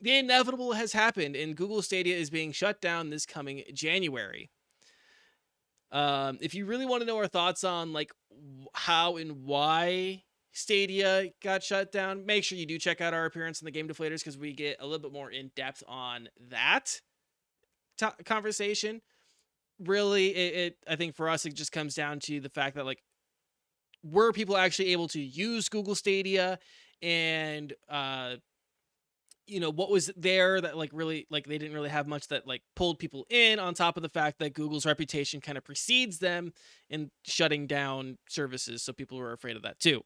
the 0.00 0.16
inevitable 0.16 0.72
has 0.72 0.92
happened, 0.92 1.34
and 1.36 1.56
Google 1.56 1.82
Stadia 1.82 2.16
is 2.16 2.30
being 2.30 2.52
shut 2.52 2.80
down 2.80 3.10
this 3.10 3.26
coming 3.26 3.62
January. 3.74 4.50
Um, 5.92 6.38
if 6.40 6.54
you 6.54 6.64
really 6.64 6.86
want 6.86 7.02
to 7.02 7.06
know 7.06 7.18
our 7.18 7.28
thoughts 7.28 7.64
on 7.64 7.92
like 7.92 8.10
how 8.74 9.16
and 9.18 9.44
why 9.44 10.24
Stadia 10.52 11.28
got 11.42 11.62
shut 11.62 11.92
down, 11.92 12.24
make 12.24 12.44
sure 12.44 12.56
you 12.56 12.66
do 12.66 12.78
check 12.78 13.00
out 13.00 13.14
our 13.14 13.26
appearance 13.26 13.60
in 13.60 13.66
the 13.66 13.70
Game 13.70 13.88
Deflators 13.88 14.20
because 14.20 14.38
we 14.38 14.54
get 14.54 14.78
a 14.80 14.84
little 14.84 14.98
bit 14.98 15.12
more 15.12 15.30
in 15.30 15.50
depth 15.54 15.82
on 15.86 16.28
that 16.48 17.00
to- 17.98 18.14
conversation. 18.24 19.02
Really, 19.78 20.28
it, 20.28 20.54
it 20.54 20.76
I 20.88 20.96
think 20.96 21.14
for 21.14 21.28
us 21.28 21.44
it 21.44 21.54
just 21.54 21.72
comes 21.72 21.94
down 21.94 22.20
to 22.20 22.40
the 22.40 22.48
fact 22.48 22.76
that 22.76 22.86
like 22.86 23.02
were 24.02 24.32
people 24.32 24.56
actually 24.56 24.92
able 24.92 25.08
to 25.08 25.20
use 25.20 25.68
Google 25.68 25.94
Stadia 25.94 26.58
and 27.02 27.72
uh 27.88 28.36
you 29.52 29.60
know 29.60 29.70
what 29.70 29.90
was 29.90 30.10
there 30.16 30.60
that 30.60 30.76
like 30.76 30.90
really 30.92 31.26
like 31.30 31.46
they 31.46 31.58
didn't 31.58 31.74
really 31.74 31.90
have 31.90 32.06
much 32.08 32.26
that 32.28 32.46
like 32.46 32.62
pulled 32.74 32.98
people 32.98 33.26
in 33.28 33.58
on 33.58 33.74
top 33.74 33.96
of 33.96 34.02
the 34.02 34.08
fact 34.08 34.38
that 34.38 34.54
Google's 34.54 34.86
reputation 34.86 35.40
kind 35.40 35.58
of 35.58 35.64
precedes 35.64 36.18
them 36.18 36.52
in 36.88 37.10
shutting 37.24 37.66
down 37.66 38.16
services 38.28 38.82
so 38.82 38.92
people 38.92 39.18
were 39.18 39.32
afraid 39.32 39.56
of 39.56 39.62
that 39.62 39.78
too. 39.78 40.02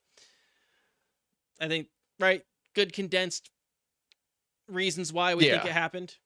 I 1.61 1.69
think 1.69 1.89
right 2.19 2.43
good 2.75 2.93
condensed 2.93 3.51
reasons 4.69 5.13
why 5.13 5.35
we 5.35 5.45
think 5.49 5.65
it 5.65 5.73
happened. 5.73 6.17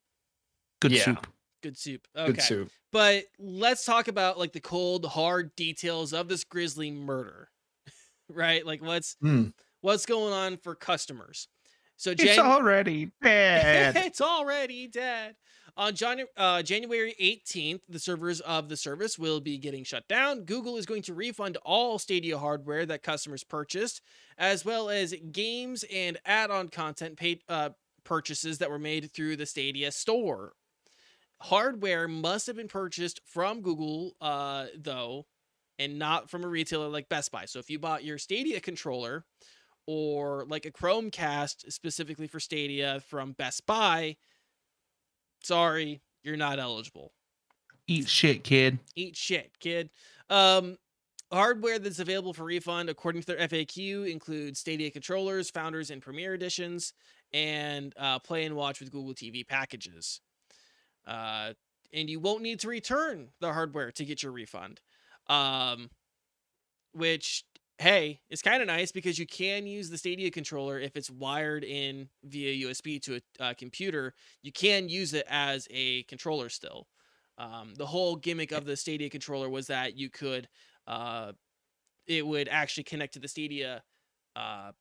Good 0.81 0.93
Yeah. 0.93 1.05
soup. 1.05 1.27
Good 1.63 1.77
soup. 1.79 2.09
Okay. 2.17 2.33
Good 2.33 2.43
soup. 2.43 2.71
But 2.91 3.25
let's 3.39 3.85
talk 3.85 4.09
about 4.09 4.39
like 4.39 4.53
the 4.53 4.61
cold 4.61 5.05
hard 5.05 5.55
details 5.57 6.13
of 6.15 6.27
this 6.29 6.43
grisly 6.45 6.91
murder. 6.91 7.51
right? 8.31 8.65
Like 8.65 8.83
what's 8.83 9.17
Hmm. 9.21 9.49
what's 9.83 10.07
going 10.07 10.33
on 10.33 10.57
for 10.57 10.75
customers. 10.75 11.49
So 12.01 12.13
It's 12.13 12.39
already 12.39 13.11
dead. 13.23 13.95
it's 14.07 14.23
already 14.23 14.87
dead. 14.87 15.37
On 15.77 15.95
Jan- 15.95 16.25
uh, 16.35 16.63
January 16.63 17.15
18th, 17.21 17.83
the 17.91 17.99
servers 17.99 18.41
of 18.41 18.71
the 18.71 18.77
service 18.79 19.19
will 19.19 19.39
be 19.39 19.59
getting 19.59 19.85
shut 19.85 20.09
down. 20.09 20.45
Google 20.45 20.79
is 20.79 20.87
going 20.87 21.03
to 21.03 21.13
refund 21.13 21.59
all 21.59 21.99
Stadia 21.99 22.39
hardware 22.39 22.87
that 22.87 23.03
customers 23.03 23.45
purchased, 23.45 24.01
as 24.39 24.65
well 24.65 24.89
as 24.89 25.15
games 25.31 25.85
and 25.93 26.17
add-on 26.25 26.69
content 26.69 27.19
paid 27.19 27.43
uh, 27.51 27.69
purchases 28.03 28.57
that 28.59 28.71
were 28.71 28.79
made 28.79 29.13
through 29.13 29.37
the 29.37 29.45
Stadia 29.45 29.93
store. 29.93 30.55
Hardware 31.43 32.09
must 32.09 32.47
have 32.47 32.57
been 32.57 32.69
purchased 32.69 33.21
from 33.27 33.61
Google, 33.61 34.17
uh, 34.23 34.69
though, 34.75 35.27
and 35.79 35.99
not 35.99 36.31
from 36.31 36.45
a 36.45 36.49
retailer 36.49 36.89
like 36.89 37.11
Best 37.11 37.31
Buy. 37.31 37.45
So 37.45 37.59
if 37.59 37.69
you 37.69 37.79
bought 37.79 38.05
your 38.05 38.17
Stadia 38.17 38.59
controller 38.61 39.27
or 39.93 40.45
like 40.49 40.67
a 40.67 40.71
Chromecast 40.71 41.73
specifically 41.73 42.29
for 42.29 42.39
Stadia 42.39 43.03
from 43.09 43.33
Best 43.33 43.67
Buy, 43.67 44.17
sorry, 45.43 46.01
you're 46.23 46.37
not 46.37 46.61
eligible. 46.61 47.11
Eat 47.89 48.09
shit, 48.09 48.45
kid. 48.45 48.79
Eat 48.95 49.17
shit, 49.17 49.51
kid. 49.59 49.91
Um, 50.29 50.77
hardware 51.33 51.81
that's 51.81 51.99
available 51.99 52.33
for 52.33 52.45
refund, 52.45 52.89
according 52.89 53.23
to 53.23 53.27
their 53.27 53.49
FAQ, 53.49 54.09
includes 54.09 54.61
Stadia 54.61 54.93
controllers, 54.93 55.51
Founders 55.51 55.91
and 55.91 56.01
Premier 56.01 56.35
editions, 56.35 56.93
and 57.33 57.93
uh, 57.99 58.21
Play 58.21 58.45
and 58.45 58.55
Watch 58.55 58.79
with 58.79 58.93
Google 58.93 59.13
TV 59.15 59.45
packages. 59.45 60.21
Uh, 61.05 61.55
and 61.93 62.09
you 62.09 62.21
won't 62.21 62.43
need 62.43 62.61
to 62.61 62.69
return 62.69 63.31
the 63.41 63.53
hardware 63.53 63.91
to 63.91 64.05
get 64.05 64.23
your 64.23 64.31
refund. 64.31 64.81
Um, 65.27 65.91
which 66.93 67.45
hey, 67.81 68.21
it's 68.29 68.43
kind 68.43 68.61
of 68.61 68.67
nice 68.69 68.93
because 68.93 69.19
you 69.19 69.27
can 69.27 69.67
use 69.67 69.89
the 69.89 69.97
Stadia 69.97 70.31
controller 70.31 70.79
if 70.79 70.97
it's 70.99 71.11
wired 71.11 71.65
in 71.65 72.11
via 72.25 72.69
USB 72.69 73.01
to 73.01 73.17
a 73.17 73.43
uh, 73.43 73.55
computer. 73.55 74.13
You 74.43 74.53
can 74.53 74.91
use 74.91 75.15
it 75.15 75.25
as 75.31 75.67
a 75.71 76.03
controller 76.03 76.51
still. 76.51 76.89
Um, 77.39 77.73
the 77.79 77.87
whole 77.87 78.17
gimmick 78.17 78.53
of 78.53 78.67
the 78.67 78.77
Stadia 78.77 79.09
controller 79.09 79.49
was 79.49 79.67
that 79.69 79.97
you 79.97 80.11
could, 80.11 80.47
uh, 80.87 81.33
it 82.07 82.27
would 82.27 82.49
actually 82.49 82.85
connect 82.85 83.15
to 83.15 83.19
the 83.19 83.29
Stadia, 83.29 83.83
uh, 84.37 84.73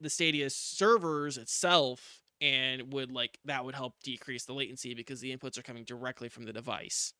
the 0.00 0.10
Stadia 0.10 0.50
servers 0.50 1.38
itself, 1.38 2.20
and 2.40 2.92
would 2.92 3.12
like 3.12 3.38
that 3.44 3.64
would 3.64 3.76
help 3.76 3.94
decrease 4.02 4.44
the 4.44 4.52
latency 4.52 4.92
because 4.92 5.20
the 5.20 5.34
inputs 5.34 5.56
are 5.56 5.62
coming 5.62 5.84
directly 5.84 6.28
from 6.28 6.46
the 6.46 6.52
device. 6.52 7.14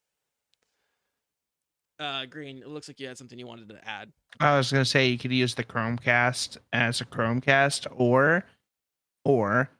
Uh, 2.01 2.27
Green, 2.27 2.59
it 2.59 2.69
looks 2.69 2.89
like 2.89 2.99
you 2.99 3.07
had 3.07 3.17
something 3.17 3.39
you 3.39 3.47
wanted 3.47 3.69
to 3.69 3.89
add. 3.89 4.13
I 4.41 4.57
was 4.57 4.73
gonna 4.73 4.85
say 4.85 5.07
you 5.09 5.19
could 5.19 5.33
use 5.33 5.55
the 5.55 5.63
Chromecast 5.65 6.57
as 6.73 7.01
a 7.01 7.05
Chromecast, 7.05 7.87
or, 7.95 8.45
or, 9.25 9.71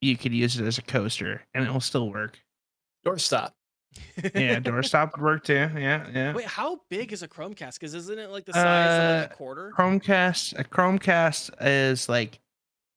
you 0.00 0.16
could 0.16 0.32
use 0.32 0.58
it 0.58 0.64
as 0.64 0.78
a 0.78 0.82
coaster, 0.82 1.42
and 1.54 1.66
it 1.66 1.72
will 1.72 1.80
still 1.80 2.10
work. 2.10 2.38
Doorstop. 3.04 3.50
Yeah, 4.34 4.60
doorstop 4.60 5.12
would 5.16 5.22
work 5.22 5.44
too. 5.44 5.54
Yeah, 5.76 6.06
yeah. 6.14 6.32
Wait, 6.32 6.46
how 6.46 6.80
big 6.88 7.12
is 7.12 7.22
a 7.24 7.28
Chromecast? 7.28 7.74
Because 7.80 7.94
isn't 7.94 8.18
it 8.18 8.30
like 8.30 8.44
the 8.44 8.52
size 8.52 8.62
of 8.62 9.20
like 9.20 9.30
a 9.30 9.32
Uh, 9.32 9.36
quarter? 9.36 9.72
Chromecast, 9.76 10.56
a 10.58 10.62
Chromecast 10.62 11.50
is 11.60 12.08
like 12.08 12.38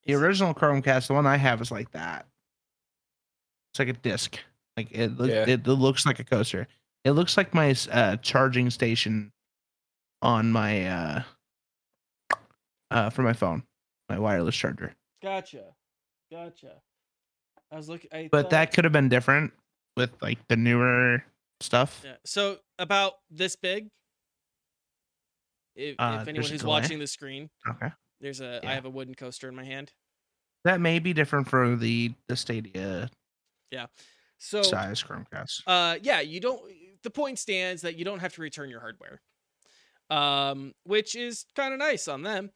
the 0.05 0.13
Is 0.13 0.19
it- 0.21 0.23
original 0.23 0.53
Chromecast. 0.53 1.07
The 1.07 1.13
one 1.15 1.25
I 1.25 1.37
have 1.37 1.59
is 1.61 1.71
like 1.71 1.89
that. 1.91 2.27
It's 3.71 3.79
like 3.79 3.87
a 3.87 3.93
disc. 3.93 4.37
Like 4.77 4.89
it, 4.91 5.17
look, 5.17 5.31
Yeah. 5.31 5.41
it, 5.47 5.65
it 5.65 5.67
looks 5.67 6.05
like 6.05 6.19
a 6.19 6.23
coaster. 6.23 6.67
It 7.05 7.11
looks 7.11 7.35
like 7.37 7.53
my 7.53 7.75
uh, 7.91 8.17
charging 8.17 8.69
station 8.69 9.31
on 10.21 10.51
my 10.51 10.87
uh, 10.87 11.23
uh, 12.91 13.09
for 13.09 13.23
my 13.23 13.33
phone, 13.33 13.63
my 14.09 14.17
wireless 14.17 14.55
charger. 14.55 14.93
Gotcha, 15.21 15.63
gotcha. 16.31 16.81
I 17.71 17.75
was 17.75 17.89
looking. 17.89 18.09
I 18.13 18.29
But 18.31 18.43
thought- 18.43 18.49
that 18.51 18.73
could 18.73 18.83
have 18.85 18.93
been 18.93 19.09
different 19.09 19.51
with 19.97 20.11
like 20.21 20.39
the 20.47 20.55
newer 20.55 21.23
stuff. 21.59 22.01
Yeah. 22.05 22.15
So 22.25 22.59
about 22.79 23.13
this 23.29 23.55
big. 23.55 23.89
If, 25.75 25.95
Uh, 25.99 26.19
if 26.21 26.27
anyone 26.27 26.47
who's 26.49 26.63
watching 26.63 26.99
the 26.99 27.07
screen, 27.07 27.49
Okay, 27.67 27.89
there's 28.21 28.41
a. 28.41 28.59
I 28.63 28.69
Yeah. 28.69 28.73
have 28.75 28.85
a 28.85 28.89
wooden 28.89 29.15
coaster 29.15 29.49
in 29.49 29.55
my 29.55 29.65
hand. 29.65 29.91
that 30.65 30.79
may 30.79 30.97
be 30.99 31.11
different 31.11 31.49
for 31.49 31.75
the 31.75 32.13
the 32.29 32.37
Stadia 32.37 33.09
Yeah. 33.71 33.87
So 34.37 34.61
size 34.61 35.03
Chromecast. 35.03 35.63
uh 35.67 35.97
yeah 36.01 36.21
you 36.21 36.39
don't 36.39 36.61
the 37.03 37.09
point 37.09 37.39
stands 37.39 37.81
that 37.81 37.97
you 37.97 38.05
don't 38.05 38.19
have 38.19 38.33
to 38.33 38.41
return 38.41 38.69
your 38.69 38.79
hardware 38.79 39.21
um 40.09 40.73
which 40.83 41.15
is 41.15 41.45
kind 41.55 41.73
of 41.73 41.79
nice 41.79 42.07
on 42.07 42.23
them. 42.23 42.49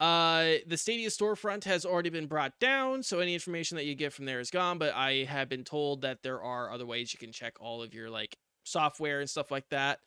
Uh 0.00 0.54
the 0.66 0.76
stadia 0.76 1.08
storefront 1.08 1.64
has 1.64 1.84
already 1.84 2.10
been 2.10 2.26
brought 2.26 2.58
down 2.60 3.02
so 3.02 3.20
any 3.20 3.34
information 3.34 3.76
that 3.76 3.84
you 3.84 3.94
get 3.94 4.12
from 4.12 4.24
there 4.24 4.40
is 4.40 4.50
gone 4.50 4.78
but 4.78 4.92
i 4.94 5.24
have 5.28 5.48
been 5.48 5.64
told 5.64 6.00
that 6.02 6.22
there 6.22 6.42
are 6.42 6.70
other 6.72 6.86
ways 6.86 7.12
you 7.12 7.18
can 7.18 7.30
check 7.32 7.54
all 7.60 7.82
of 7.82 7.94
your 7.94 8.10
like 8.10 8.36
software 8.64 9.20
and 9.20 9.28
stuff 9.30 9.50
like 9.50 9.68
that. 9.68 10.00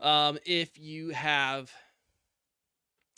Um 0.00 0.38
if 0.44 0.78
you 0.78 1.10
have 1.10 1.70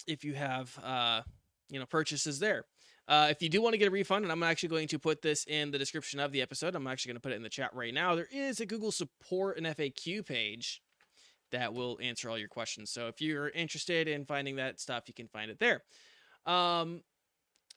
if 0.06 0.24
you 0.24 0.34
have 0.34 0.78
uh 0.84 1.22
you 1.70 1.80
know 1.80 1.86
purchases 1.86 2.38
there 2.38 2.64
uh, 3.08 3.28
if 3.30 3.40
you 3.40 3.48
do 3.48 3.62
want 3.62 3.74
to 3.74 3.78
get 3.78 3.88
a 3.88 3.90
refund, 3.90 4.24
and 4.24 4.32
I'm 4.32 4.42
actually 4.42 4.68
going 4.68 4.88
to 4.88 4.98
put 4.98 5.22
this 5.22 5.44
in 5.46 5.70
the 5.70 5.78
description 5.78 6.18
of 6.18 6.32
the 6.32 6.42
episode, 6.42 6.74
I'm 6.74 6.86
actually 6.86 7.10
going 7.10 7.16
to 7.16 7.22
put 7.22 7.32
it 7.32 7.36
in 7.36 7.42
the 7.42 7.48
chat 7.48 7.70
right 7.74 7.94
now. 7.94 8.14
There 8.14 8.28
is 8.32 8.60
a 8.60 8.66
Google 8.66 8.90
support 8.90 9.58
and 9.58 9.66
FAQ 9.66 10.26
page 10.26 10.82
that 11.52 11.72
will 11.72 11.98
answer 12.02 12.28
all 12.28 12.38
your 12.38 12.48
questions. 12.48 12.90
So 12.90 13.06
if 13.06 13.20
you're 13.20 13.50
interested 13.50 14.08
in 14.08 14.24
finding 14.24 14.56
that 14.56 14.80
stuff, 14.80 15.04
you 15.06 15.14
can 15.14 15.28
find 15.28 15.50
it 15.50 15.60
there. 15.60 15.82
Um, 16.46 17.02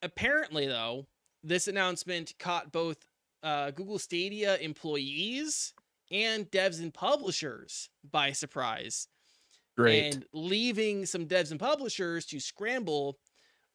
apparently, 0.02 0.66
though, 0.68 1.06
this 1.44 1.68
announcement 1.68 2.34
caught 2.40 2.72
both 2.72 2.98
uh, 3.44 3.72
Google 3.72 4.00
Stadia 4.00 4.58
employees 4.58 5.74
and 6.12 6.50
devs 6.50 6.82
and 6.82 6.94
publishers 6.94 7.90
by 8.12 8.32
surprise 8.32 9.08
Great. 9.78 10.16
and 10.16 10.26
leaving 10.34 11.06
some 11.06 11.28
devs 11.28 11.52
and 11.52 11.60
publishers 11.60 12.26
to 12.28 12.40
scramble 12.40 13.18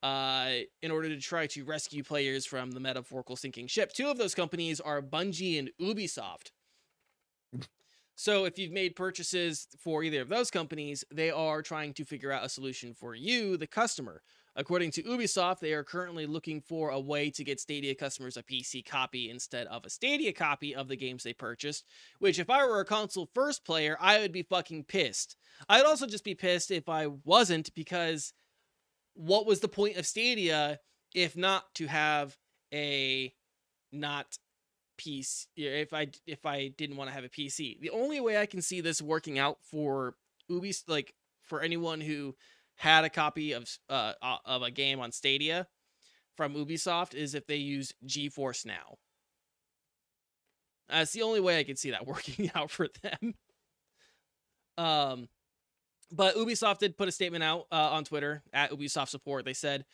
uh, 0.04 0.50
in 0.82 0.90
order 0.90 1.08
to 1.08 1.18
try 1.18 1.46
to 1.46 1.64
rescue 1.64 2.04
players 2.04 2.44
from 2.44 2.70
the 2.70 2.80
metaphorical 2.80 3.36
sinking 3.36 3.66
ship. 3.66 3.90
Two 3.92 4.08
of 4.08 4.18
those 4.18 4.34
companies 4.34 4.78
are 4.78 5.00
Bungie 5.00 5.58
and 5.58 5.70
Ubisoft. 5.80 6.50
So 8.16 8.44
if 8.44 8.60
you've 8.60 8.70
made 8.70 8.94
purchases 8.94 9.66
for 9.76 10.04
either 10.04 10.20
of 10.20 10.28
those 10.28 10.48
companies, 10.48 11.04
they 11.10 11.32
are 11.32 11.62
trying 11.62 11.94
to 11.94 12.04
figure 12.04 12.30
out 12.30 12.44
a 12.44 12.48
solution 12.48 12.94
for 12.94 13.16
you, 13.16 13.56
the 13.56 13.66
customer. 13.66 14.22
According 14.54 14.92
to 14.92 15.02
Ubisoft, 15.02 15.58
they 15.58 15.72
are 15.72 15.82
currently 15.82 16.26
looking 16.26 16.60
for 16.60 16.90
a 16.90 17.00
way 17.00 17.28
to 17.30 17.42
get 17.42 17.58
Stadia 17.58 17.92
customers 17.92 18.36
a 18.36 18.44
PC 18.44 18.86
copy 18.86 19.30
instead 19.30 19.66
of 19.66 19.84
a 19.84 19.90
Stadia 19.90 20.32
copy 20.32 20.76
of 20.76 20.86
the 20.86 20.94
games 20.94 21.24
they 21.24 21.32
purchased, 21.32 21.86
which 22.20 22.38
if 22.38 22.48
I 22.48 22.64
were 22.64 22.78
a 22.78 22.84
console 22.84 23.28
first 23.34 23.64
player, 23.64 23.96
I 24.00 24.20
would 24.20 24.30
be 24.30 24.44
fucking 24.44 24.84
pissed. 24.84 25.34
I'd 25.68 25.86
also 25.86 26.06
just 26.06 26.22
be 26.22 26.36
pissed 26.36 26.70
if 26.70 26.88
I 26.88 27.08
wasn't 27.24 27.74
because 27.74 28.32
what 29.14 29.46
was 29.46 29.60
the 29.60 29.68
point 29.68 29.96
of 29.96 30.06
Stadia 30.06 30.80
if 31.14 31.36
not 31.36 31.72
to 31.76 31.86
have 31.86 32.36
a 32.72 33.32
not 33.92 34.38
PC 34.98 35.46
if 35.56 35.92
I 35.92 36.08
if 36.26 36.44
I 36.46 36.68
didn't 36.68 36.96
want 36.96 37.10
to 37.10 37.14
have 37.14 37.24
a 37.24 37.28
PC. 37.28 37.80
The 37.80 37.90
only 37.90 38.20
way 38.20 38.38
I 38.38 38.46
can 38.46 38.62
see 38.62 38.80
this 38.80 39.00
working 39.00 39.38
out 39.38 39.58
for 39.62 40.14
Ubi 40.48 40.74
like 40.86 41.14
for 41.42 41.60
anyone 41.60 42.00
who 42.00 42.34
had 42.76 43.04
a 43.04 43.10
copy 43.10 43.52
of 43.52 43.68
uh 43.88 44.12
of 44.44 44.62
a 44.62 44.70
game 44.70 45.00
on 45.00 45.12
Stadia 45.12 45.66
from 46.36 46.54
Ubisoft 46.54 47.14
is 47.14 47.34
if 47.34 47.46
they 47.46 47.56
use 47.56 47.92
GeForce 48.06 48.66
Now. 48.66 48.98
That's 50.88 51.12
the 51.12 51.22
only 51.22 51.40
way 51.40 51.58
I 51.58 51.64
could 51.64 51.78
see 51.78 51.90
that 51.90 52.06
working 52.06 52.50
out 52.54 52.70
for 52.70 52.88
them. 53.02 53.34
Um 54.76 55.28
but 56.12 56.36
Ubisoft 56.36 56.78
did 56.78 56.96
put 56.96 57.08
a 57.08 57.12
statement 57.12 57.44
out 57.44 57.66
uh, 57.72 57.90
on 57.90 58.04
Twitter 58.04 58.42
at 58.52 58.70
Ubisoft 58.70 59.08
support. 59.08 59.44
They 59.44 59.54
said, 59.54 59.84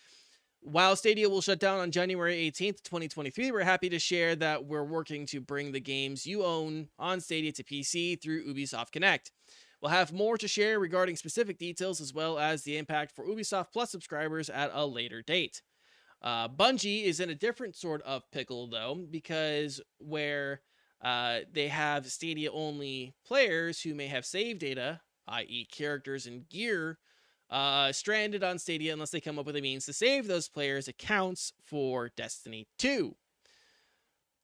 while 0.63 0.95
Stadia 0.95 1.29
will 1.29 1.41
shut 1.41 1.59
down 1.59 1.81
on 1.81 1.91
January 1.91 2.35
18th, 2.51 2.83
2023, 2.83 3.51
we're 3.51 3.63
happy 3.63 3.89
to 3.89 3.99
share 3.99 4.37
that 4.37 4.67
we're 4.67 4.85
working 4.85 5.25
to 5.27 5.41
bring 5.41 5.73
the 5.73 5.81
games 5.81 6.27
you 6.27 6.45
own 6.45 6.89
on 6.99 7.21
Stadia 7.21 7.53
to 7.53 7.65
PC 7.65 8.21
through 8.21 8.47
Ubisoft 8.47 8.93
Connect. 8.93 9.33
We'll 9.81 9.91
have 9.91 10.13
more 10.13 10.37
to 10.37 10.47
share 10.47 10.79
regarding 10.79 11.17
specific 11.17 11.59
details 11.59 12.01
as 12.01 12.13
well 12.13 12.39
as 12.39 12.63
the 12.63 12.77
impact 12.77 13.13
for 13.13 13.27
Ubisoft 13.27 13.73
Plus 13.73 13.91
subscribers 13.91 14.51
at 14.51 14.71
a 14.75 14.85
later 14.85 15.23
date. 15.23 15.63
Uh, 16.23 16.49
Bungie 16.49 17.05
is 17.05 17.21
in 17.21 17.31
a 17.31 17.35
different 17.35 17.75
sort 17.75 18.03
of 18.03 18.31
pickle, 18.31 18.69
though, 18.69 19.07
because 19.11 19.81
where 19.99 20.61
uh, 21.03 21.39
they 21.51 21.69
have 21.69 22.07
Stadia 22.07 22.53
only 22.53 23.15
players 23.25 23.81
who 23.81 23.95
may 23.95 24.07
have 24.09 24.27
save 24.27 24.59
data 24.59 25.01
i.e., 25.31 25.67
characters 25.71 26.27
and 26.27 26.49
gear, 26.49 26.99
uh, 27.51 27.93
stranded 27.93 28.45
on 28.45 28.59
Stadia 28.59 28.93
unless 28.93 29.11
they 29.11 29.21
come 29.21 29.39
up 29.39 29.47
with 29.47 29.57
a 29.57 29.61
means 29.61 29.87
to 29.87 29.93
save 29.93 30.27
those 30.27 30.49
players' 30.49 30.89
accounts 30.89 31.53
for 31.63 32.11
Destiny 32.17 32.69
2. 32.79 33.17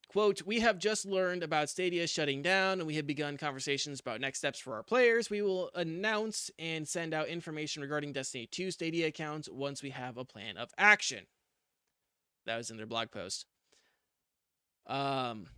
Quote, 0.09 0.43
we 0.47 0.61
have 0.61 0.79
just 0.79 1.05
learned 1.05 1.43
about 1.43 1.69
Stadia 1.69 2.07
shutting 2.07 2.41
down 2.41 2.79
and 2.79 2.87
we 2.87 2.95
have 2.95 3.07
begun 3.07 3.37
conversations 3.37 4.01
about 4.01 4.21
next 4.21 4.39
steps 4.39 4.59
for 4.59 4.75
our 4.75 4.83
players. 4.83 5.29
We 5.29 5.43
will 5.43 5.71
announce 5.75 6.51
and 6.59 6.89
send 6.89 7.13
out 7.13 7.29
information 7.29 7.83
regarding 7.83 8.13
Destiny 8.13 8.49
2 8.51 8.71
Stadia 8.71 9.09
accounts 9.09 9.49
once 9.51 9.83
we 9.83 9.91
have 9.91 10.17
a 10.17 10.25
plan 10.25 10.57
of 10.57 10.71
action. 10.79 11.27
That 12.47 12.57
was 12.57 12.71
in 12.71 12.77
their 12.77 12.87
blog 12.87 13.11
post. 13.11 13.47
Um, 14.87 15.49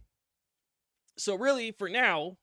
so 1.19 1.35
really, 1.35 1.71
for 1.73 1.89
now, 1.89 2.39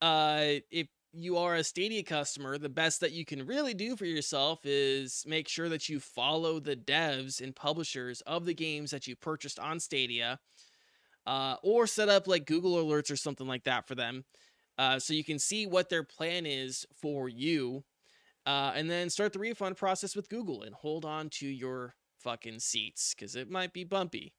uh, 0.00 0.60
if 0.70 0.88
you 1.12 1.36
are 1.36 1.56
a 1.56 1.64
Stadia 1.64 2.02
customer, 2.02 2.58
the 2.58 2.68
best 2.68 3.00
that 3.00 3.12
you 3.12 3.24
can 3.24 3.46
really 3.46 3.74
do 3.74 3.96
for 3.96 4.04
yourself 4.04 4.60
is 4.64 5.24
make 5.26 5.48
sure 5.48 5.68
that 5.68 5.88
you 5.88 6.00
follow 6.00 6.60
the 6.60 6.76
devs 6.76 7.40
and 7.40 7.56
publishers 7.56 8.20
of 8.22 8.44
the 8.44 8.54
games 8.54 8.90
that 8.90 9.06
you 9.06 9.16
purchased 9.16 9.58
on 9.58 9.80
Stadia, 9.80 10.38
uh, 11.26 11.56
or 11.62 11.86
set 11.86 12.08
up 12.08 12.26
like 12.26 12.46
Google 12.46 12.76
Alerts 12.76 13.10
or 13.10 13.16
something 13.16 13.46
like 13.46 13.64
that 13.64 13.86
for 13.86 13.94
them, 13.94 14.24
uh, 14.76 14.98
so 14.98 15.14
you 15.14 15.24
can 15.24 15.38
see 15.38 15.66
what 15.66 15.88
their 15.88 16.04
plan 16.04 16.46
is 16.46 16.86
for 17.00 17.28
you, 17.28 17.84
uh, 18.46 18.72
and 18.74 18.90
then 18.90 19.10
start 19.10 19.32
the 19.32 19.38
refund 19.38 19.76
process 19.76 20.14
with 20.14 20.28
Google 20.28 20.62
and 20.62 20.74
hold 20.74 21.04
on 21.04 21.28
to 21.30 21.46
your 21.46 21.94
fucking 22.18 22.58
seats 22.58 23.14
because 23.14 23.36
it 23.36 23.50
might 23.50 23.72
be 23.72 23.84
bumpy. 23.84 24.34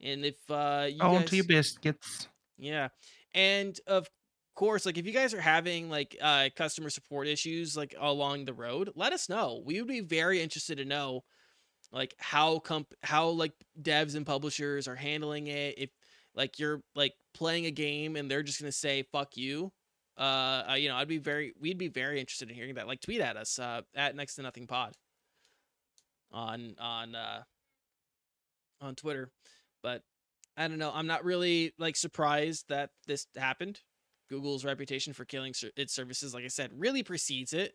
And 0.00 0.24
if 0.24 0.50
uh, 0.50 0.88
you 0.88 0.98
Oh, 1.00 1.18
guys... 1.18 1.30
to 1.30 1.36
your 1.36 1.44
biscuits. 1.44 2.28
Yeah. 2.58 2.88
And 3.34 3.78
of 3.86 4.08
course, 4.54 4.86
like 4.86 4.98
if 4.98 5.06
you 5.06 5.12
guys 5.12 5.34
are 5.34 5.40
having 5.40 5.90
like 5.90 6.16
uh 6.20 6.48
customer 6.56 6.90
support 6.90 7.26
issues 7.26 7.76
like 7.76 7.94
along 7.98 8.44
the 8.44 8.54
road, 8.54 8.90
let 8.94 9.12
us 9.12 9.28
know. 9.28 9.62
We 9.64 9.80
would 9.80 9.88
be 9.88 10.00
very 10.00 10.40
interested 10.42 10.78
to 10.78 10.84
know 10.84 11.24
like 11.92 12.14
how 12.18 12.58
comp 12.58 12.92
how 13.02 13.28
like 13.28 13.52
devs 13.80 14.16
and 14.16 14.26
publishers 14.26 14.88
are 14.88 14.96
handling 14.96 15.46
it. 15.48 15.78
If 15.78 15.90
like 16.34 16.58
you're 16.58 16.82
like 16.94 17.14
playing 17.34 17.66
a 17.66 17.70
game 17.70 18.16
and 18.16 18.30
they're 18.30 18.42
just 18.42 18.60
gonna 18.60 18.72
say 18.72 19.04
fuck 19.12 19.36
you. 19.36 19.72
Uh, 20.18 20.64
uh 20.70 20.74
you 20.74 20.88
know, 20.88 20.96
I'd 20.96 21.08
be 21.08 21.18
very 21.18 21.52
we'd 21.60 21.78
be 21.78 21.88
very 21.88 22.20
interested 22.20 22.48
in 22.48 22.54
hearing 22.54 22.74
that. 22.74 22.86
Like 22.86 23.00
tweet 23.00 23.20
at 23.20 23.36
us 23.36 23.58
uh 23.58 23.82
at 23.94 24.16
next 24.16 24.36
to 24.36 24.42
nothing 24.42 24.66
pod 24.66 24.94
on 26.32 26.74
on 26.80 27.14
uh 27.14 27.42
on 28.80 28.94
Twitter. 28.94 29.30
But 29.82 30.02
I 30.56 30.68
don't 30.68 30.78
know. 30.78 30.92
I'm 30.94 31.06
not 31.06 31.24
really 31.24 31.72
like 31.78 31.96
surprised 31.96 32.66
that 32.68 32.90
this 33.06 33.26
happened. 33.36 33.80
Google's 34.32 34.64
reputation 34.64 35.12
for 35.12 35.26
killing 35.26 35.52
ser- 35.52 35.70
its 35.76 35.92
services, 35.92 36.32
like 36.32 36.44
I 36.44 36.48
said, 36.48 36.70
really 36.74 37.02
precedes 37.02 37.52
it, 37.52 37.74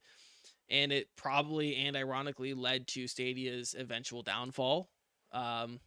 and 0.69 0.91
it 0.91 1.07
probably 1.15 1.75
and 1.75 1.95
ironically 1.95 2.55
led 2.55 2.87
to 2.89 3.07
Stadia's 3.07 3.75
eventual 3.77 4.23
downfall. 4.23 4.89
Um, 5.31 5.79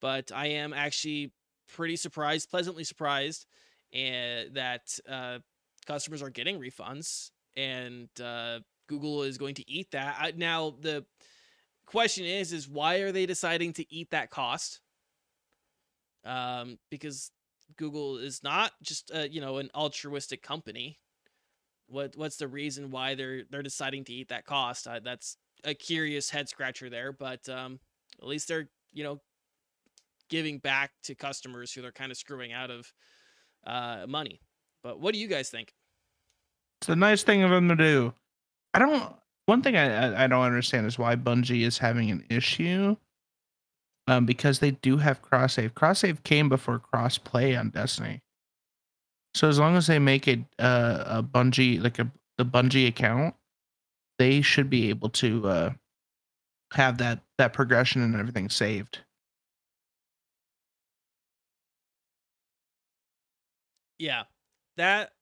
but 0.00 0.30
I 0.30 0.48
am 0.48 0.74
actually 0.74 1.32
pretty 1.74 1.96
surprised, 1.96 2.50
pleasantly 2.50 2.84
surprised, 2.84 3.46
and 3.94 4.54
that 4.54 4.98
uh, 5.08 5.38
customers 5.86 6.22
are 6.22 6.30
getting 6.30 6.60
refunds, 6.60 7.30
and 7.56 8.08
uh, 8.22 8.60
Google 8.88 9.22
is 9.22 9.38
going 9.38 9.54
to 9.54 9.70
eat 9.70 9.90
that. 9.92 10.16
I, 10.20 10.32
now 10.36 10.74
the 10.80 11.06
question 11.86 12.26
is, 12.26 12.52
is 12.52 12.68
why 12.68 12.96
are 12.96 13.10
they 13.10 13.24
deciding 13.24 13.72
to 13.74 13.90
eat 13.90 14.10
that 14.10 14.30
cost? 14.30 14.80
um, 16.24 16.78
because 16.90 17.30
Google 17.76 18.18
is 18.18 18.42
not 18.42 18.72
just 18.82 19.10
uh, 19.14 19.26
you 19.30 19.40
know 19.40 19.58
an 19.58 19.70
altruistic 19.74 20.42
company. 20.42 20.98
What 21.86 22.16
what's 22.16 22.36
the 22.36 22.48
reason 22.48 22.90
why 22.90 23.14
they're 23.14 23.42
they're 23.50 23.62
deciding 23.62 24.04
to 24.04 24.12
eat 24.12 24.28
that 24.28 24.46
cost? 24.46 24.86
Uh, 24.86 25.00
that's 25.02 25.36
a 25.64 25.74
curious 25.74 26.30
head 26.30 26.48
scratcher 26.48 26.88
there, 26.88 27.12
but 27.12 27.48
um, 27.48 27.80
at 28.20 28.28
least 28.28 28.48
they're 28.48 28.68
you 28.92 29.04
know 29.04 29.20
giving 30.28 30.58
back 30.58 30.92
to 31.02 31.14
customers 31.14 31.72
who 31.72 31.82
they're 31.82 31.92
kind 31.92 32.12
of 32.12 32.16
screwing 32.16 32.52
out 32.52 32.70
of 32.70 32.92
uh, 33.66 34.06
money. 34.08 34.40
But 34.82 35.00
what 35.00 35.12
do 35.12 35.20
you 35.20 35.26
guys 35.26 35.50
think? 35.50 35.74
It's 36.80 36.88
a 36.88 36.96
nice 36.96 37.22
thing 37.22 37.42
of 37.42 37.50
them 37.50 37.68
to 37.68 37.76
do. 37.76 38.14
I 38.72 38.78
don't. 38.78 39.14
One 39.46 39.62
thing 39.62 39.76
I 39.76 40.24
I 40.24 40.26
don't 40.26 40.44
understand 40.44 40.86
is 40.86 40.98
why 40.98 41.16
Bungie 41.16 41.66
is 41.66 41.78
having 41.78 42.10
an 42.10 42.24
issue 42.30 42.96
um, 44.10 44.26
because 44.26 44.58
they 44.58 44.72
do 44.72 44.96
have 44.96 45.22
cross 45.22 45.54
save. 45.54 45.76
Cross 45.76 46.00
save 46.00 46.24
came 46.24 46.48
before 46.48 46.80
cross 46.80 47.16
play 47.16 47.54
on 47.54 47.70
Destiny. 47.70 48.20
So 49.34 49.48
as 49.48 49.60
long 49.60 49.76
as 49.76 49.86
they 49.86 50.00
make 50.00 50.26
it 50.26 50.40
uh, 50.58 51.04
a 51.06 51.22
Bungie 51.22 51.80
like 51.80 52.00
a 52.00 52.10
the 52.36 52.44
Bungie 52.44 52.88
account, 52.88 53.36
they 54.18 54.42
should 54.42 54.68
be 54.68 54.88
able 54.90 55.10
to 55.10 55.48
uh, 55.48 55.72
have 56.72 56.98
that 56.98 57.20
that 57.38 57.52
progression 57.52 58.02
and 58.02 58.16
everything 58.16 58.50
saved. 58.50 58.98
Yeah, 64.00 64.24
that 64.76 65.12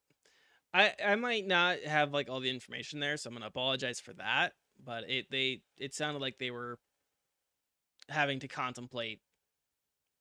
I 0.72 0.94
I 1.04 1.16
might 1.16 1.46
not 1.46 1.80
have 1.82 2.14
like 2.14 2.30
all 2.30 2.40
the 2.40 2.48
information 2.48 3.00
there, 3.00 3.18
so 3.18 3.28
I'm 3.28 3.34
gonna 3.34 3.48
apologize 3.48 4.00
for 4.00 4.14
that. 4.14 4.54
But 4.82 5.10
it 5.10 5.26
they 5.30 5.60
it 5.76 5.92
sounded 5.92 6.20
like 6.20 6.38
they 6.38 6.50
were 6.50 6.78
having 8.08 8.40
to 8.40 8.48
contemplate 8.48 9.20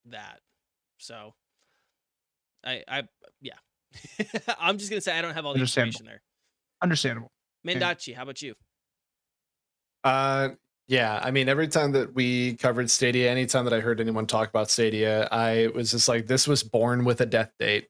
that. 0.06 0.40
So 0.98 1.34
I 2.66 2.84
I 2.88 3.04
yeah. 3.42 3.54
I'm 4.60 4.78
just 4.78 4.90
gonna 4.90 5.02
say 5.02 5.18
I 5.18 5.22
don't 5.22 5.34
have 5.34 5.46
all 5.46 5.54
the 5.54 5.62
information 5.62 6.06
there. 6.06 6.22
Understandable. 6.82 7.32
Mendachi, 7.66 8.16
how 8.16 8.24
about 8.24 8.42
you? 8.42 8.54
Uh 10.04 10.50
yeah, 10.88 11.20
I 11.22 11.32
mean, 11.32 11.50
every 11.50 11.68
time 11.68 11.92
that 11.94 12.16
we 12.16 12.56
covered 12.56 12.90
Stadia, 12.90 13.30
anytime 13.30 13.66
that 13.66 13.74
I 13.74 13.82
heard 13.82 14.00
anyone 14.00 14.26
talk 14.26 14.48
about 14.48 14.72
Stadia, 14.72 15.28
I 15.34 15.68
was 15.76 15.92
just 15.92 16.08
like, 16.08 16.28
this 16.28 16.48
was 16.48 16.64
born 16.64 17.04
with 17.04 17.20
a 17.20 17.26
death 17.26 17.52
date. 17.60 17.90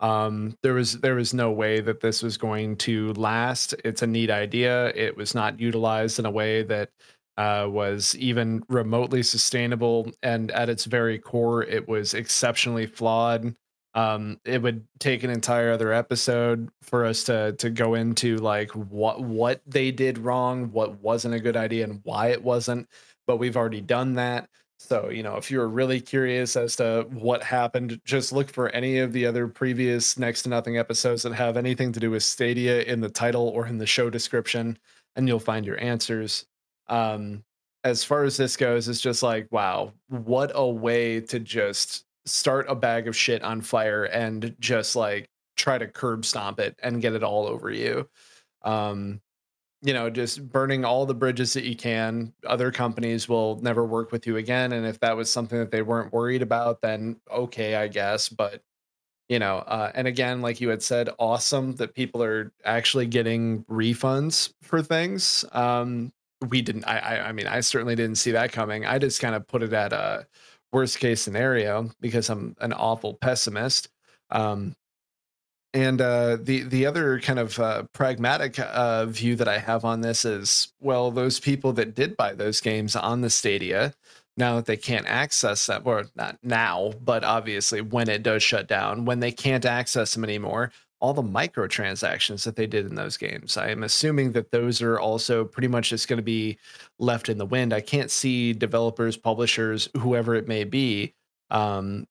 Um, 0.00 0.54
there 0.62 0.74
was 0.74 1.00
there 1.00 1.14
was 1.14 1.32
no 1.32 1.50
way 1.50 1.80
that 1.80 2.00
this 2.00 2.22
was 2.22 2.36
going 2.36 2.76
to 2.78 3.14
last. 3.14 3.74
It's 3.84 4.02
a 4.02 4.06
neat 4.06 4.30
idea. 4.30 4.88
It 4.88 5.16
was 5.16 5.34
not 5.34 5.58
utilized 5.58 6.18
in 6.18 6.26
a 6.26 6.30
way 6.30 6.62
that 6.64 6.90
uh, 7.36 7.66
was 7.70 8.16
even 8.16 8.64
remotely 8.68 9.22
sustainable, 9.22 10.10
and 10.22 10.50
at 10.52 10.68
its 10.68 10.84
very 10.86 11.18
core, 11.18 11.62
it 11.62 11.86
was 11.88 12.14
exceptionally 12.14 12.86
flawed. 12.86 13.54
Um, 13.94 14.38
it 14.44 14.60
would 14.60 14.86
take 14.98 15.22
an 15.22 15.30
entire 15.30 15.70
other 15.70 15.92
episode 15.92 16.68
for 16.82 17.04
us 17.04 17.24
to 17.24 17.52
to 17.52 17.70
go 17.70 17.94
into 17.94 18.36
like 18.38 18.70
what 18.72 19.22
what 19.22 19.62
they 19.66 19.90
did 19.90 20.18
wrong, 20.18 20.70
what 20.72 21.00
wasn't 21.00 21.34
a 21.34 21.40
good 21.40 21.56
idea, 21.56 21.84
and 21.84 22.00
why 22.04 22.28
it 22.28 22.42
wasn't. 22.42 22.88
But 23.26 23.38
we've 23.38 23.56
already 23.56 23.80
done 23.80 24.14
that. 24.14 24.48
So, 24.78 25.08
you 25.08 25.22
know, 25.22 25.36
if 25.36 25.50
you're 25.50 25.68
really 25.68 26.00
curious 26.00 26.54
as 26.56 26.76
to 26.76 27.06
what 27.10 27.42
happened, 27.42 27.98
just 28.04 28.32
look 28.32 28.50
for 28.50 28.68
any 28.70 28.98
of 28.98 29.12
the 29.12 29.24
other 29.26 29.48
previous 29.48 30.18
next 30.18 30.42
to 30.42 30.50
nothing 30.50 30.76
episodes 30.76 31.22
that 31.22 31.32
have 31.32 31.56
anything 31.56 31.92
to 31.92 32.00
do 32.00 32.10
with 32.10 32.22
Stadia 32.22 32.82
in 32.82 33.00
the 33.00 33.08
title 33.08 33.48
or 33.48 33.66
in 33.66 33.78
the 33.78 33.86
show 33.86 34.10
description, 34.10 34.78
and 35.16 35.26
you'll 35.26 35.40
find 35.40 35.64
your 35.64 35.80
answers. 35.82 36.44
Um, 36.88 37.44
as 37.84 38.02
far 38.02 38.24
as 38.24 38.36
this 38.36 38.56
goes, 38.56 38.88
it's 38.88 39.00
just 39.00 39.22
like, 39.22 39.46
wow, 39.50 39.92
what 40.08 40.50
a 40.54 40.66
way 40.66 41.20
to 41.20 41.38
just 41.38 42.04
start 42.24 42.66
a 42.68 42.74
bag 42.74 43.06
of 43.06 43.16
shit 43.16 43.42
on 43.42 43.60
fire 43.60 44.04
and 44.04 44.54
just 44.58 44.96
like 44.96 45.28
try 45.56 45.78
to 45.78 45.86
curb 45.86 46.24
stomp 46.24 46.58
it 46.58 46.78
and 46.82 47.00
get 47.00 47.14
it 47.14 47.22
all 47.22 47.46
over 47.46 47.70
you. 47.70 48.08
Um, 48.62 49.20
you 49.82 49.92
know, 49.92 50.10
just 50.10 50.48
burning 50.50 50.84
all 50.84 51.06
the 51.06 51.14
bridges 51.14 51.52
that 51.52 51.64
you 51.64 51.76
can. 51.76 52.32
Other 52.44 52.72
companies 52.72 53.28
will 53.28 53.60
never 53.60 53.84
work 53.84 54.10
with 54.10 54.26
you 54.26 54.36
again. 54.36 54.72
And 54.72 54.84
if 54.84 54.98
that 55.00 55.16
was 55.16 55.30
something 55.30 55.58
that 55.58 55.70
they 55.70 55.82
weren't 55.82 56.12
worried 56.12 56.42
about, 56.42 56.80
then 56.80 57.20
okay, 57.30 57.76
I 57.76 57.86
guess. 57.86 58.28
But 58.28 58.62
you 59.28 59.38
know, 59.38 59.58
uh, 59.58 59.92
and 59.94 60.06
again, 60.06 60.40
like 60.40 60.60
you 60.60 60.68
had 60.68 60.82
said, 60.82 61.10
awesome 61.18 61.74
that 61.76 61.94
people 61.94 62.22
are 62.22 62.52
actually 62.64 63.06
getting 63.06 63.64
refunds 63.64 64.52
for 64.62 64.82
things. 64.82 65.44
Um, 65.52 66.12
we 66.48 66.62
didn't 66.62 66.84
I, 66.84 66.98
I, 66.98 67.28
I 67.28 67.32
mean 67.32 67.46
i 67.46 67.60
certainly 67.60 67.94
didn't 67.94 68.16
see 68.16 68.32
that 68.32 68.52
coming. 68.52 68.84
I 68.84 68.98
just 68.98 69.20
kind 69.20 69.34
of 69.34 69.46
put 69.46 69.62
it 69.62 69.72
at 69.72 69.92
a 69.92 70.26
worst 70.72 70.98
case 70.98 71.22
scenario 71.22 71.90
because 72.00 72.28
i'm 72.28 72.56
an 72.60 72.72
awful 72.72 73.14
pessimist 73.14 73.88
um 74.30 74.74
and 75.72 76.00
uh 76.00 76.36
the 76.40 76.62
the 76.64 76.86
other 76.86 77.20
kind 77.20 77.38
of 77.38 77.58
uh, 77.58 77.84
pragmatic 77.92 78.58
uh 78.58 79.06
view 79.06 79.36
that 79.36 79.48
i 79.48 79.58
have 79.58 79.84
on 79.84 80.00
this 80.00 80.24
is 80.24 80.72
well 80.80 81.10
those 81.10 81.40
people 81.40 81.72
that 81.72 81.94
did 81.94 82.16
buy 82.16 82.34
those 82.34 82.60
games 82.60 82.94
on 82.96 83.20
the 83.20 83.30
stadia 83.30 83.94
now 84.38 84.56
that 84.56 84.66
they 84.66 84.76
can't 84.76 85.06
access 85.06 85.66
that, 85.66 85.82
or 85.86 86.04
not 86.14 86.36
now 86.42 86.92
but 87.02 87.24
obviously 87.24 87.80
when 87.80 88.08
it 88.08 88.22
does 88.22 88.42
shut 88.42 88.66
down 88.66 89.04
when 89.04 89.20
they 89.20 89.32
can't 89.32 89.64
access 89.64 90.12
them 90.14 90.24
anymore 90.24 90.72
all 91.00 91.12
the 91.12 91.22
microtransactions 91.22 92.44
that 92.44 92.56
they 92.56 92.66
did 92.66 92.86
in 92.86 92.94
those 92.94 93.16
games. 93.16 93.56
I 93.56 93.68
am 93.68 93.82
assuming 93.82 94.32
that 94.32 94.50
those 94.50 94.80
are 94.80 94.98
also 94.98 95.44
pretty 95.44 95.68
much 95.68 95.90
just 95.90 96.08
going 96.08 96.16
to 96.16 96.22
be 96.22 96.58
left 96.98 97.28
in 97.28 97.38
the 97.38 97.46
wind. 97.46 97.74
I 97.74 97.80
can't 97.80 98.10
see 98.10 98.52
developers, 98.52 99.16
publishers, 99.16 99.88
whoever 99.98 100.34
it 100.34 100.48
may 100.48 100.64
be, 100.64 101.14
um, 101.50 102.06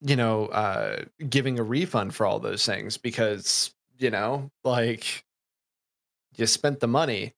you 0.00 0.16
know, 0.16 0.46
uh, 0.46 1.04
giving 1.28 1.58
a 1.58 1.62
refund 1.62 2.14
for 2.14 2.24
all 2.24 2.38
those 2.38 2.64
things 2.64 2.96
because 2.96 3.74
you 4.00 4.10
know, 4.10 4.50
like 4.64 5.24
you 6.36 6.46
spent 6.46 6.80
the 6.80 6.88
money, 6.88 7.34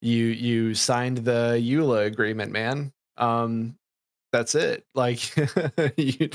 you 0.00 0.26
you 0.26 0.74
signed 0.74 1.18
the 1.18 1.58
EULA 1.60 2.06
agreement, 2.06 2.52
man. 2.52 2.92
Um, 3.16 3.76
that's 4.32 4.54
it. 4.54 4.86
Like 4.94 5.36
you 5.96 6.30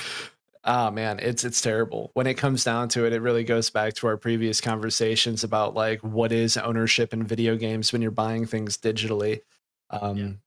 Oh 0.65 0.91
man, 0.91 1.19
it's 1.19 1.45
it's 1.45 1.61
terrible. 1.61 2.11
When 2.13 2.27
it 2.27 2.33
comes 2.33 2.63
down 2.63 2.89
to 2.89 3.05
it, 3.05 3.13
it 3.13 3.21
really 3.21 3.45
goes 3.45 3.69
back 3.69 3.93
to 3.95 4.07
our 4.07 4.17
previous 4.17 4.59
conversations 4.59 5.43
about 5.43 5.73
like 5.73 6.01
what 6.01 6.33
is 6.33 6.57
ownership 6.57 7.13
in 7.13 7.23
video 7.23 7.55
games 7.55 7.93
when 7.93 8.01
you're 8.01 8.11
buying 8.11 8.45
things 8.45 8.77
digitally, 8.77 9.41
um, 9.89 10.39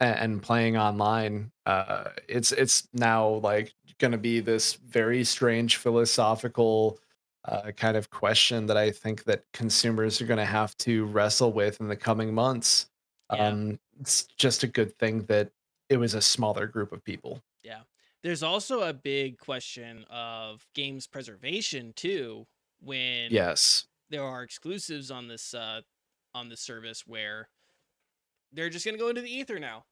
yeah. 0.00 0.22
and, 0.22 0.42
playing 0.42 0.78
online. 0.78 1.52
Uh, 1.66 2.04
it's 2.28 2.52
it's 2.52 2.88
now 2.94 3.28
like 3.28 3.74
going 3.98 4.12
to 4.12 4.18
be 4.18 4.40
this 4.40 4.74
very 4.74 5.22
strange 5.22 5.76
philosophical 5.76 6.98
uh, 7.44 7.72
kind 7.72 7.96
of 7.96 8.08
question 8.10 8.66
that 8.66 8.78
I 8.78 8.90
think 8.90 9.24
that 9.24 9.44
consumers 9.52 10.20
are 10.22 10.26
going 10.26 10.38
to 10.38 10.44
have 10.44 10.76
to 10.78 11.04
wrestle 11.06 11.52
with 11.52 11.80
in 11.80 11.88
the 11.88 11.96
coming 11.96 12.32
months. 12.32 12.86
Yeah. 13.32 13.48
Um, 13.48 13.78
it's 14.00 14.24
just 14.38 14.62
a 14.62 14.66
good 14.66 14.96
thing 14.98 15.24
that 15.24 15.50
it 15.88 15.98
was 15.98 16.14
a 16.14 16.22
smaller 16.22 16.66
group 16.66 16.92
of 16.92 17.04
people. 17.04 17.42
Yeah. 17.62 17.80
There's 18.22 18.42
also 18.42 18.82
a 18.82 18.92
big 18.92 19.38
question 19.38 20.04
of 20.10 20.64
games 20.74 21.06
preservation 21.06 21.92
too 21.94 22.46
when 22.80 23.30
yes 23.30 23.86
there 24.10 24.22
are 24.22 24.42
exclusives 24.42 25.10
on 25.10 25.28
this 25.28 25.54
uh 25.54 25.80
on 26.34 26.48
this 26.48 26.60
service 26.60 27.04
where 27.06 27.48
they're 28.52 28.70
just 28.70 28.84
going 28.84 28.96
to 28.96 29.00
go 29.02 29.08
into 29.08 29.22
the 29.22 29.30
ether 29.34 29.58
now. 29.58 29.84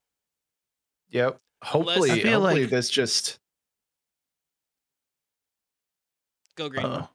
Yep. 1.10 1.38
Hopefully, 1.62 2.10
hopefully 2.10 2.62
like... 2.62 2.70
this 2.70 2.90
just 2.90 3.38
Go 6.56 6.68
green. 6.68 6.84
Uh, 6.84 7.06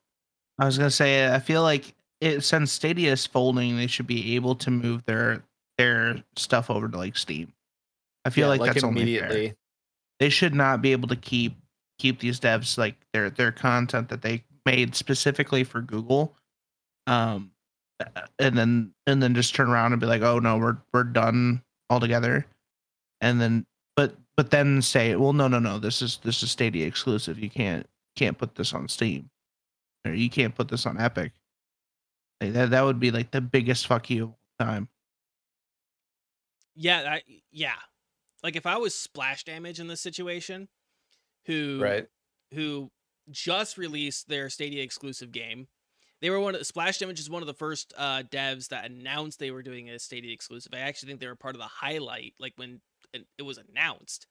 I 0.57 0.65
was 0.65 0.77
gonna 0.77 0.89
say 0.89 1.31
I 1.33 1.39
feel 1.39 1.61
like 1.61 1.93
it 2.21 2.41
since 2.41 2.71
Stadia 2.71 3.11
is 3.11 3.25
folding, 3.25 3.77
they 3.77 3.87
should 3.87 4.07
be 4.07 4.35
able 4.35 4.55
to 4.55 4.71
move 4.71 5.05
their 5.05 5.43
their 5.77 6.23
stuff 6.35 6.69
over 6.69 6.87
to 6.87 6.97
like 6.97 7.17
Steam. 7.17 7.51
I 8.23 8.29
feel 8.29 8.45
Yeah, 8.45 8.59
like, 8.59 8.73
that's 8.73 8.83
only 8.83 9.19
fair. 9.19 9.53
They 10.19 10.29
should 10.29 10.55
not 10.55 10.81
be 10.81 10.91
able 10.91 11.07
to 11.09 11.15
keep 11.15 11.57
keep 11.97 12.19
these 12.19 12.39
devs 12.39 12.77
like 12.77 12.95
their 13.13 13.29
their 13.29 13.51
content 13.51 14.09
that 14.09 14.21
they 14.21 14.43
made 14.65 14.95
specifically 14.95 15.63
for 15.63 15.81
Google, 15.81 16.35
um, 17.07 17.51
and 18.39 18.57
then 18.57 18.93
and 19.07 19.21
then 19.21 19.35
just 19.35 19.55
turn 19.55 19.69
around 19.69 19.93
and 19.93 19.99
be 19.99 20.07
like, 20.07 20.21
oh 20.21 20.39
no, 20.39 20.57
we're 20.57 20.77
we're 20.93 21.03
done 21.03 21.61
altogether, 21.89 22.45
and 23.21 23.39
then 23.39 23.65
but 23.95 24.15
but 24.37 24.51
then 24.51 24.81
say, 24.81 25.15
well, 25.15 25.33
no, 25.33 25.47
no, 25.47 25.59
no, 25.59 25.79
this 25.79 26.01
is 26.01 26.17
this 26.23 26.43
is 26.43 26.51
Stadia 26.51 26.85
exclusive. 26.85 27.39
You 27.39 27.49
can't 27.49 27.85
can't 28.15 28.37
put 28.37 28.55
this 28.55 28.73
on 28.73 28.87
Steam, 28.87 29.29
or 30.05 30.13
you 30.13 30.29
can't 30.29 30.55
put 30.55 30.67
this 30.67 30.85
on 30.85 30.99
Epic. 30.99 31.33
Like, 32.41 32.53
that 32.53 32.71
that 32.71 32.81
would 32.81 32.99
be 32.99 33.11
like 33.11 33.31
the 33.31 33.41
biggest 33.41 33.87
fuck 33.87 34.09
you 34.09 34.33
time. 34.59 34.89
Yeah, 36.75 37.15
I, 37.15 37.21
yeah. 37.51 37.75
Like 38.45 38.55
if 38.55 38.67
I 38.67 38.77
was 38.77 38.93
splash 38.93 39.43
damage 39.43 39.79
in 39.79 39.87
this 39.87 40.01
situation, 40.01 40.67
who 41.47 41.79
Right. 41.81 42.05
who 42.53 42.91
just 43.31 43.75
released 43.75 44.27
their 44.29 44.51
Stadia 44.51 44.83
exclusive 44.83 45.31
game. 45.31 45.67
They 46.21 46.29
were 46.29 46.39
one 46.39 46.53
of 46.53 46.65
Splash 46.65 46.99
Damage 46.99 47.19
is 47.19 47.27
one 47.27 47.41
of 47.41 47.47
the 47.47 47.55
first 47.55 47.91
uh, 47.97 48.21
devs 48.31 48.67
that 48.67 48.85
announced 48.85 49.39
they 49.39 49.49
were 49.49 49.63
doing 49.63 49.89
a 49.89 49.97
Stadia 49.97 50.31
exclusive. 50.31 50.73
I 50.75 50.79
actually 50.81 51.07
think 51.09 51.21
they 51.21 51.27
were 51.27 51.35
part 51.35 51.55
of 51.55 51.59
the 51.59 51.67
highlight, 51.67 52.35
like 52.39 52.53
when 52.55 52.81
it 53.13 53.25
it 53.39 53.41
was 53.41 53.57
announced. 53.57 54.27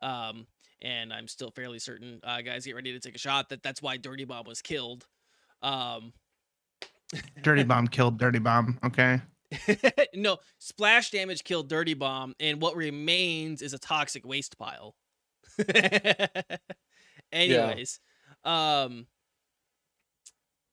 Um, 0.00 0.46
and 0.80 1.12
I'm 1.12 1.28
still 1.28 1.50
fairly 1.50 1.78
certain, 1.80 2.20
uh, 2.24 2.40
guys, 2.40 2.64
get 2.64 2.76
ready 2.76 2.92
to 2.92 3.00
take 3.00 3.14
a 3.14 3.18
shot. 3.18 3.50
That 3.50 3.62
that's 3.62 3.82
why 3.82 3.98
Dirty 3.98 4.24
Bomb 4.24 4.46
was 4.46 4.62
killed. 4.62 5.06
Um, 5.60 6.14
Dirty 7.42 7.62
Bomb 7.72 7.88
killed 7.88 8.18
Dirty 8.18 8.38
Bomb. 8.38 8.78
Okay. 8.84 9.20
no, 10.14 10.38
splash 10.58 11.10
damage 11.10 11.44
killed 11.44 11.68
Dirty 11.68 11.94
Bomb, 11.94 12.34
and 12.40 12.60
what 12.60 12.76
remains 12.76 13.62
is 13.62 13.72
a 13.72 13.78
toxic 13.78 14.26
waste 14.26 14.58
pile. 14.58 14.94
Anyways, 17.32 18.00
um, 18.44 19.06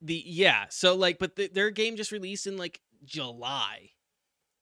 the 0.01 0.21
yeah, 0.25 0.65
so 0.69 0.95
like, 0.95 1.19
but 1.19 1.35
the, 1.35 1.47
their 1.47 1.71
game 1.71 1.95
just 1.95 2.11
released 2.11 2.47
in 2.47 2.57
like 2.57 2.81
July. 3.03 3.91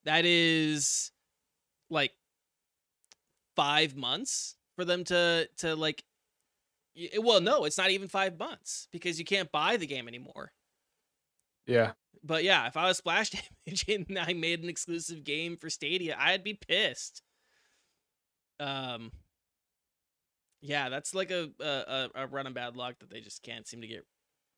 That 0.06 0.26
is 0.26 1.12
like 1.90 2.12
five 3.56 3.96
months 3.96 4.56
for 4.76 4.86
them 4.86 5.04
to 5.06 5.50
to 5.58 5.76
like. 5.76 6.04
Well, 7.18 7.42
no, 7.42 7.66
it's 7.66 7.80
not 7.80 7.90
even 7.90 8.08
five 8.08 8.38
months 8.38 8.88
because 8.92 9.18
you 9.18 9.26
can't 9.26 9.52
buy 9.52 9.78
the 9.78 9.88
game 9.88 10.08
anymore. 10.08 10.52
Yeah. 11.68 11.92
But 12.24 12.44
yeah, 12.44 12.68
if 12.68 12.78
I 12.78 12.86
was 12.88 12.98
Splash 12.98 13.30
Damage 13.68 13.86
and 13.90 14.18
I 14.18 14.34
made 14.34 14.64
an 14.64 14.70
exclusive 14.70 15.24
game 15.24 15.58
for 15.58 15.70
Stadia, 15.70 16.16
I'd 16.20 16.44
be 16.44 16.54
pissed. 16.54 17.22
Um, 18.60 19.12
yeah, 20.62 20.88
that's 20.90 21.14
like 21.14 21.32
a 21.32 21.50
a, 21.60 21.66
a- 21.66 22.10
a 22.24 22.28
run 22.28 22.48
of 22.48 22.54
bad 22.54 22.78
luck 22.78 22.96
that 23.00 23.10
they 23.10 23.20
just 23.20 23.44
can't 23.44 23.68
seem 23.68 23.82
to 23.82 23.88
get 23.88 24.06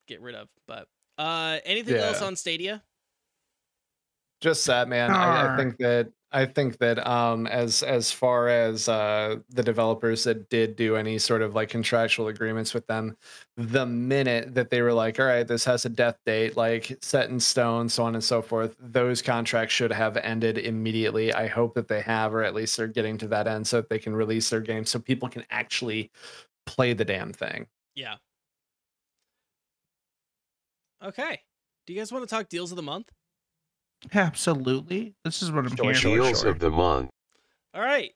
get 0.08 0.22
rid 0.22 0.36
of. 0.36 0.48
But 0.68 0.88
uh, 1.18 1.58
anything 1.66 1.96
else 1.96 2.22
on 2.22 2.36
Stadia? 2.36 2.84
Just 4.42 4.66
that, 4.68 4.88
man. 4.88 5.10
I, 5.12 5.54
I 5.54 5.58
think 5.58 5.78
that 5.78 6.12
I 6.32 6.46
think 6.46 6.80
that 6.80 7.06
um 7.08 7.48
as 7.48 7.82
as 7.84 8.12
far 8.12 8.50
as 8.50 8.90
uh 8.90 9.38
the 9.50 9.64
developers 9.64 10.24
that 10.26 10.50
did 10.50 10.76
do 10.76 10.96
any 10.98 11.18
sort 11.18 11.42
of 11.42 11.56
like 11.56 11.70
contractual 11.70 12.28
agreements 12.28 12.74
with 12.74 12.86
them, 12.88 13.16
the 13.56 13.86
minute 13.86 14.54
that 14.56 14.70
they 14.70 14.82
were 14.82 14.92
like, 14.94 15.20
all 15.20 15.26
right, 15.28 15.48
this 15.48 15.64
has 15.66 15.86
a 15.86 15.90
death 15.90 16.18
date, 16.26 16.58
like 16.58 16.98
set 17.02 17.30
in 17.30 17.40
stone, 17.40 17.88
so 17.88 18.04
on 18.04 18.16
and 18.16 18.24
so 18.24 18.42
forth, 18.42 18.76
those 18.80 19.22
contracts 19.22 19.74
should 19.74 19.94
have 19.94 20.18
ended 20.18 20.58
immediately. 20.58 21.32
I 21.34 21.48
hope 21.48 21.74
that 21.76 21.88
they 21.88 22.02
have, 22.02 22.34
or 22.34 22.44
at 22.44 22.54
least 22.56 22.76
they're 22.76 22.88
getting 22.88 23.18
to 23.20 23.28
that 23.30 23.48
end 23.48 23.66
so 23.68 23.78
that 23.78 23.90
they 23.90 24.00
can 24.00 24.16
release 24.16 24.50
their 24.50 24.62
game 24.62 24.86
so 24.86 25.00
people 25.00 25.30
can 25.30 25.46
actually 25.52 26.12
play 26.66 26.94
the 26.94 27.06
damn 27.06 27.34
thing. 27.34 27.68
Yeah. 27.96 28.18
Okay. 31.02 31.42
Do 31.86 31.94
you 31.94 32.00
guys 32.00 32.12
want 32.12 32.28
to 32.28 32.34
talk 32.34 32.50
deals 32.50 32.72
of 32.72 32.76
the 32.78 32.84
month? 32.84 33.12
Absolutely. 34.14 35.16
This 35.24 35.42
is 35.42 35.52
what 35.52 35.66
I'm 35.66 35.76
Sure, 35.76 35.86
here 35.86 35.94
sure. 35.94 36.18
for. 36.18 36.24
Deals 36.24 36.44
of 36.44 36.60
the 36.60 36.70
month. 36.72 37.10
All 37.74 37.82
right. 37.82 38.12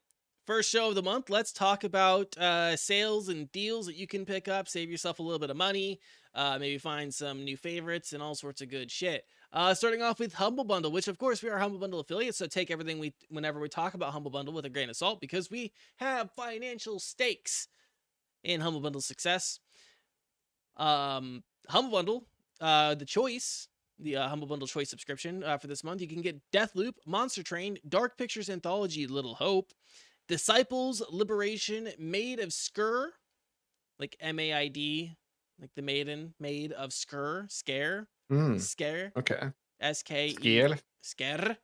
First 0.45 0.71
show 0.71 0.89
of 0.89 0.95
the 0.95 1.03
month. 1.03 1.29
Let's 1.29 1.51
talk 1.51 1.83
about 1.83 2.35
uh, 2.37 2.75
sales 2.75 3.29
and 3.29 3.51
deals 3.51 3.85
that 3.85 3.95
you 3.95 4.07
can 4.07 4.25
pick 4.25 4.47
up. 4.47 4.67
Save 4.67 4.89
yourself 4.89 5.19
a 5.19 5.23
little 5.23 5.37
bit 5.39 5.49
of 5.51 5.57
money. 5.57 5.99
Uh, 6.33 6.57
maybe 6.59 6.77
find 6.77 7.13
some 7.13 7.43
new 7.43 7.57
favorites 7.57 8.13
and 8.13 8.21
all 8.23 8.35
sorts 8.35 8.61
of 8.61 8.69
good 8.69 8.89
shit. 8.89 9.25
Uh, 9.51 9.73
starting 9.73 10.01
off 10.01 10.19
with 10.19 10.33
Humble 10.33 10.63
Bundle, 10.63 10.91
which 10.91 11.07
of 11.07 11.17
course 11.17 11.41
we 11.41 11.49
are 11.49 11.57
Humble 11.57 11.79
Bundle 11.79 11.99
affiliates, 11.99 12.37
so 12.37 12.45
take 12.45 12.69
everything 12.69 12.99
we 12.99 13.13
whenever 13.29 13.59
we 13.59 13.67
talk 13.67 13.95
about 13.95 14.13
Humble 14.13 14.29
Bundle 14.29 14.53
with 14.53 14.65
a 14.65 14.69
grain 14.69 14.89
of 14.91 14.95
salt 14.95 15.19
because 15.19 15.49
we 15.49 15.71
have 15.97 16.29
financial 16.35 16.99
stakes 16.99 17.67
in 18.43 18.61
Humble 18.61 18.79
Bundle 18.79 19.01
success. 19.01 19.59
Um, 20.77 21.43
Humble 21.67 21.91
Bundle, 21.91 22.27
uh, 22.61 22.93
the 22.93 23.05
choice, 23.05 23.67
the 23.99 24.15
uh, 24.17 24.27
Humble 24.27 24.47
Bundle 24.47 24.67
choice 24.67 24.89
subscription 24.89 25.43
uh, 25.43 25.57
for 25.57 25.67
this 25.67 25.83
month, 25.83 26.01
you 26.01 26.07
can 26.07 26.21
get 26.21 26.39
Deathloop, 26.51 26.93
Monster 27.05 27.43
Train, 27.43 27.77
Dark 27.87 28.17
Pictures 28.17 28.49
Anthology, 28.49 29.07
Little 29.07 29.35
Hope, 29.35 29.71
Disciples 30.27 31.01
Liberation, 31.11 31.89
Maid 31.97 32.39
of 32.39 32.53
Sker, 32.53 33.13
like 33.99 34.15
M 34.19 34.39
A 34.39 34.53
I 34.53 34.67
D, 34.67 35.15
like 35.59 35.71
the 35.75 35.81
maiden, 35.81 36.33
Maid 36.39 36.71
of 36.71 36.93
Sker, 36.93 37.45
Scare, 37.49 38.07
Mm, 38.31 38.61
Scare, 38.61 39.11
okay. 39.17 39.49
S 39.79 40.03
K 40.03 40.27
E 40.27 40.33
Skill. 40.35 40.75
Scare. 41.01 41.57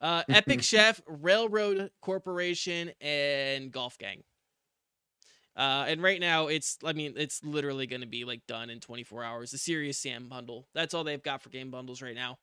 Uh, 0.00 0.22
Epic 0.28 0.62
Chef, 0.62 1.00
Railroad 1.06 1.90
Corporation, 2.00 2.90
and 3.00 3.70
Golf 3.70 3.98
Gang. 3.98 4.22
Uh, 5.56 5.86
and 5.88 6.02
right 6.02 6.20
now, 6.20 6.46
it's 6.46 6.78
I 6.84 6.92
mean, 6.92 7.14
it's 7.16 7.44
literally 7.44 7.86
going 7.86 8.02
to 8.02 8.06
be 8.06 8.24
like 8.24 8.46
done 8.46 8.70
in 8.70 8.80
24 8.80 9.24
hours. 9.24 9.50
The 9.50 9.58
Serious 9.58 9.98
Sam 9.98 10.28
bundle. 10.28 10.68
That's 10.74 10.94
all 10.94 11.04
they've 11.04 11.22
got 11.22 11.42
for 11.42 11.50
game 11.50 11.70
bundles 11.70 12.00
right 12.00 12.14
now. 12.14 12.38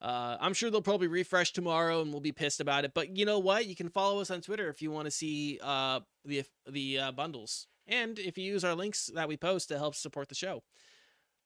Uh, 0.00 0.36
I'm 0.40 0.54
sure 0.54 0.70
they'll 0.70 0.80
probably 0.80 1.08
refresh 1.08 1.52
tomorrow, 1.52 2.00
and 2.00 2.10
we'll 2.10 2.22
be 2.22 2.32
pissed 2.32 2.60
about 2.60 2.84
it. 2.84 2.92
But 2.94 3.16
you 3.16 3.26
know 3.26 3.38
what? 3.38 3.66
You 3.66 3.76
can 3.76 3.90
follow 3.90 4.20
us 4.20 4.30
on 4.30 4.40
Twitter 4.40 4.68
if 4.68 4.80
you 4.80 4.90
want 4.90 5.04
to 5.04 5.10
see 5.10 5.60
uh, 5.62 6.00
the 6.24 6.44
the 6.68 6.98
uh, 6.98 7.12
bundles, 7.12 7.66
and 7.86 8.18
if 8.18 8.38
you 8.38 8.44
use 8.44 8.64
our 8.64 8.74
links 8.74 9.10
that 9.14 9.28
we 9.28 9.36
post 9.36 9.68
to 9.68 9.78
help 9.78 9.94
support 9.94 10.28
the 10.28 10.34
show. 10.34 10.62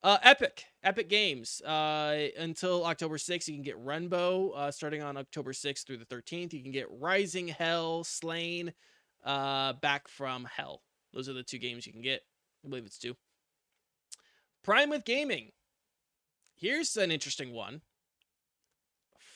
Uh, 0.05 0.19
Epic, 0.23 0.67
Epic 0.83 1.09
Games. 1.09 1.63
Uh, 1.63 2.27
until 2.39 2.85
October 2.85 3.17
6th, 3.17 3.49
you 3.49 3.55
can 3.55 3.63
get 3.63 3.83
Runbow. 3.83 4.55
Uh, 4.55 4.71
starting 4.71 5.03
on 5.03 5.17
October 5.17 5.53
6th 5.53 5.87
through 5.87 5.97
the 5.97 6.05
13th, 6.05 6.53
you 6.53 6.63
can 6.63 6.73
get 6.73 6.87
Rising 6.91 7.49
Hell, 7.49 8.05
Slain, 8.05 8.75
uh, 9.25 9.73
Back 9.75 10.09
from 10.09 10.47
Hell. 10.55 10.83
Those 11.13 11.29
are 11.29 11.33
the 11.33 11.43
two 11.43 11.59
games 11.59 11.87
you 11.87 11.93
can 11.93 12.03
get. 12.03 12.21
I 12.65 12.69
believe 12.69 12.85
it's 12.87 12.99
two. 12.99 13.15
Prime 14.63 14.91
with 14.91 15.05
Gaming. 15.05 15.51
Here's 16.57 16.97
an 16.97 17.11
interesting 17.11 17.53
one. 17.53 17.81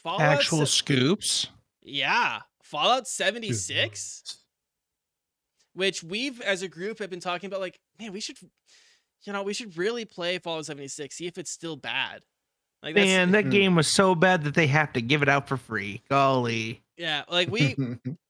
Fallout 0.03 0.21
Actual 0.39 0.67
se- 0.67 0.79
scoops. 0.79 1.49
yeah, 1.83 2.41
Fallout 2.63 3.07
76 3.09 4.39
which 5.75 6.03
we've 6.03 6.41
as 6.41 6.63
a 6.63 6.69
group 6.69 6.99
have 6.99 7.11
been 7.11 7.21
talking 7.21 7.47
about 7.47 7.61
like 7.61 7.79
man 8.01 8.13
we 8.13 8.19
should 8.21 8.37
you 9.23 9.33
know 9.33 9.43
we 9.45 9.55
should 9.55 9.77
really 9.77 10.05
play 10.05 10.39
fallout 10.39 10.67
76 10.67 11.15
see 11.15 11.27
if 11.27 11.39
it's 11.39 11.51
still 11.53 11.77
bad 11.77 12.23
like 12.83 12.95
that's 12.97 13.07
Man, 13.07 13.31
that 13.33 13.45
Mm. 13.45 13.51
game 13.53 13.75
was 13.77 13.87
so 13.87 14.15
bad 14.17 14.43
that 14.45 14.55
they 14.55 14.67
have 14.67 14.93
to 14.95 15.01
give 15.01 15.23
it 15.23 15.29
out 15.29 15.47
for 15.49 15.57
free. 15.57 16.03
Golly. 16.09 16.83
yeah 16.97 17.23
like 17.31 17.49
we 17.51 17.77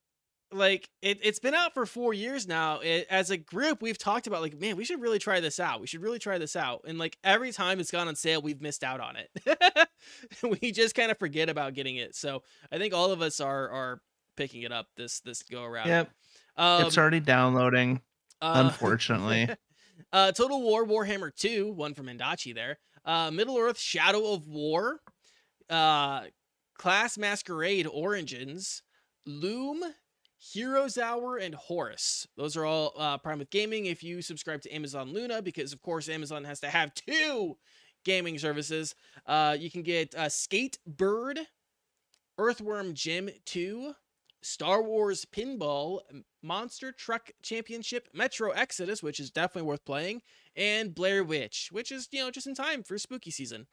like 0.51 0.89
it, 1.03 1.19
it's 1.23 1.39
been 1.39 1.55
out 1.55 1.75
for 1.75 1.85
four 1.85 2.15
years 2.15 2.49
now 2.49 2.81
it, 2.81 3.07
as 3.11 3.31
a 3.31 3.37
group 3.37 3.83
we've 3.83 3.99
talked 3.99 4.27
about 4.27 4.41
like 4.41 4.59
man 4.59 4.77
we 4.77 4.85
should 4.85 5.01
really 5.01 5.19
try 5.19 5.41
this 5.41 5.61
out 5.61 5.81
we 5.81 5.87
should 5.87 6.01
really 6.01 6.19
try 6.19 6.39
this 6.39 6.57
out 6.57 6.83
and 6.87 6.99
like 6.99 7.19
every 7.23 7.53
time 7.53 7.81
it's 7.81 7.91
gone 7.91 8.09
on 8.09 8.17
sale 8.17 8.41
we've 8.41 8.63
missed 8.63 8.83
out 8.83 9.01
on 9.01 9.17
it 9.17 9.89
we 10.63 10.73
just 10.73 10.95
kind 10.95 11.11
of 11.11 11.19
forget 11.19 11.51
about 11.51 11.75
getting 11.75 11.97
it 11.97 12.15
so 12.15 12.43
i 12.73 12.79
think 12.79 12.95
all 12.95 13.11
of 13.11 13.21
us 13.21 13.41
are 13.41 13.69
are 13.69 14.01
picking 14.37 14.63
it 14.63 14.73
up 14.73 14.87
this 14.97 15.21
this 15.21 15.43
go 15.43 15.63
around 15.65 15.89
Yep. 15.89 16.11
um, 16.57 16.87
it's 16.87 16.97
already 16.97 17.21
downloading, 17.21 18.01
uh, 18.41 18.63
unfortunately. 18.67 19.49
uh, 20.13 20.33
Total 20.33 20.63
War 20.63 20.87
Warhammer 20.87 21.35
2, 21.35 21.73
one 21.73 21.93
from 21.93 22.07
Endachi 22.07 22.55
there. 22.55 22.79
Uh, 23.05 23.31
Middle 23.31 23.59
Earth 23.59 23.79
Shadow 23.79 24.33
of 24.33 24.47
War. 24.47 25.01
Uh, 25.69 26.23
Glass 26.79 27.19
Masquerade 27.19 27.87
Origins. 27.87 28.83
Loom, 29.27 29.83
Heroes 30.39 30.97
Hour, 30.97 31.37
and 31.37 31.55
Horace. 31.55 32.27
Those 32.37 32.57
are 32.57 32.65
all 32.65 32.95
uh, 32.97 33.19
Prime 33.19 33.39
with 33.39 33.51
Gaming 33.51 33.87
if 33.87 34.03
you 34.03 34.23
subscribe 34.23 34.63
to 34.63 34.75
Amazon 34.75 35.13
Luna, 35.13 35.43
because 35.43 35.73
of 35.73 35.83
course 35.83 36.09
Amazon 36.09 36.45
has 36.45 36.61
to 36.61 36.69
have 36.69 36.95
two 36.95 37.57
gaming 38.05 38.39
services. 38.39 38.95
Uh, 39.27 39.57
you 39.59 39.71
can 39.71 39.83
get 39.83 40.15
uh, 40.15 40.29
Skate 40.29 40.79
Bird, 40.87 41.41
Earthworm 42.39 42.95
Jim 42.95 43.29
2, 43.47 43.93
Star 44.41 44.83
Wars 44.83 45.25
Pinball 45.25 46.01
Monster 46.43 46.93
Truck 46.93 47.33
Championship, 47.43 48.09
Metro 48.15 48.51
Exodus, 48.51 49.03
which 49.03 49.19
is 49.19 49.31
definitely 49.31 49.69
worth 49.69 49.85
playing, 49.85 50.23
and 50.55 50.95
Blair 50.95 51.25
Witch, 51.25 51.69
which 51.73 51.91
is, 51.91 52.09
you 52.13 52.21
know, 52.21 52.31
just 52.31 52.47
in 52.47 52.55
time 52.55 52.85
for 52.85 52.97
spooky 52.97 53.33
season. 53.33 53.67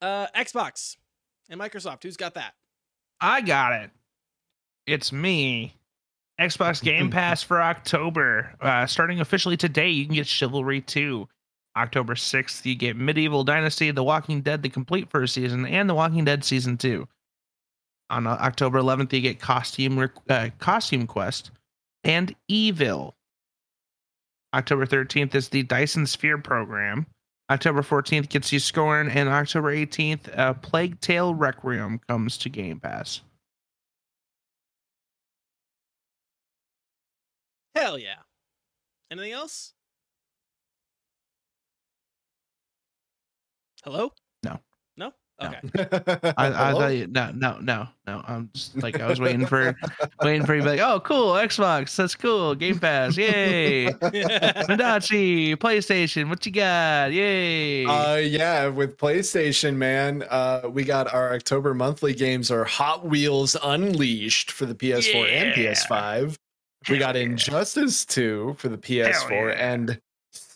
Uh, 0.00 0.28
Xbox 0.36 0.96
and 1.50 1.60
Microsoft. 1.60 2.04
Who's 2.04 2.16
got 2.16 2.34
that? 2.34 2.54
I 3.20 3.40
got 3.40 3.72
it. 3.72 3.90
It's 4.86 5.12
me. 5.12 5.74
Xbox 6.40 6.82
Game 6.84 7.10
Pass 7.10 7.42
for 7.42 7.62
October. 7.62 8.54
Uh, 8.60 8.86
starting 8.86 9.20
officially 9.20 9.56
today, 9.56 9.90
you 9.90 10.04
can 10.06 10.14
get 10.14 10.26
Chivalry 10.26 10.80
2. 10.80 11.28
October 11.76 12.14
6th, 12.14 12.64
you 12.64 12.76
get 12.76 12.96
Medieval 12.96 13.42
Dynasty, 13.42 13.90
The 13.90 14.04
Walking 14.04 14.42
Dead, 14.42 14.62
the 14.62 14.68
complete 14.68 15.10
first 15.10 15.34
season, 15.34 15.66
and 15.66 15.90
The 15.90 15.94
Walking 15.94 16.24
Dead 16.24 16.44
season 16.44 16.76
2. 16.76 17.08
On 18.10 18.26
uh, 18.28 18.30
October 18.30 18.78
11th, 18.78 19.12
you 19.12 19.20
get 19.20 19.40
Costume 19.40 20.08
uh, 20.28 20.50
Costume 20.58 21.06
Quest 21.06 21.50
and 22.04 22.34
Evil. 22.46 23.16
October 24.54 24.86
13th 24.86 25.34
is 25.34 25.48
the 25.48 25.64
Dyson 25.64 26.06
Sphere 26.06 26.38
program. 26.38 27.06
October 27.50 27.82
14th 27.82 28.28
gets 28.30 28.52
you 28.52 28.58
Scorn, 28.58 29.08
and 29.08 29.28
October 29.28 29.74
18th, 29.74 30.38
uh, 30.38 30.54
Plague 30.54 30.98
Tale 31.00 31.34
Requiem 31.34 32.00
comes 32.08 32.38
to 32.38 32.48
Game 32.48 32.80
Pass. 32.80 33.20
Hell 37.74 37.98
yeah. 37.98 38.22
Anything 39.10 39.32
else? 39.32 39.74
Hello? 43.84 44.12
No. 44.42 44.58
No? 45.40 45.50
No. 45.50 45.54
I, 46.36 46.46
I 46.46 46.72
thought 46.72 46.94
you, 46.94 47.06
no, 47.08 47.32
no, 47.34 47.58
no, 47.60 47.88
no. 48.06 48.22
I'm 48.26 48.50
just 48.54 48.76
like 48.76 49.00
I 49.00 49.08
was 49.08 49.20
waiting 49.20 49.46
for, 49.46 49.74
waiting 50.22 50.46
for 50.46 50.54
you 50.54 50.60
to 50.60 50.64
be 50.64 50.76
like, 50.76 50.80
oh, 50.80 51.00
cool, 51.00 51.32
Xbox, 51.32 51.96
that's 51.96 52.14
cool, 52.14 52.54
Game 52.54 52.78
Pass, 52.78 53.16
yay, 53.16 53.86
Mendachi, 53.92 55.56
PlayStation, 55.56 56.28
what 56.28 56.46
you 56.46 56.52
got, 56.52 57.12
yay. 57.12 57.84
Uh, 57.84 58.16
yeah, 58.16 58.68
with 58.68 58.96
PlayStation, 58.96 59.74
man, 59.74 60.24
uh, 60.30 60.68
we 60.70 60.84
got 60.84 61.12
our 61.12 61.34
October 61.34 61.74
monthly 61.74 62.14
games 62.14 62.50
are 62.50 62.64
Hot 62.64 63.04
Wheels 63.04 63.56
Unleashed 63.62 64.52
for 64.52 64.66
the 64.66 64.74
PS4 64.74 65.28
and 65.30 65.54
PS5. 65.54 66.36
We 66.88 66.98
got 66.98 67.16
Injustice 67.16 68.04
2 68.04 68.56
for 68.58 68.68
the 68.68 68.76
PS4 68.76 69.30
yeah. 69.30 69.72
and 69.72 70.00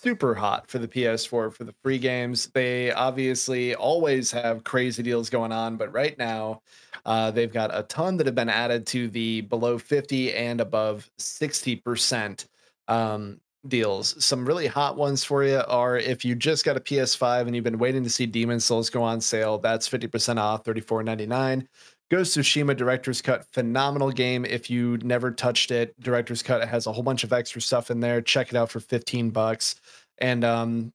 Super 0.01 0.33
Hot 0.35 0.69
for 0.71 0.79
the 0.79 0.87
PS4 0.87 1.53
for 1.53 1.65
the 1.65 1.75
free 1.83 1.99
games. 1.99 2.47
They 2.55 2.93
obviously 2.93 3.75
always 3.75 4.31
have 4.31 4.63
crazy 4.63 5.03
deals 5.03 5.29
going 5.29 5.51
on, 5.51 5.77
but 5.77 5.93
right 5.93 6.17
now 6.17 6.63
uh, 7.05 7.33
they've 7.33 7.53
got 7.53 7.77
a 7.77 7.83
ton 7.83 8.17
that 8.19 8.27
have 8.27 8.35
been 8.37 8.49
added 8.49 8.87
to 8.89 9.09
the 9.09 9.41
below 9.43 9.77
50 9.77 10.35
and 10.35 10.61
above 10.61 11.11
60% 11.19 12.47
um, 12.87 13.41
deals. 13.67 14.25
Some 14.25 14.47
really 14.47 14.69
hot 14.69 14.97
ones 14.97 15.25
for 15.25 15.43
you 15.43 15.63
are 15.67 15.97
if 15.97 16.25
you 16.25 16.37
just 16.37 16.65
got 16.65 16.77
a 16.77 16.81
PS5 16.81 17.47
and 17.47 17.57
you've 17.57 17.65
been 17.65 17.79
waiting 17.79 18.05
to 18.05 18.11
see 18.11 18.27
Demon 18.27 18.61
Souls 18.61 18.91
go 18.91 19.03
on 19.03 19.21
sale, 19.21 19.59
that's 19.59 19.89
50% 19.89 20.39
off, 20.39 20.63
$34.99. 20.63 21.67
Ghost 22.11 22.37
of 22.37 22.45
Tsushima 22.45 22.75
Director's 22.77 23.21
Cut, 23.21 23.45
phenomenal 23.53 24.11
game. 24.11 24.45
If 24.45 24.71
you 24.71 24.97
never 24.99 25.31
touched 25.31 25.71
it, 25.71 25.99
Director's 26.01 26.43
Cut 26.43 26.67
has 26.67 26.87
a 26.87 26.93
whole 26.93 27.03
bunch 27.03 27.23
of 27.23 27.33
extra 27.33 27.61
stuff 27.61 27.91
in 27.91 28.01
there. 28.01 28.23
Check 28.23 28.49
it 28.49 28.57
out 28.57 28.71
for 28.71 28.81
15 28.81 29.31
bucks. 29.31 29.75
And 30.19 30.43
um, 30.43 30.93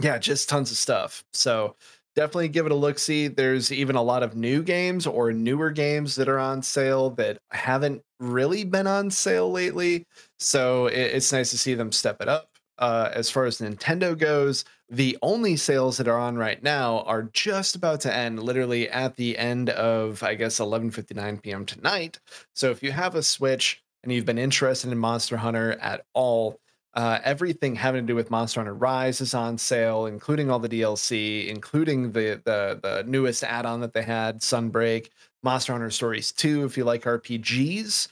yeah, 0.00 0.18
just 0.18 0.48
tons 0.48 0.70
of 0.70 0.76
stuff. 0.76 1.24
So 1.32 1.76
definitely 2.16 2.48
give 2.48 2.66
it 2.66 2.72
a 2.72 2.76
look. 2.76 2.98
See, 2.98 3.28
there's 3.28 3.72
even 3.72 3.94
a 3.94 4.02
lot 4.02 4.24
of 4.24 4.34
new 4.34 4.62
games 4.62 5.06
or 5.06 5.32
newer 5.32 5.70
games 5.70 6.16
that 6.16 6.28
are 6.28 6.40
on 6.40 6.62
sale 6.62 7.10
that 7.10 7.38
haven't 7.52 8.02
really 8.18 8.64
been 8.64 8.88
on 8.88 9.10
sale 9.10 9.50
lately. 9.50 10.06
So 10.40 10.86
it, 10.86 11.14
it's 11.14 11.32
nice 11.32 11.50
to 11.50 11.58
see 11.58 11.74
them 11.74 11.92
step 11.92 12.20
it 12.20 12.28
up. 12.28 12.48
Uh, 12.78 13.10
as 13.12 13.30
far 13.30 13.44
as 13.44 13.58
Nintendo 13.58 14.18
goes, 14.18 14.64
the 14.92 15.16
only 15.22 15.56
sales 15.56 15.96
that 15.96 16.06
are 16.06 16.18
on 16.18 16.36
right 16.36 16.62
now 16.62 17.00
are 17.00 17.22
just 17.32 17.74
about 17.74 18.02
to 18.02 18.14
end, 18.14 18.42
literally 18.42 18.90
at 18.90 19.16
the 19.16 19.38
end 19.38 19.70
of, 19.70 20.22
I 20.22 20.34
guess, 20.34 20.60
11:59 20.60 21.42
p.m. 21.42 21.64
tonight. 21.64 22.20
So 22.54 22.70
if 22.70 22.82
you 22.82 22.92
have 22.92 23.14
a 23.14 23.22
Switch 23.22 23.82
and 24.02 24.12
you've 24.12 24.26
been 24.26 24.38
interested 24.38 24.92
in 24.92 24.98
Monster 24.98 25.38
Hunter 25.38 25.72
at 25.80 26.04
all, 26.12 26.60
uh, 26.92 27.20
everything 27.24 27.74
having 27.74 28.02
to 28.02 28.06
do 28.06 28.14
with 28.14 28.30
Monster 28.30 28.60
Hunter 28.60 28.74
Rise 28.74 29.22
is 29.22 29.32
on 29.32 29.56
sale, 29.56 30.04
including 30.04 30.50
all 30.50 30.58
the 30.58 30.68
DLC, 30.68 31.48
including 31.48 32.12
the 32.12 32.42
the 32.44 32.78
the 32.82 33.04
newest 33.06 33.42
add-on 33.44 33.80
that 33.80 33.94
they 33.94 34.02
had, 34.02 34.40
Sunbreak, 34.40 35.08
Monster 35.42 35.72
Hunter 35.72 35.90
Stories 35.90 36.32
2. 36.32 36.64
If 36.66 36.76
you 36.76 36.84
like 36.84 37.04
RPGs, 37.04 38.08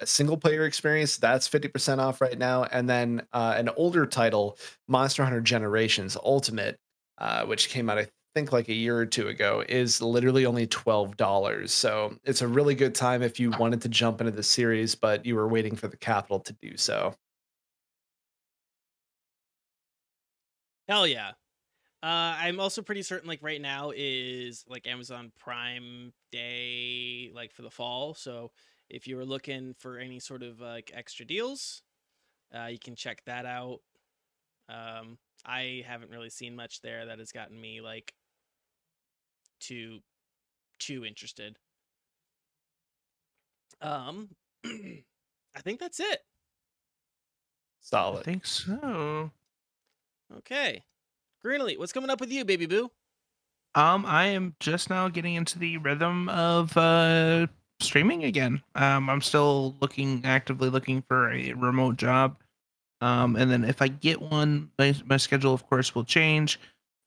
a 0.00 0.06
single 0.06 0.36
player 0.36 0.64
experience 0.64 1.16
that's 1.16 1.48
50% 1.48 1.98
off 1.98 2.20
right 2.20 2.38
now, 2.38 2.64
and 2.64 2.88
then 2.88 3.26
uh, 3.32 3.54
an 3.56 3.68
older 3.70 4.06
title, 4.06 4.58
Monster 4.86 5.24
Hunter 5.24 5.40
Generations 5.40 6.16
Ultimate, 6.22 6.78
uh, 7.18 7.44
which 7.46 7.68
came 7.68 7.90
out 7.90 7.98
I 7.98 8.08
think 8.34 8.52
like 8.52 8.68
a 8.68 8.74
year 8.74 8.96
or 8.96 9.06
two 9.06 9.28
ago, 9.28 9.64
is 9.68 10.00
literally 10.00 10.46
only 10.46 10.66
twelve 10.66 11.16
dollars. 11.16 11.72
So 11.72 12.16
it's 12.24 12.42
a 12.42 12.48
really 12.48 12.74
good 12.74 12.94
time 12.94 13.22
if 13.22 13.40
you 13.40 13.50
wanted 13.50 13.80
to 13.82 13.88
jump 13.88 14.20
into 14.20 14.32
the 14.32 14.42
series, 14.42 14.94
but 14.94 15.26
you 15.26 15.34
were 15.34 15.48
waiting 15.48 15.74
for 15.76 15.88
the 15.88 15.96
capital 15.96 16.40
to 16.40 16.52
do 16.54 16.76
so. 16.76 17.14
Hell 20.88 21.06
yeah. 21.06 21.32
Uh, 22.02 22.36
I'm 22.38 22.60
also 22.60 22.80
pretty 22.80 23.02
certain, 23.02 23.28
like 23.28 23.42
right 23.42 23.60
now 23.60 23.92
is 23.94 24.64
like 24.68 24.86
Amazon 24.86 25.32
Prime 25.38 26.12
Day, 26.30 27.30
like 27.34 27.52
for 27.52 27.62
the 27.62 27.70
fall. 27.70 28.14
So 28.14 28.52
if 28.90 29.06
you 29.06 29.16
were 29.16 29.24
looking 29.24 29.74
for 29.78 29.98
any 29.98 30.20
sort 30.20 30.42
of 30.42 30.60
like 30.60 30.90
extra 30.94 31.26
deals, 31.26 31.82
uh, 32.54 32.66
you 32.66 32.78
can 32.78 32.94
check 32.96 33.22
that 33.26 33.46
out. 33.46 33.80
Um, 34.68 35.18
I 35.44 35.84
haven't 35.86 36.10
really 36.10 36.30
seen 36.30 36.54
much 36.56 36.80
there 36.80 37.06
that 37.06 37.18
has 37.18 37.32
gotten 37.32 37.60
me 37.60 37.80
like 37.80 38.14
too 39.60 40.00
too 40.78 41.04
interested. 41.04 41.56
Um, 43.80 44.30
I 44.64 45.60
think 45.60 45.80
that's 45.80 46.00
it. 46.00 46.20
Solid. 47.80 48.20
I 48.20 48.22
think 48.22 48.46
so. 48.46 49.30
Okay, 50.38 50.84
Greenlee, 51.44 51.78
what's 51.78 51.92
coming 51.92 52.10
up 52.10 52.20
with 52.20 52.30
you, 52.30 52.44
baby 52.44 52.66
boo? 52.66 52.90
Um, 53.74 54.04
I 54.06 54.26
am 54.26 54.56
just 54.60 54.90
now 54.90 55.08
getting 55.08 55.34
into 55.34 55.58
the 55.58 55.76
rhythm 55.78 56.28
of 56.28 56.76
uh 56.76 57.46
streaming 57.80 58.24
again. 58.24 58.62
Um, 58.74 59.08
I'm 59.08 59.20
still 59.20 59.74
looking 59.80 60.22
actively 60.24 60.70
looking 60.70 61.02
for 61.02 61.32
a 61.32 61.52
remote 61.52 61.96
job. 61.96 62.36
Um, 63.00 63.36
and 63.36 63.50
then 63.50 63.64
if 63.64 63.80
I 63.80 63.88
get 63.88 64.20
one, 64.20 64.70
my, 64.78 64.94
my 65.06 65.16
schedule 65.16 65.54
of 65.54 65.68
course 65.68 65.94
will 65.94 66.04
change. 66.04 66.58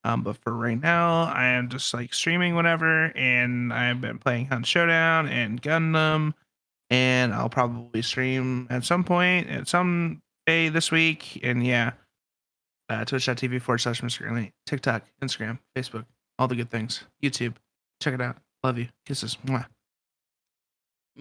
Um, 0.04 0.24
but 0.24 0.38
for 0.38 0.54
right 0.54 0.80
now, 0.80 1.24
I 1.24 1.46
am 1.46 1.70
just 1.70 1.94
like 1.94 2.14
streaming 2.14 2.56
whatever, 2.56 3.16
and 3.16 3.72
I've 3.72 4.02
been 4.02 4.18
playing 4.18 4.48
Hunt 4.48 4.66
Showdown 4.66 5.28
and 5.28 5.62
Gundam, 5.62 6.34
and 6.90 7.34
I'll 7.34 7.50
probably 7.50 8.02
stream 8.02 8.66
at 8.72 8.84
some 8.84 9.04
point 9.04 9.50
at 9.50 9.68
some 9.68 10.24
day 10.48 10.70
this 10.70 10.92
week. 10.92 11.40
And 11.44 11.64
yeah, 11.66 11.92
uh, 12.90 13.06
twitch.tv 13.06 13.62
forward 13.62 13.78
slash 13.78 14.02
Mr. 14.02 14.52
TikTok, 14.66 15.04
Instagram, 15.22 15.60
Facebook, 15.78 16.06
all 16.40 16.48
the 16.48 16.56
good 16.56 16.72
things. 16.72 17.04
YouTube. 17.24 17.54
Check 18.02 18.16
it 18.16 18.22
out. 18.22 18.38
Love 18.64 18.80
you. 18.80 18.88
Kisses. 19.06 19.38
Mwah. 19.46 19.68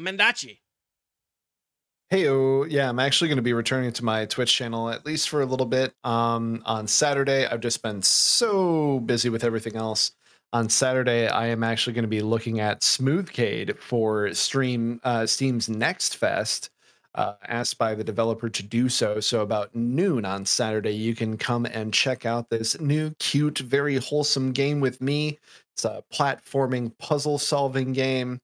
Mendachi. 0.00 0.58
Hey, 2.10 2.24
yeah, 2.68 2.88
I'm 2.88 2.98
actually 2.98 3.28
going 3.28 3.36
to 3.36 3.42
be 3.42 3.52
returning 3.52 3.92
to 3.92 4.04
my 4.04 4.26
Twitch 4.26 4.52
channel 4.52 4.90
at 4.90 5.06
least 5.06 5.28
for 5.28 5.42
a 5.42 5.46
little 5.46 5.66
bit. 5.66 5.94
Um, 6.02 6.60
on 6.66 6.88
Saturday, 6.88 7.46
I've 7.46 7.60
just 7.60 7.82
been 7.82 8.02
so 8.02 8.98
busy 8.98 9.28
with 9.28 9.44
everything 9.44 9.76
else. 9.76 10.10
On 10.52 10.68
Saturday, 10.68 11.28
I 11.28 11.46
am 11.46 11.62
actually 11.62 11.92
going 11.92 12.02
to 12.02 12.08
be 12.08 12.22
looking 12.22 12.58
at 12.58 12.80
Smoothcade 12.80 13.78
for 13.78 14.34
stream 14.34 15.00
uh, 15.04 15.24
Steam's 15.24 15.68
Next 15.68 16.16
Fest. 16.16 16.70
Uh, 17.14 17.34
asked 17.46 17.76
by 17.76 17.92
the 17.94 18.04
developer 18.04 18.48
to 18.48 18.62
do 18.62 18.88
so. 18.88 19.18
So 19.18 19.42
about 19.42 19.74
noon 19.74 20.24
on 20.24 20.46
Saturday, 20.46 20.92
you 20.92 21.14
can 21.14 21.36
come 21.36 21.66
and 21.66 21.92
check 21.92 22.24
out 22.24 22.50
this 22.50 22.80
new, 22.80 23.10
cute, 23.18 23.58
very 23.58 23.96
wholesome 23.96 24.52
game 24.52 24.78
with 24.78 25.00
me. 25.00 25.38
It's 25.74 25.84
a 25.84 26.04
platforming 26.12 26.96
puzzle 26.98 27.38
solving 27.38 27.92
game. 27.92 28.40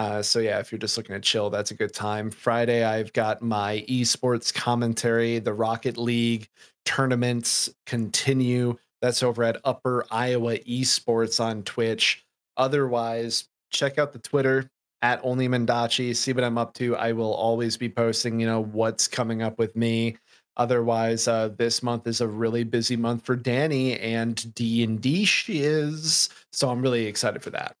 Uh, 0.00 0.22
so 0.22 0.38
yeah, 0.38 0.58
if 0.58 0.72
you're 0.72 0.78
just 0.78 0.96
looking 0.96 1.12
to 1.14 1.20
chill, 1.20 1.50
that's 1.50 1.72
a 1.72 1.74
good 1.74 1.92
time. 1.92 2.30
Friday, 2.30 2.84
I've 2.84 3.12
got 3.12 3.42
my 3.42 3.84
esports 3.86 4.52
commentary. 4.52 5.40
The 5.40 5.52
Rocket 5.52 5.98
League 5.98 6.48
tournaments 6.86 7.68
continue. 7.84 8.78
That's 9.02 9.22
over 9.22 9.42
at 9.42 9.60
Upper 9.62 10.06
Iowa 10.10 10.56
Esports 10.60 11.38
on 11.38 11.64
Twitch. 11.64 12.24
Otherwise, 12.56 13.48
check 13.68 13.98
out 13.98 14.14
the 14.14 14.20
Twitter 14.20 14.70
at 15.02 15.20
Only 15.22 15.48
Mendachi. 15.48 16.16
See 16.16 16.32
what 16.32 16.44
I'm 16.44 16.56
up 16.56 16.72
to. 16.76 16.96
I 16.96 17.12
will 17.12 17.34
always 17.34 17.76
be 17.76 17.90
posting, 17.90 18.40
you 18.40 18.46
know, 18.46 18.62
what's 18.62 19.06
coming 19.06 19.42
up 19.42 19.58
with 19.58 19.76
me. 19.76 20.16
Otherwise, 20.56 21.28
uh, 21.28 21.50
this 21.58 21.82
month 21.82 22.06
is 22.06 22.22
a 22.22 22.26
really 22.26 22.64
busy 22.64 22.96
month 22.96 23.22
for 23.26 23.36
Danny 23.36 24.00
and 24.00 24.54
D 24.54 24.82
and 24.82 24.98
D 24.98 25.26
She 25.26 25.58
is 25.58 26.30
So 26.54 26.70
I'm 26.70 26.80
really 26.80 27.04
excited 27.04 27.42
for 27.42 27.50
that. 27.50 27.76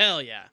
Hell 0.00 0.22
yeah. 0.22 0.44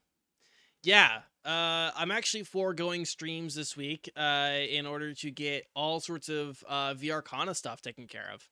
Yeah. 0.84 1.20
Uh, 1.46 1.90
I'm 1.96 2.12
actually 2.12 2.44
foregoing 2.44 3.06
streams 3.06 3.56
this 3.56 3.78
week 3.78 4.12
uh, 4.18 4.56
in 4.70 4.86
order 4.86 5.14
to 5.14 5.32
get 5.32 5.68
all 5.74 6.02
sorts 6.02 6.28
of 6.28 6.62
uh, 6.68 6.96
VR 6.96 7.24
Kana 7.24 7.56
stuff 7.56 7.82
taken 7.82 8.08
care 8.08 8.30
of. 8.34 8.50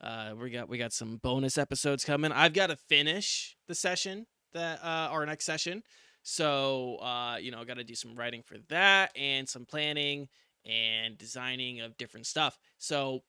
Uh, 0.00 0.34
we 0.40 0.48
got 0.48 0.66
we 0.66 0.78
got 0.78 0.94
some 0.94 1.18
bonus 1.18 1.58
episodes 1.58 2.02
coming. 2.02 2.32
I've 2.32 2.54
got 2.54 2.68
to 2.68 2.76
finish 2.76 3.58
the 3.66 3.74
session 3.74 4.24
that 4.54 4.82
uh, 4.82 5.10
our 5.10 5.26
next 5.26 5.44
session. 5.44 5.82
So 6.22 6.96
uh, 7.02 7.36
you 7.38 7.50
know, 7.50 7.62
got 7.66 7.76
to 7.76 7.84
do 7.84 7.94
some 7.94 8.14
writing 8.14 8.42
for 8.42 8.56
that 8.70 9.10
and 9.14 9.46
some 9.46 9.66
planning 9.66 10.28
and 10.64 11.18
designing 11.18 11.80
of 11.80 11.98
different 11.98 12.24
stuff. 12.24 12.58
So 12.78 13.20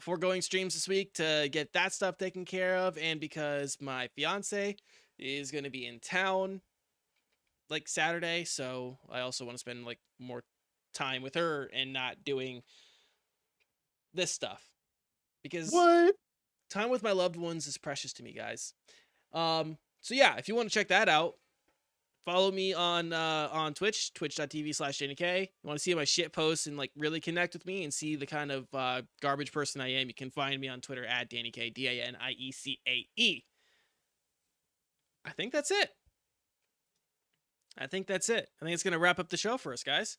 foregoing 0.00 0.40
streams 0.40 0.74
this 0.74 0.86
week 0.86 1.14
to 1.14 1.48
get 1.50 1.72
that 1.72 1.92
stuff 1.92 2.16
taken 2.16 2.44
care 2.44 2.76
of, 2.76 2.96
and 2.96 3.18
because 3.18 3.78
my 3.80 4.06
fiance 4.14 4.76
is 5.18 5.50
going 5.50 5.64
to 5.64 5.70
be 5.70 5.86
in 5.86 6.00
town 6.00 6.60
like 7.68 7.88
Saturday, 7.88 8.44
so 8.44 8.98
I 9.10 9.20
also 9.20 9.44
want 9.44 9.56
to 9.56 9.60
spend 9.60 9.84
like 9.84 9.98
more 10.18 10.44
time 10.94 11.22
with 11.22 11.34
her 11.34 11.68
and 11.74 11.92
not 11.92 12.24
doing 12.24 12.62
this 14.14 14.32
stuff 14.32 14.62
because 15.42 15.70
What? 15.70 16.14
time 16.70 16.90
with 16.90 17.02
my 17.02 17.12
loved 17.12 17.36
ones 17.36 17.66
is 17.66 17.76
precious 17.76 18.12
to 18.14 18.22
me, 18.22 18.32
guys. 18.32 18.72
Um, 19.32 19.78
so 20.00 20.14
yeah, 20.14 20.36
if 20.36 20.48
you 20.48 20.54
want 20.54 20.68
to 20.70 20.74
check 20.74 20.88
that 20.88 21.08
out, 21.08 21.34
follow 22.24 22.50
me 22.50 22.72
on 22.72 23.12
uh 23.12 23.48
on 23.52 23.74
Twitch, 23.74 24.14
twitch.tv 24.14 24.74
slash 24.74 24.98
JNK. 24.98 25.40
You 25.42 25.48
want 25.64 25.78
to 25.78 25.82
see 25.82 25.94
my 25.94 26.04
shit 26.04 26.32
posts 26.32 26.66
and 26.66 26.76
like 26.76 26.92
really 26.96 27.20
connect 27.20 27.54
with 27.54 27.66
me 27.66 27.84
and 27.84 27.92
see 27.92 28.16
the 28.16 28.26
kind 28.26 28.50
of 28.52 28.66
uh 28.72 29.02
garbage 29.20 29.52
person 29.52 29.80
I 29.80 29.92
am, 29.92 30.08
you 30.08 30.14
can 30.14 30.30
find 30.30 30.60
me 30.60 30.68
on 30.68 30.80
Twitter 30.80 31.04
at 31.04 31.30
Danica 31.30 31.72
D 31.74 31.88
A 31.88 32.02
N 32.02 32.16
I 35.26 35.30
C 35.30 35.32
A. 35.32 35.32
I 35.32 35.34
think 35.34 35.52
that's 35.52 35.70
it. 35.70 35.90
I 37.78 37.86
think 37.86 38.06
that's 38.06 38.28
it. 38.30 38.48
I 38.60 38.64
think 38.64 38.74
it's 38.74 38.82
gonna 38.82 38.98
wrap 38.98 39.18
up 39.18 39.28
the 39.28 39.36
show 39.36 39.58
for 39.58 39.72
us, 39.72 39.82
guys. 39.82 40.18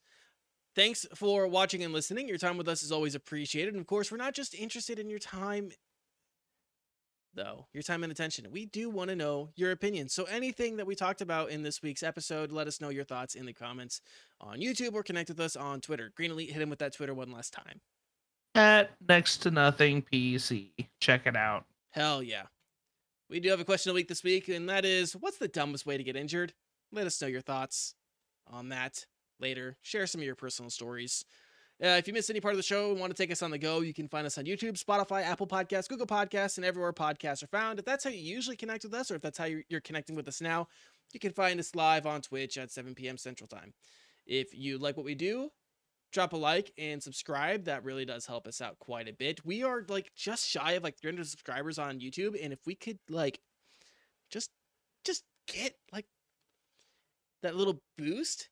Thanks 0.75 1.07
for 1.15 1.47
watching 1.47 1.83
and 1.83 1.93
listening. 1.93 2.27
Your 2.27 2.37
time 2.37 2.57
with 2.57 2.67
us 2.67 2.83
is 2.83 2.91
always 2.91 3.15
appreciated. 3.15 3.73
And 3.73 3.81
of 3.81 3.87
course, 3.87 4.11
we're 4.11 4.17
not 4.17 4.35
just 4.35 4.53
interested 4.53 4.99
in 4.99 5.09
your 5.09 5.19
time 5.19 5.71
though, 7.33 7.67
your 7.73 7.83
time 7.83 8.03
and 8.03 8.11
attention. 8.11 8.47
We 8.51 8.65
do 8.65 8.89
want 8.89 9.09
to 9.09 9.15
know 9.15 9.49
your 9.55 9.71
opinion. 9.71 10.09
So 10.09 10.25
anything 10.25 10.77
that 10.77 10.87
we 10.87 10.95
talked 10.95 11.21
about 11.21 11.49
in 11.49 11.63
this 11.63 11.81
week's 11.81 12.03
episode, 12.03 12.51
let 12.51 12.67
us 12.67 12.81
know 12.81 12.89
your 12.89 13.03
thoughts 13.05 13.35
in 13.35 13.45
the 13.45 13.53
comments 13.53 14.01
on 14.41 14.59
YouTube 14.59 14.93
or 14.93 15.03
connect 15.03 15.29
with 15.29 15.39
us 15.39 15.55
on 15.55 15.79
Twitter. 15.79 16.11
Green 16.15 16.31
Elite, 16.31 16.51
hit 16.51 16.61
him 16.61 16.69
with 16.69 16.79
that 16.79 16.93
Twitter 16.93 17.13
one 17.13 17.31
last 17.31 17.53
time. 17.53 17.79
At 18.55 18.91
next 19.07 19.37
to 19.37 19.51
nothing 19.51 20.01
PC. 20.01 20.71
Check 20.99 21.27
it 21.27 21.35
out. 21.35 21.65
Hell 21.91 22.23
yeah. 22.23 22.43
We 23.29 23.41
do 23.41 23.49
have 23.49 23.59
a 23.59 23.65
question 23.65 23.89
of 23.89 23.93
the 23.93 23.99
week 23.99 24.07
this 24.07 24.23
week, 24.23 24.47
and 24.47 24.69
that 24.69 24.85
is 24.85 25.13
what's 25.13 25.37
the 25.37 25.49
dumbest 25.49 25.85
way 25.85 25.97
to 25.97 26.03
get 26.03 26.15
injured? 26.15 26.53
Let 26.93 27.07
us 27.07 27.21
know 27.21 27.27
your 27.27 27.41
thoughts 27.41 27.93
on 28.49 28.69
that 28.69 29.05
later. 29.39 29.75
Share 29.81 30.07
some 30.07 30.21
of 30.21 30.25
your 30.25 30.35
personal 30.35 30.69
stories. 30.69 31.25
Uh, 31.83 31.89
if 31.89 32.07
you 32.07 32.13
missed 32.13 32.29
any 32.29 32.39
part 32.39 32.53
of 32.53 32.57
the 32.57 32.63
show 32.63 32.91
and 32.91 32.99
want 32.99 33.15
to 33.15 33.21
take 33.21 33.31
us 33.31 33.43
on 33.43 33.51
the 33.51 33.57
go, 33.57 33.81
you 33.81 33.93
can 33.93 34.07
find 34.07 34.25
us 34.25 34.37
on 34.37 34.45
YouTube, 34.45 34.81
Spotify, 34.81 35.23
Apple 35.23 35.45
Podcasts, 35.45 35.89
Google 35.89 36.07
Podcasts, 36.07 36.57
and 36.57 36.65
everywhere 36.65 36.93
podcasts 36.93 37.43
are 37.43 37.47
found. 37.47 37.79
If 37.79 37.85
that's 37.85 38.03
how 38.03 38.09
you 38.09 38.19
usually 38.19 38.55
connect 38.55 38.83
with 38.83 38.93
us, 38.93 39.11
or 39.11 39.15
if 39.15 39.21
that's 39.21 39.37
how 39.37 39.45
you're 39.45 39.81
connecting 39.81 40.15
with 40.15 40.27
us 40.27 40.41
now, 40.41 40.69
you 41.13 41.19
can 41.19 41.33
find 41.33 41.59
us 41.59 41.75
live 41.75 42.07
on 42.07 42.21
Twitch 42.21 42.57
at 42.57 42.71
7 42.71 42.95
p.m. 42.95 43.17
Central 43.17 43.47
Time. 43.47 43.73
If 44.25 44.57
you 44.57 44.77
like 44.77 44.97
what 44.97 45.05
we 45.05 45.15
do, 45.15 45.51
drop 46.11 46.33
a 46.33 46.37
like 46.37 46.71
and 46.77 47.01
subscribe. 47.01 47.65
That 47.65 47.83
really 47.83 48.05
does 48.05 48.25
help 48.25 48.47
us 48.47 48.61
out 48.61 48.79
quite 48.79 49.07
a 49.07 49.13
bit. 49.13 49.45
We 49.45 49.63
are 49.63 49.83
like 49.87 50.11
just 50.15 50.47
shy 50.47 50.73
of 50.73 50.83
like 50.83 50.97
300 50.99 51.27
subscribers 51.27 51.77
on 51.79 51.99
YouTube, 51.99 52.35
and 52.41 52.53
if 52.53 52.59
we 52.65 52.75
could 52.75 52.99
like 53.09 53.39
just 54.29 54.49
just 55.03 55.23
get 55.47 55.73
like 55.91 56.05
that 57.43 57.55
little 57.55 57.81
boost, 57.97 58.49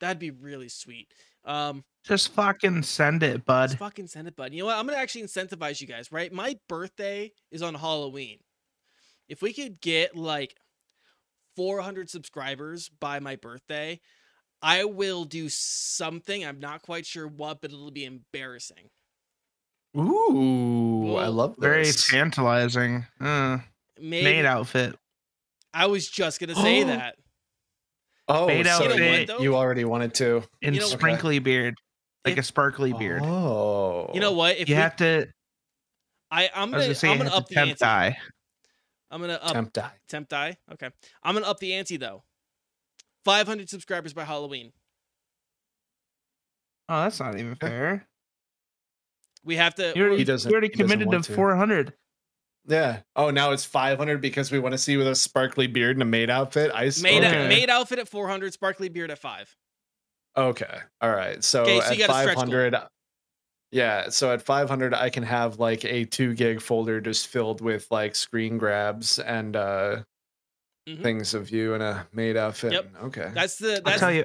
that'd 0.00 0.18
be 0.18 0.30
really 0.30 0.68
sweet. 0.68 1.08
Um, 1.44 1.84
Just 2.04 2.32
fucking 2.32 2.82
send 2.84 3.22
it, 3.22 3.44
bud. 3.44 3.66
just 3.66 3.78
fucking 3.78 4.06
send 4.06 4.28
it, 4.28 4.36
bud. 4.36 4.52
You 4.52 4.60
know 4.60 4.66
what? 4.66 4.76
I'm 4.78 4.86
gonna 4.86 4.98
actually 4.98 5.24
incentivize 5.24 5.80
you 5.80 5.86
guys, 5.86 6.10
right? 6.10 6.32
My 6.32 6.56
birthday 6.68 7.32
is 7.50 7.62
on 7.62 7.74
Halloween. 7.74 8.38
If 9.28 9.42
we 9.42 9.52
could 9.52 9.80
get 9.80 10.16
like 10.16 10.54
400 11.56 12.08
subscribers 12.10 12.88
by 12.88 13.20
my 13.20 13.36
birthday, 13.36 14.00
I 14.66 14.84
will 14.84 15.24
do 15.26 15.50
something. 15.50 16.44
I'm 16.44 16.58
not 16.58 16.80
quite 16.80 17.04
sure 17.04 17.28
what, 17.28 17.60
but 17.60 17.70
it'll 17.70 17.90
be 17.90 18.06
embarrassing. 18.06 18.88
Ooh, 19.96 21.16
I 21.16 21.24
Whoa. 21.26 21.30
love 21.30 21.56
Very 21.58 21.84
tantalizing. 21.92 23.06
Uh, 23.20 23.58
Maybe 24.00 24.24
maid 24.24 24.44
outfit. 24.46 24.96
I 25.72 25.86
was 25.86 26.08
just 26.08 26.40
gonna 26.40 26.54
say 26.54 26.82
that. 26.84 27.16
Oh, 28.26 28.46
Fade 28.46 28.66
so 28.66 28.72
out 28.72 28.82
You 28.82 28.88
know 28.88 29.26
what, 29.34 29.40
you- 29.42 29.54
already 29.54 29.84
wanted 29.84 30.14
to. 30.14 30.42
And 30.62 30.74
You 30.74 30.80
know- 30.80 30.86
sprinkly 30.86 31.38
beard. 31.38 31.74
Like 32.24 32.32
If- 32.32 32.38
a 32.38 32.42
sparkly 32.42 32.94
beard. 32.94 33.20
Oh, 33.22 34.10
You 34.14 34.20
know 34.20 34.32
what? 34.32 34.56
If 34.56 34.68
you 34.70 34.74
we, 34.76 34.80
have 34.80 34.96
to 34.96 35.26
I, 36.30 36.50
I'm 36.54 36.70
gonna, 36.70 36.84
gonna 36.92 37.12
I'm 37.12 37.18
gonna 37.18 37.30
up 37.30 37.48
the 37.48 37.54
tempt 37.54 37.70
ante. 37.82 37.84
die. 37.84 38.18
I'm 39.10 39.20
gonna 39.20 39.34
up 39.34 39.52
tempt 39.52 39.74
die. 39.74 39.92
tempt 40.08 40.30
die. 40.30 40.56
Okay, 40.72 40.88
I'm 41.22 41.34
gonna 41.34 41.46
up 41.46 41.60
the 41.60 41.74
ante 41.74 41.98
though. 41.98 42.24
500 43.24 43.68
subscribers 43.70 44.12
by 44.12 44.24
Halloween. 44.24 44.72
Oh, 46.88 47.02
that's 47.04 47.20
not 47.20 47.38
even 47.38 47.54
fair. 47.54 48.06
We 49.44 49.56
have 49.56 49.74
to. 49.76 49.92
You 49.94 50.02
already, 50.02 50.18
He 50.18 50.24
doesn't- 50.24 50.50
you 50.50 50.54
already 50.54 50.68
he 50.68 50.74
committed 50.76 51.10
to 51.10 51.16
want 51.16 51.24
to. 51.24 51.34
400. 51.34 51.94
Yeah. 52.66 53.00
Oh, 53.14 53.30
now 53.30 53.52
it's 53.52 53.64
500 53.64 54.20
because 54.22 54.50
we 54.50 54.58
want 54.58 54.72
to 54.72 54.78
see 54.78 54.96
with 54.96 55.06
a 55.06 55.14
sparkly 55.14 55.66
beard 55.66 55.96
and 55.96 56.02
a 56.02 56.06
maid 56.06 56.30
outfit. 56.30 56.70
I 56.74 56.90
Made 57.02 57.22
Okay. 57.24 57.48
made 57.48 57.68
outfit 57.68 57.98
at 57.98 58.08
400, 58.08 58.52
sparkly 58.54 58.88
beard 58.88 59.10
at 59.10 59.18
five. 59.18 59.54
Okay. 60.36 60.78
All 61.00 61.10
right. 61.14 61.44
So, 61.44 61.62
Okay, 61.62 61.80
so 61.80 61.86
at 61.86 61.92
you 61.98 62.06
got 62.06 62.10
a 62.10 62.22
stretch 62.22 62.36
goal. 62.36 62.44
500 62.46 62.76
Yeah, 63.70 64.08
so 64.08 64.32
at 64.32 64.40
500 64.40 64.94
I 64.94 65.10
can 65.10 65.24
have 65.24 65.58
like 65.58 65.84
a 65.84 66.04
2 66.06 66.34
gig 66.34 66.60
folder 66.62 67.00
just 67.00 67.26
filled 67.26 67.60
with 67.60 67.90
like 67.90 68.14
screen 68.14 68.56
grabs 68.56 69.18
and 69.18 69.56
uh 69.56 70.02
Mhm. 70.88 71.02
things 71.02 71.34
of 71.34 71.50
you 71.50 71.74
in 71.74 71.80
a 71.82 72.06
maid 72.12 72.36
outfit. 72.36 72.72
Yep. 72.72 72.90
Okay. 73.04 73.30
That's 73.34 73.56
the. 73.56 73.76
I'll 73.76 73.82
That's 73.82 74.00
tell 74.00 74.12
you, 74.12 74.24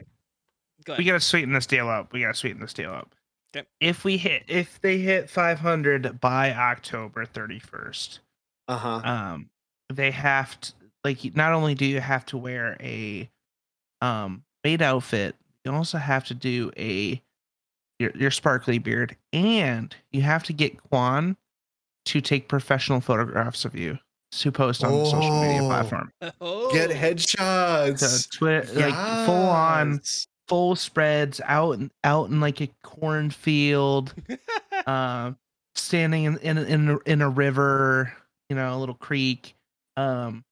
Go 0.85 0.95
we 0.97 1.03
gotta 1.05 1.19
sweeten 1.19 1.53
this 1.53 1.65
deal 1.67 1.87
up. 1.89 2.11
We 2.13 2.21
gotta 2.21 2.33
sweeten 2.33 2.59
this 2.61 2.73
deal 2.73 2.91
up. 2.93 3.15
'Kay. 3.53 3.63
If 3.79 4.03
we 4.03 4.17
hit, 4.17 4.43
if 4.47 4.79
they 4.81 4.97
hit 4.99 5.29
500 5.29 6.19
by 6.21 6.53
October 6.53 7.25
31st, 7.25 8.19
Uh-huh. 8.67 9.01
um, 9.03 9.49
they 9.91 10.11
have 10.11 10.59
to 10.61 10.73
like. 11.03 11.35
Not 11.35 11.53
only 11.53 11.75
do 11.75 11.85
you 11.85 11.99
have 12.01 12.25
to 12.27 12.37
wear 12.37 12.77
a 12.81 13.29
um 14.01 14.43
maid 14.63 14.81
outfit, 14.81 15.35
you 15.65 15.71
also 15.73 15.97
have 15.97 16.25
to 16.25 16.33
do 16.33 16.71
a 16.77 17.21
your 17.99 18.11
your 18.15 18.31
sparkly 18.31 18.77
beard, 18.79 19.17
and 19.33 19.95
you 20.11 20.21
have 20.21 20.43
to 20.45 20.53
get 20.53 20.77
Quan 20.83 21.35
to 22.05 22.21
take 22.21 22.47
professional 22.49 23.01
photographs 23.01 23.65
of 23.65 23.75
you 23.75 23.99
to 24.31 24.51
post 24.51 24.83
on 24.83 24.91
the 24.91 25.05
social 25.05 25.41
media 25.41 25.63
Oh. 25.63 25.67
platform. 25.67 26.11
oh. 26.41 26.71
Get 26.73 26.89
So 26.89 26.95
headshots. 26.95 28.31
Twitter, 28.31 28.73
like 28.79 29.25
full 29.25 29.35
on 29.49 30.01
full 30.47 30.75
spreads 30.75 31.39
out 31.45 31.73
in, 31.79 31.91
out 32.03 32.29
in 32.29 32.39
like 32.39 32.61
a 32.61 32.69
cornfield, 32.83 34.13
uh, 34.87 35.31
standing 35.75 36.25
in 36.25 36.37
in 36.39 36.57
in 36.57 36.89
a, 36.89 36.97
in 37.05 37.21
a 37.21 37.29
river, 37.29 38.13
you 38.49 38.55
know, 38.55 38.75
a 38.75 38.77
little 38.77 38.95
creek, 38.95 39.55
um, 39.97 40.43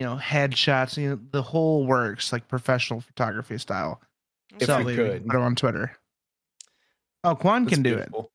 you 0.00 0.06
know, 0.06 0.16
headshots, 0.16 0.96
you 0.96 1.10
know, 1.10 1.20
the 1.30 1.42
whole 1.42 1.86
works 1.86 2.32
like 2.32 2.48
professional 2.48 3.00
photography 3.00 3.58
style. 3.58 4.00
If 4.58 4.66
so 4.66 4.78
we 4.78 4.84
we 4.84 4.94
could. 4.96 5.26
put 5.26 5.36
it 5.36 5.42
on 5.42 5.54
Twitter. 5.56 5.92
Oh, 7.24 7.34
Quan 7.34 7.64
That's 7.64 7.74
can 7.74 7.82
do 7.82 7.90
it. 7.94 7.96
beautiful. 7.96 8.30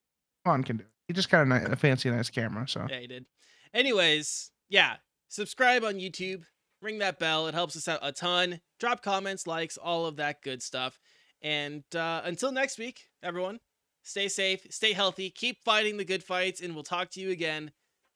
Quan 0.46 0.64
can 0.64 0.78
do 0.78 0.84
it. 0.84 0.90
He 1.08 1.14
just 1.14 1.30
got 1.30 1.46
a, 1.48 1.50
ni- 1.50 1.72
a 1.74 1.76
fancy, 1.76 2.10
nice 2.12 2.30
camera. 2.30 2.68
So 2.68 2.86
Yeah, 2.90 3.00
he 3.00 3.08
did. 3.08 3.26
Anyways, 3.74 4.51
yeah, 4.72 4.96
subscribe 5.28 5.84
on 5.84 5.96
YouTube, 5.96 6.44
ring 6.82 6.98
that 7.00 7.20
bell. 7.20 7.48
It 7.48 7.54
helps 7.54 7.76
us 7.76 7.88
out 7.88 8.00
a 8.02 8.14
ton. 8.14 8.62
Drop 8.80 9.04
comments, 9.04 9.46
likes, 9.46 9.78
all 9.78 10.06
of 10.06 10.16
that 10.16 10.42
good 10.42 10.64
stuff. 10.64 10.98
And 11.42 11.84
uh, 11.94 12.22
until 12.24 12.52
next 12.52 12.80
week, 12.80 13.02
everyone, 13.22 13.60
stay 14.02 14.30
safe, 14.30 14.66
stay 14.70 14.94
healthy, 14.94 15.30
keep 15.30 15.64
fighting 15.64 15.98
the 15.98 16.06
good 16.06 16.24
fights, 16.24 16.62
and 16.62 16.74
we'll 16.74 16.84
talk 16.84 17.12
to 17.12 17.20
you 17.20 17.32
again 17.32 17.72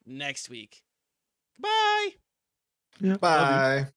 next 0.05 0.49
week. 0.49 0.81
Bye. 1.59 2.09
yeah, 3.01 3.09
love. 3.11 3.19
Bye. 3.19 3.87